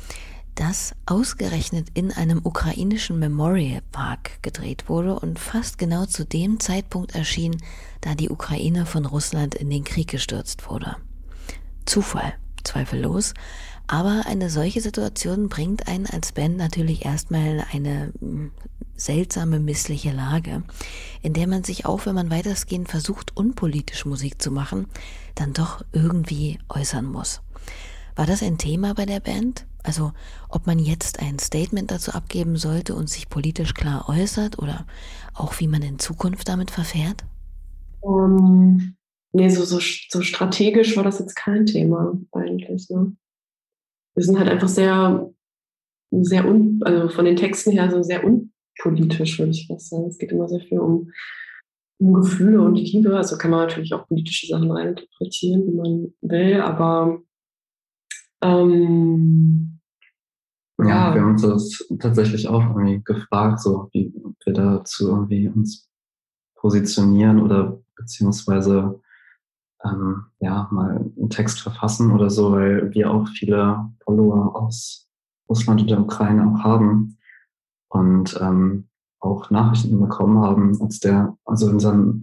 das 0.56 0.96
ausgerechnet 1.06 1.90
in 1.96 2.14
einem 2.14 2.40
ukrainischen 2.46 3.20
Memorial 3.20 3.82
Park 3.92 4.42
gedreht 4.42 4.88
wurde 4.88 5.20
und 5.20 5.38
fast 5.38 5.78
genau 5.78 6.06
zu 6.06 6.24
dem 6.24 6.62
Zeitpunkt 6.62 7.14
erschien, 7.14 7.58
da 8.00 8.16
die 8.16 8.30
Ukraine 8.30 8.86
von 8.86 9.06
Russland 9.06 9.56
in 9.56 9.70
den 9.70 9.84
Krieg 9.84 10.08
gestürzt 10.08 10.70
wurde. 10.70 10.96
Zufall, 11.86 12.36
zweifellos, 12.64 13.34
aber 13.88 14.24
eine 14.28 14.50
solche 14.50 14.80
Situation 14.80 15.50
bringt 15.50 15.90
einen 15.90 16.06
als 16.06 16.32
Band 16.32 16.56
natürlich 16.56 17.04
erstmal 17.04 17.46
in 17.48 17.60
eine 17.74 18.14
hm, 18.22 18.52
seltsame, 18.98 19.60
missliche 19.60 20.12
Lage, 20.12 20.64
in 21.22 21.34
der 21.34 21.48
man 21.48 21.64
sich 21.64 21.86
auch, 21.86 22.06
wenn 22.06 22.16
man 22.16 22.30
weitestgehend 22.30 22.90
versucht, 22.90 23.36
unpolitisch 23.38 24.06
Musik 24.06 24.42
zu 24.42 24.52
machen, 24.52 24.88
dann 25.36 25.54
doch 25.54 25.84
irgendwie 25.94 26.60
äußern 26.70 27.06
muss. 27.06 27.42
War 28.16 28.26
das 28.26 28.44
ein 28.44 28.58
Thema 28.58 28.94
bei 28.94 29.06
der 29.06 29.20
Band? 29.20 29.66
Also, 29.84 30.12
ob 30.50 30.68
man 30.68 30.80
jetzt 30.80 31.20
ein 31.20 31.40
Statement 31.40 31.92
dazu 31.92 32.12
abgeben 32.12 32.58
sollte 32.58 32.96
und 32.96 33.10
sich 33.10 33.30
politisch 33.30 33.74
klar 33.74 34.10
äußert 34.10 34.60
oder 34.60 34.86
auch 35.34 35.60
wie 35.60 35.68
man 35.68 35.82
in 35.82 36.00
Zukunft 36.00 36.50
damit 36.50 36.72
verfährt? 36.72 37.24
Um, 38.02 38.80
ähm, 38.82 38.96
nee, 39.32 39.50
so, 39.50 39.64
so, 39.64 39.80
so 39.80 40.22
strategisch 40.22 40.98
war 40.98 41.04
das 41.04 41.20
jetzt 41.20 41.36
kein 41.36 41.66
Thema 41.66 42.18
eigentlich. 42.32 42.90
Ne? 42.90 43.16
wir 44.18 44.24
sind 44.24 44.40
halt 44.40 44.50
einfach 44.50 44.68
sehr, 44.68 45.32
sehr 46.10 46.48
un, 46.48 46.82
also 46.84 47.08
von 47.10 47.24
den 47.24 47.36
Texten 47.36 47.72
her 47.72 47.92
so 47.92 48.02
sehr 48.02 48.24
unpolitisch, 48.86 49.40
würde 49.40 49.52
ich 49.52 49.68
fast 49.68 49.90
sagen. 49.90 50.08
Es 50.08 50.18
geht 50.18 50.32
immer 50.32 50.48
sehr 50.48 50.62
viel 50.62 50.80
um, 50.80 51.12
um 52.00 52.14
Gefühle 52.14 52.62
und 52.62 52.76
Liebe. 52.76 53.16
Also 53.16 53.38
kann 53.38 53.52
man 53.52 53.68
natürlich 53.68 53.94
auch 53.94 54.08
politische 54.08 54.48
Sachen 54.48 54.72
reininterpretieren, 54.72 55.68
wie 55.68 55.76
man 55.76 56.14
will, 56.22 56.62
aber 56.62 57.22
ähm, 58.42 59.80
ja, 60.80 60.88
ja, 60.88 61.16
wir 61.16 61.22
haben 61.22 61.32
uns 61.32 61.42
das 61.42 61.88
tatsächlich 62.00 62.48
auch 62.48 62.62
irgendwie 62.62 63.02
gefragt, 63.04 63.62
so 63.62 63.90
wie 63.94 64.14
wir 64.46 64.54
dazu 64.54 65.10
irgendwie 65.10 65.48
uns 65.50 65.90
positionieren 66.56 67.42
oder 67.42 67.82
beziehungsweise 67.96 69.02
ähm, 69.84 70.26
ja, 70.40 70.68
mal 70.72 70.98
einen 70.98 71.30
Text 71.30 71.62
verfassen 71.62 72.12
oder 72.12 72.30
so, 72.30 72.52
weil 72.52 72.94
wir 72.94 73.10
auch 73.12 73.28
viele 73.30 73.90
Follower 74.04 74.56
aus 74.56 75.08
Russland 75.50 75.82
und 75.82 75.90
der 75.90 76.02
Ukraine 76.02 76.48
auch 76.48 76.64
haben 76.64 77.17
und 77.90 78.38
ähm, 78.42 78.88
auch 79.20 79.50
Nachrichten 79.50 80.00
bekommen 80.00 80.40
haben, 80.40 80.80
als 80.82 81.00
der, 81.00 81.38
also 81.46 81.68
unser 81.68 82.14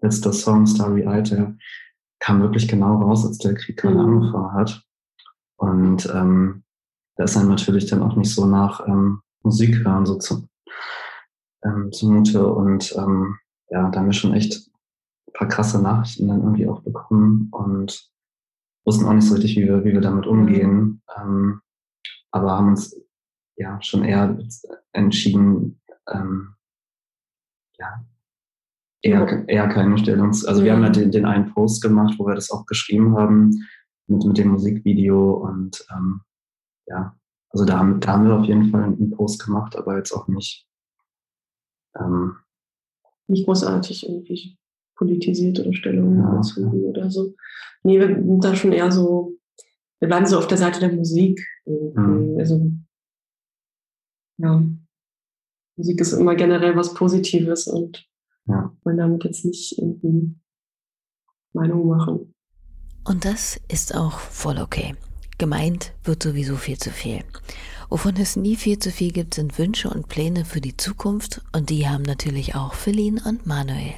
letzter 0.00 0.32
Song 0.32 0.66
Starry 0.66 1.02
Eye, 1.02 1.22
der 1.22 1.56
kam 2.18 2.40
wirklich 2.40 2.68
genau 2.68 3.00
raus, 3.00 3.24
als 3.24 3.38
der 3.38 3.54
Krieg 3.54 3.76
gerade 3.76 3.96
mhm. 3.96 4.00
angefangen 4.00 4.52
hat. 4.52 4.84
Und 5.56 6.10
ähm, 6.12 6.64
da 7.16 7.24
ist 7.24 7.36
dann 7.36 7.48
natürlich 7.48 7.86
dann 7.86 8.02
auch 8.02 8.16
nicht 8.16 8.34
so 8.34 8.46
nach 8.46 8.86
ähm, 8.86 9.22
Musik 9.42 9.84
hören 9.84 10.06
so 10.06 10.16
zu, 10.16 10.48
ähm, 11.64 11.92
zumute. 11.92 12.46
Und 12.46 12.94
ähm, 12.96 13.36
ja, 13.70 13.88
da 13.90 14.00
haben 14.00 14.06
wir 14.06 14.12
schon 14.12 14.34
echt 14.34 14.72
paar 15.32 15.48
krasse 15.48 15.80
Nachrichten 15.80 16.28
dann 16.28 16.42
irgendwie 16.42 16.68
auch 16.68 16.82
bekommen 16.82 17.48
und 17.50 18.10
wussten 18.84 19.06
auch 19.06 19.12
nicht 19.12 19.26
so 19.26 19.34
richtig, 19.34 19.56
wie 19.56 19.66
wir, 19.66 19.84
wie 19.84 19.92
wir 19.92 20.00
damit 20.00 20.26
umgehen. 20.26 21.02
Ähm, 21.16 21.60
aber 22.30 22.52
haben 22.52 22.68
uns 22.68 22.96
ja 23.56 23.80
schon 23.82 24.04
eher 24.04 24.38
entschieden, 24.92 25.80
ähm, 26.08 26.54
ja, 27.78 28.04
eher, 29.02 29.48
eher 29.48 29.68
keine 29.68 29.98
Stellung. 29.98 30.28
Also 30.28 30.64
wir 30.64 30.72
haben 30.72 30.82
ja 30.82 30.90
den, 30.90 31.10
den 31.10 31.24
einen 31.24 31.52
Post 31.52 31.82
gemacht, 31.82 32.14
wo 32.18 32.26
wir 32.26 32.34
das 32.34 32.50
auch 32.50 32.66
geschrieben 32.66 33.16
haben 33.16 33.50
mit, 34.06 34.24
mit 34.24 34.38
dem 34.38 34.48
Musikvideo 34.48 35.34
und 35.34 35.84
ähm, 35.90 36.22
ja, 36.86 37.16
also 37.50 37.64
da 37.64 37.78
haben, 37.78 38.00
da 38.00 38.12
haben 38.12 38.26
wir 38.26 38.38
auf 38.38 38.46
jeden 38.46 38.70
Fall 38.70 38.84
einen 38.84 39.10
Post 39.10 39.44
gemacht, 39.44 39.76
aber 39.76 39.96
jetzt 39.96 40.12
auch 40.12 40.26
nicht. 40.28 40.66
Ähm, 41.98 42.36
nicht 43.28 43.44
großartig 43.44 44.08
irgendwie 44.08 44.56
politisiert 44.96 45.60
oder 45.60 45.72
Stellungen 45.72 46.18
ja. 46.18 46.30
bezogen 46.30 46.84
oder 46.84 47.10
so. 47.10 47.34
Nee, 47.82 47.98
wir 47.98 48.08
sind 48.08 48.44
da 48.44 48.54
schon 48.54 48.72
eher 48.72 48.90
so, 48.90 49.36
wir 50.00 50.08
bleiben 50.08 50.26
so 50.26 50.38
auf 50.38 50.46
der 50.46 50.58
Seite 50.58 50.80
der 50.80 50.92
Musik. 50.92 51.40
Mhm. 51.66 52.36
Also, 52.38 52.70
ja, 54.42 54.62
Musik 55.76 56.00
ist 56.00 56.12
immer 56.12 56.34
generell 56.34 56.76
was 56.76 56.94
Positives 56.94 57.66
und 57.66 58.06
ja. 58.46 58.76
wollen 58.84 58.98
damit 58.98 59.24
jetzt 59.24 59.44
nicht 59.44 59.78
irgendwie 59.78 60.34
Meinung 61.52 61.86
machen. 61.86 62.34
Und 63.04 63.24
das 63.24 63.58
ist 63.68 63.94
auch 63.94 64.18
voll 64.18 64.58
okay. 64.58 64.94
Gemeint 65.38 65.92
wird 66.04 66.22
sowieso 66.22 66.56
viel 66.56 66.78
zu 66.78 66.90
viel. 66.90 67.20
Wovon 67.88 68.16
es 68.16 68.36
nie 68.36 68.56
viel 68.56 68.78
zu 68.78 68.90
viel 68.90 69.12
gibt, 69.12 69.34
sind 69.34 69.58
Wünsche 69.58 69.90
und 69.90 70.08
Pläne 70.08 70.44
für 70.44 70.60
die 70.60 70.76
Zukunft 70.76 71.42
und 71.54 71.68
die 71.70 71.88
haben 71.88 72.02
natürlich 72.02 72.54
auch 72.54 72.74
Feline 72.74 73.20
und 73.26 73.46
Manuel. 73.46 73.94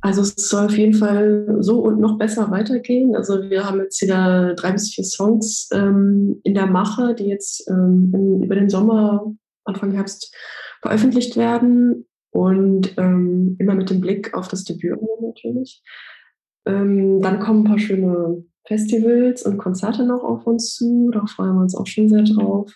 Also 0.00 0.20
es 0.20 0.34
soll 0.36 0.66
auf 0.66 0.76
jeden 0.76 0.94
Fall 0.94 1.56
so 1.60 1.80
und 1.80 1.98
noch 1.98 2.18
besser 2.18 2.50
weitergehen. 2.50 3.16
Also 3.16 3.40
wir 3.48 3.64
haben 3.64 3.80
jetzt 3.80 4.02
wieder 4.02 4.54
drei 4.54 4.72
bis 4.72 4.92
vier 4.92 5.04
Songs 5.04 5.68
ähm, 5.72 6.40
in 6.42 6.54
der 6.54 6.66
Mache, 6.66 7.14
die 7.14 7.24
jetzt 7.24 7.68
ähm, 7.70 8.12
in, 8.14 8.42
über 8.42 8.54
den 8.54 8.68
Sommer, 8.68 9.34
Anfang 9.64 9.92
Herbst 9.92 10.34
veröffentlicht 10.82 11.36
werden. 11.36 12.06
Und 12.30 12.98
ähm, 12.98 13.56
immer 13.60 13.74
mit 13.74 13.90
dem 13.90 14.00
Blick 14.00 14.34
auf 14.34 14.48
das 14.48 14.64
Debüt 14.64 14.98
natürlich. 15.20 15.82
Ähm, 16.66 17.20
dann 17.22 17.38
kommen 17.38 17.60
ein 17.60 17.68
paar 17.68 17.78
schöne 17.78 18.44
Festivals 18.66 19.44
und 19.44 19.58
Konzerte 19.58 20.04
noch 20.04 20.24
auf 20.24 20.46
uns 20.46 20.74
zu. 20.74 21.10
Da 21.12 21.26
freuen 21.26 21.54
wir 21.54 21.62
uns 21.62 21.76
auch 21.76 21.86
schon 21.86 22.08
sehr 22.08 22.24
drauf. 22.24 22.72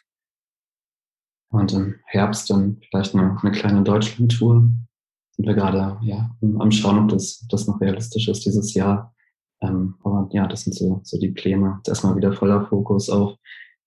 Und 1.51 1.73
im 1.73 1.97
Herbst 2.07 2.51
dann 2.51 2.81
vielleicht 2.89 3.15
eine, 3.15 3.37
eine 3.43 3.53
kleine 3.53 3.83
Deutschland-Tour 3.83 4.71
sind 5.33 5.47
wir 5.47 5.55
gerade 5.55 5.99
ja, 6.03 6.31
am 6.41 6.71
Schauen, 6.71 6.99
ob 6.99 7.09
das, 7.09 7.41
ob 7.43 7.49
das 7.49 7.67
noch 7.67 7.81
realistisch 7.81 8.29
ist 8.29 8.45
dieses 8.45 8.75
Jahr. 8.75 9.15
Ähm, 9.61 9.95
aber 10.05 10.29
ja, 10.33 10.47
das 10.47 10.65
sind 10.65 10.75
so, 10.75 11.01
so 11.05 11.19
die 11.19 11.31
Pläne. 11.31 11.75
Jetzt 11.79 11.89
erstmal 11.89 12.17
wieder 12.17 12.33
voller 12.33 12.67
Fokus 12.67 13.09
auf 13.09 13.37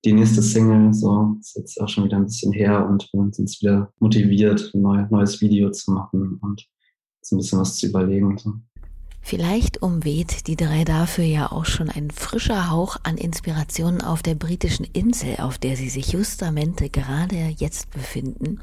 die 0.03 0.13
nächste 0.13 0.41
Single. 0.41 0.93
So 0.93 1.35
ist 1.39 1.55
jetzt 1.55 1.81
auch 1.81 1.89
schon 1.89 2.05
wieder 2.05 2.17
ein 2.17 2.25
bisschen 2.25 2.51
her 2.51 2.87
und 2.87 3.07
wir 3.13 3.21
sind 3.31 3.39
jetzt 3.39 3.61
wieder 3.61 3.91
motiviert, 3.99 4.71
ein 4.73 4.81
neu, 4.81 5.05
neues 5.09 5.41
Video 5.41 5.71
zu 5.71 5.91
machen 5.91 6.39
und 6.41 6.67
jetzt 7.17 7.31
ein 7.31 7.37
bisschen 7.37 7.59
was 7.59 7.77
zu 7.77 7.87
überlegen. 7.87 8.37
So. 8.37 8.53
Vielleicht 9.23 9.83
umweht 9.83 10.47
die 10.47 10.55
drei 10.55 10.83
dafür 10.83 11.23
ja 11.23 11.51
auch 11.51 11.65
schon 11.65 11.89
ein 11.89 12.09
frischer 12.09 12.71
Hauch 12.71 12.97
an 13.03 13.17
Inspirationen 13.17 14.01
auf 14.01 14.23
der 14.23 14.33
britischen 14.33 14.85
Insel, 14.93 15.35
auf 15.37 15.59
der 15.59 15.75
sie 15.75 15.89
sich 15.89 16.11
justamente 16.13 16.89
gerade 16.89 17.53
jetzt 17.55 17.91
befinden. 17.91 18.59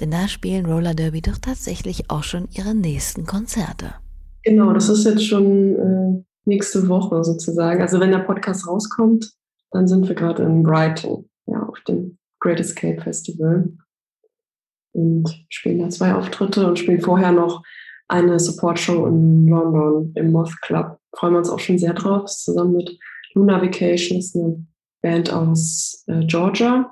Denn 0.00 0.10
da 0.10 0.26
spielen 0.26 0.66
Roller 0.66 0.94
Derby 0.94 1.22
doch 1.22 1.38
tatsächlich 1.38 2.10
auch 2.10 2.24
schon 2.24 2.48
ihre 2.52 2.74
nächsten 2.74 3.24
Konzerte. 3.24 3.94
Genau, 4.42 4.72
das 4.72 4.88
ist 4.88 5.04
jetzt 5.04 5.24
schon 5.24 5.76
äh, 5.76 6.24
nächste 6.44 6.88
Woche 6.88 7.22
sozusagen. 7.22 7.80
Also 7.80 8.00
wenn 8.00 8.10
der 8.10 8.18
Podcast 8.18 8.66
rauskommt, 8.66 9.32
dann 9.70 9.86
sind 9.86 10.08
wir 10.08 10.14
gerade 10.14 10.42
in 10.42 10.62
Brighton, 10.62 11.28
ja, 11.46 11.62
auf 11.62 11.80
dem 11.80 12.18
Great 12.40 12.60
Escape 12.60 13.00
Festival. 13.00 13.72
Und 14.92 15.44
spielen 15.48 15.78
da 15.78 15.90
zwei 15.90 16.14
Auftritte 16.14 16.66
und 16.66 16.78
spielen 16.78 17.00
vorher 17.00 17.32
noch 17.32 17.62
eine 18.08 18.40
Support-Show 18.40 19.06
in 19.06 19.46
London 19.46 20.12
im 20.16 20.32
Moth 20.32 20.60
Club. 20.62 20.98
Freuen 21.14 21.34
wir 21.34 21.38
uns 21.38 21.50
auch 21.50 21.60
schon 21.60 21.78
sehr 21.78 21.94
drauf. 21.94 22.26
Zusammen 22.26 22.76
mit 22.76 22.98
Luna 23.34 23.62
Vacation, 23.62 24.18
das 24.18 24.26
ist 24.26 24.36
eine 24.36 24.66
Band 25.00 25.32
aus 25.32 26.02
äh, 26.08 26.26
Georgia, 26.26 26.90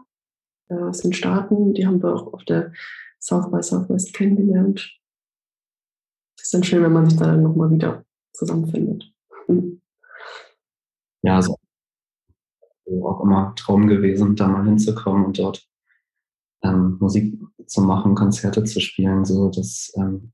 äh, 0.69 0.75
aus 0.75 1.01
den 1.01 1.13
Staaten. 1.13 1.75
Die 1.75 1.87
haben 1.87 2.01
wir 2.01 2.15
auch 2.15 2.33
auf 2.33 2.45
der 2.45 2.73
South 3.21 3.51
by 3.51 3.63
Southwest 3.63 4.15
kennengelernt. 4.15 4.97
Ist 6.41 6.55
dann 6.55 6.63
schön, 6.63 6.85
wenn 6.85 6.93
man 6.93 7.11
sich 7.11 7.19
da 7.19 7.27
dann 7.27 7.43
nochmal 7.43 7.71
wieder 7.73 8.05
zusammenfindet. 8.33 9.13
Hm. 9.47 9.83
Ja, 11.23 11.37
also 11.37 11.57
auch 13.05 13.23
immer 13.23 13.55
Traum 13.57 13.87
gewesen, 13.87 14.37
da 14.37 14.49
mal 14.49 14.65
hinzukommen 14.65 15.27
und 15.27 15.39
dort 15.39 15.67
ähm, 16.63 16.97
Musik 17.01 17.39
zu 17.67 17.83
machen, 17.83 18.15
Konzerte 18.15 18.65
zu 18.65 18.81
spielen. 18.81 19.25
So, 19.25 19.51
das 19.51 19.93
ähm, 19.97 20.33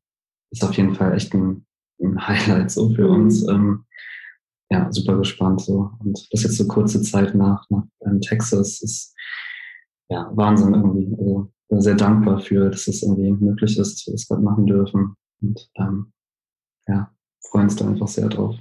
ist 0.50 0.64
auf 0.64 0.74
jeden 0.74 0.94
Fall 0.94 1.14
echt 1.14 1.34
ein, 1.34 1.66
ein 2.00 2.18
Highlight 2.28 2.70
so 2.70 2.90
für 2.94 3.08
mhm. 3.08 3.14
uns. 3.14 3.46
Ähm, 3.48 3.84
ja, 4.70 4.90
super 4.90 5.18
gespannt 5.18 5.60
so. 5.60 5.90
Und 6.00 6.26
das 6.32 6.42
jetzt 6.42 6.56
so 6.56 6.66
kurze 6.66 7.02
Zeit 7.02 7.34
nach, 7.34 7.68
nach 7.70 7.84
ähm, 8.06 8.20
Texas 8.20 8.80
ist 8.82 9.14
ja 10.08 10.30
Wahnsinn 10.34 10.74
irgendwie. 10.74 11.14
Also 11.18 11.50
sehr 11.80 11.94
dankbar 11.94 12.40
für, 12.40 12.70
dass 12.70 12.86
es 12.88 13.02
irgendwie 13.02 13.32
möglich 13.32 13.78
ist, 13.78 13.94
dass 13.94 14.06
wir 14.06 14.12
das 14.14 14.28
gerade 14.28 14.42
machen 14.42 14.66
dürfen. 14.66 15.16
Und 15.42 15.70
ähm, 15.76 16.12
ja, 16.86 17.10
freuen 17.42 17.64
uns 17.64 17.76
da 17.76 17.86
einfach 17.86 18.08
sehr 18.08 18.28
drauf. 18.28 18.56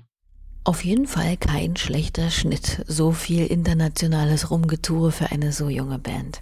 Auf 0.65 0.85
jeden 0.85 1.07
Fall 1.07 1.35
kein 1.35 1.75
schlechter 1.75 2.29
Schnitt. 2.29 2.85
So 2.87 3.11
viel 3.11 3.47
internationales 3.47 4.49
Rumgetue 4.49 5.11
für 5.11 5.29
eine 5.29 5.51
so 5.51 5.67
junge 5.67 5.99
Band. 5.99 6.39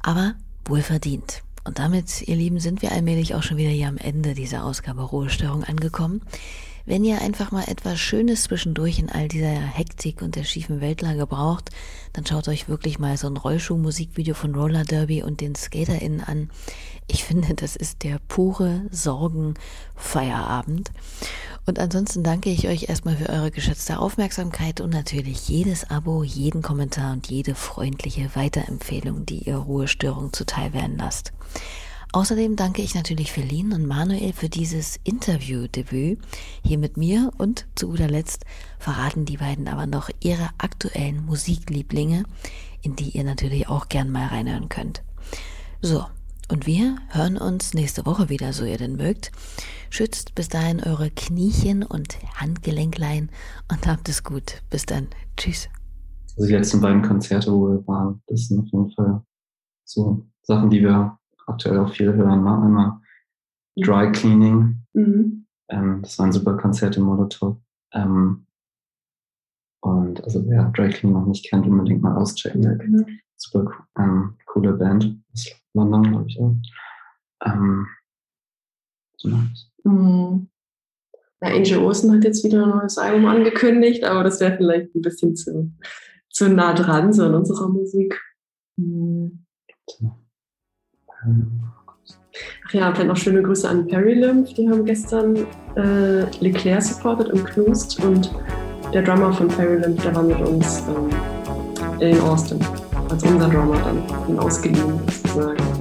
Aber 0.00 0.34
wohl 0.66 0.82
verdient. 0.82 1.42
Und 1.64 1.80
damit, 1.80 2.22
ihr 2.28 2.36
Lieben, 2.36 2.60
sind 2.60 2.80
wir 2.80 2.92
allmählich 2.92 3.34
auch 3.34 3.42
schon 3.42 3.56
wieder 3.56 3.70
hier 3.70 3.88
am 3.88 3.96
Ende 3.96 4.34
dieser 4.34 4.64
Ausgabe 4.64 5.02
Ruhestörung 5.02 5.64
angekommen. 5.64 6.22
Wenn 6.84 7.04
ihr 7.04 7.20
einfach 7.20 7.50
mal 7.50 7.64
etwas 7.66 7.98
Schönes 7.98 8.44
zwischendurch 8.44 9.00
in 9.00 9.10
all 9.10 9.26
dieser 9.26 9.48
Hektik 9.48 10.22
und 10.22 10.36
der 10.36 10.44
schiefen 10.44 10.80
Weltlage 10.80 11.26
braucht, 11.26 11.70
dann 12.12 12.24
schaut 12.24 12.46
euch 12.46 12.68
wirklich 12.68 13.00
mal 13.00 13.16
so 13.16 13.26
ein 13.26 13.36
Rollschuh-Musikvideo 13.36 14.34
von 14.34 14.54
Roller 14.54 14.84
Derby 14.84 15.24
und 15.24 15.40
den 15.40 15.56
SkaterInnen 15.56 16.20
an. 16.20 16.50
Ich 17.08 17.24
finde, 17.24 17.54
das 17.54 17.74
ist 17.74 18.04
der 18.04 18.20
pure 18.28 18.82
Sorgen-Feierabend. 18.92 20.92
Und 21.66 21.80
ansonsten 21.80 22.22
danke 22.22 22.48
ich 22.48 22.68
euch 22.68 22.88
erstmal 22.88 23.16
für 23.16 23.28
eure 23.28 23.50
geschätzte 23.50 23.98
Aufmerksamkeit 23.98 24.80
und 24.80 24.90
natürlich 24.90 25.48
jedes 25.48 25.90
Abo, 25.90 26.22
jeden 26.22 26.62
Kommentar 26.62 27.12
und 27.12 27.26
jede 27.26 27.56
freundliche 27.56 28.30
Weiterempfehlung, 28.34 29.26
die 29.26 29.40
ihr 29.40 29.56
Ruhestörung 29.56 30.32
zuteil 30.32 30.72
werden 30.72 30.96
lasst. 30.96 31.32
Außerdem 32.12 32.54
danke 32.54 32.82
ich 32.82 32.94
natürlich 32.94 33.32
Feline 33.32 33.74
und 33.74 33.84
Manuel 33.84 34.32
für 34.32 34.48
dieses 34.48 35.00
Interview-Debüt 35.02 36.20
hier 36.64 36.78
mit 36.78 36.96
mir 36.96 37.32
und 37.36 37.66
zu 37.74 37.88
guter 37.88 38.08
Letzt 38.08 38.44
verraten 38.78 39.24
die 39.24 39.36
beiden 39.36 39.66
aber 39.66 39.86
noch 39.86 40.08
ihre 40.20 40.50
aktuellen 40.58 41.26
Musiklieblinge, 41.26 42.22
in 42.80 42.94
die 42.94 43.10
ihr 43.10 43.24
natürlich 43.24 43.68
auch 43.68 43.88
gern 43.88 44.10
mal 44.10 44.28
reinhören 44.28 44.68
könnt. 44.68 45.02
So, 45.82 46.06
und 46.48 46.66
wir 46.66 46.96
hören 47.08 47.36
uns 47.36 47.74
nächste 47.74 48.06
Woche 48.06 48.28
wieder, 48.28 48.52
so 48.52 48.64
ihr 48.64 48.78
denn 48.78 48.96
mögt. 48.96 49.32
Schützt 49.90 50.34
bis 50.34 50.48
dahin 50.48 50.82
eure 50.82 51.10
Kniechen 51.10 51.82
und 51.82 52.18
Handgelenklein 52.40 53.30
und 53.70 53.86
habt 53.86 54.08
es 54.08 54.24
gut. 54.24 54.62
Bis 54.70 54.86
dann. 54.86 55.08
Tschüss. 55.36 55.68
Also 56.36 56.48
die 56.48 56.54
letzten 56.54 56.80
beiden 56.80 57.02
Konzerte, 57.02 57.52
wo 57.52 57.68
wir 57.68 57.86
waren, 57.86 58.22
das 58.26 58.48
sind 58.48 58.60
auf 58.60 58.66
jeden 58.66 58.90
Fall 58.90 59.22
so 59.84 60.26
Sachen, 60.42 60.70
die 60.70 60.82
wir 60.82 61.18
aktuell 61.46 61.78
auch 61.78 61.92
viel 61.92 62.12
hören. 62.12 62.44
Ne? 62.44 62.62
Einmal 62.62 63.00
Dry 63.76 64.12
Cleaning. 64.12 64.82
Mhm. 64.92 65.46
Ähm, 65.68 66.02
das 66.02 66.18
war 66.18 66.26
ein 66.26 66.32
super 66.32 66.56
Konzert 66.56 66.96
im 66.96 67.04
Molotov. 67.04 67.56
Ähm, 67.92 68.46
und 69.80 70.22
also 70.24 70.46
wer 70.46 70.70
Dry 70.70 70.90
Cleaning 70.90 71.18
noch 71.18 71.26
nicht 71.26 71.48
kennt, 71.48 71.66
unbedingt 71.66 72.02
mal 72.02 72.16
auschecken. 72.16 72.62
Ja, 72.62 72.74
genau. 72.74 73.06
Super 73.36 73.86
ähm, 73.98 74.36
coole 74.46 74.72
Band 74.72 75.22
aus 75.32 75.50
London, 75.74 76.02
glaube 76.02 76.26
ich 76.28 76.40
auch. 76.40 76.56
Ähm, 77.44 77.86
so 79.18 79.30
mhm. 79.90 80.48
Ja, 81.42 81.48
Angel 81.48 81.78
Olsen 81.78 82.12
hat 82.12 82.24
jetzt 82.24 82.44
wieder 82.44 82.64
ein 82.64 82.70
neues 82.70 82.96
Album 82.96 83.26
angekündigt, 83.26 84.04
aber 84.04 84.24
das 84.24 84.40
wäre 84.40 84.56
vielleicht 84.56 84.94
ein 84.94 85.02
bisschen 85.02 85.36
zu, 85.36 85.70
zu 86.30 86.48
nah 86.48 86.72
dran 86.72 87.12
so 87.12 87.26
in 87.26 87.34
unserer 87.34 87.68
Musik. 87.68 88.18
Mhm. 88.76 89.44
Ach 92.68 92.72
ja, 92.72 92.92
vielleicht 92.92 93.08
noch 93.08 93.16
schöne 93.16 93.42
Grüße 93.42 93.68
an 93.68 93.86
Perry 93.86 94.14
Lymph. 94.14 94.54
Die 94.54 94.68
haben 94.68 94.84
gestern 94.84 95.46
äh, 95.76 96.22
Leclerc 96.40 96.82
supported 96.82 97.28
im 97.28 97.44
Knust 97.44 98.02
und 98.02 98.32
der 98.94 99.02
Drummer 99.02 99.32
von 99.32 99.48
Perry 99.48 99.78
Lymph, 99.80 100.02
der 100.02 100.14
war 100.14 100.22
mit 100.22 100.40
uns 100.40 100.82
ähm, 100.88 102.00
in 102.00 102.20
Austin 102.20 102.58
als 103.10 103.22
unser 103.24 103.48
Drummer 103.48 103.78
dann, 103.82 104.38
ausgeliehen 104.38 105.00
sozusagen. 105.06 105.75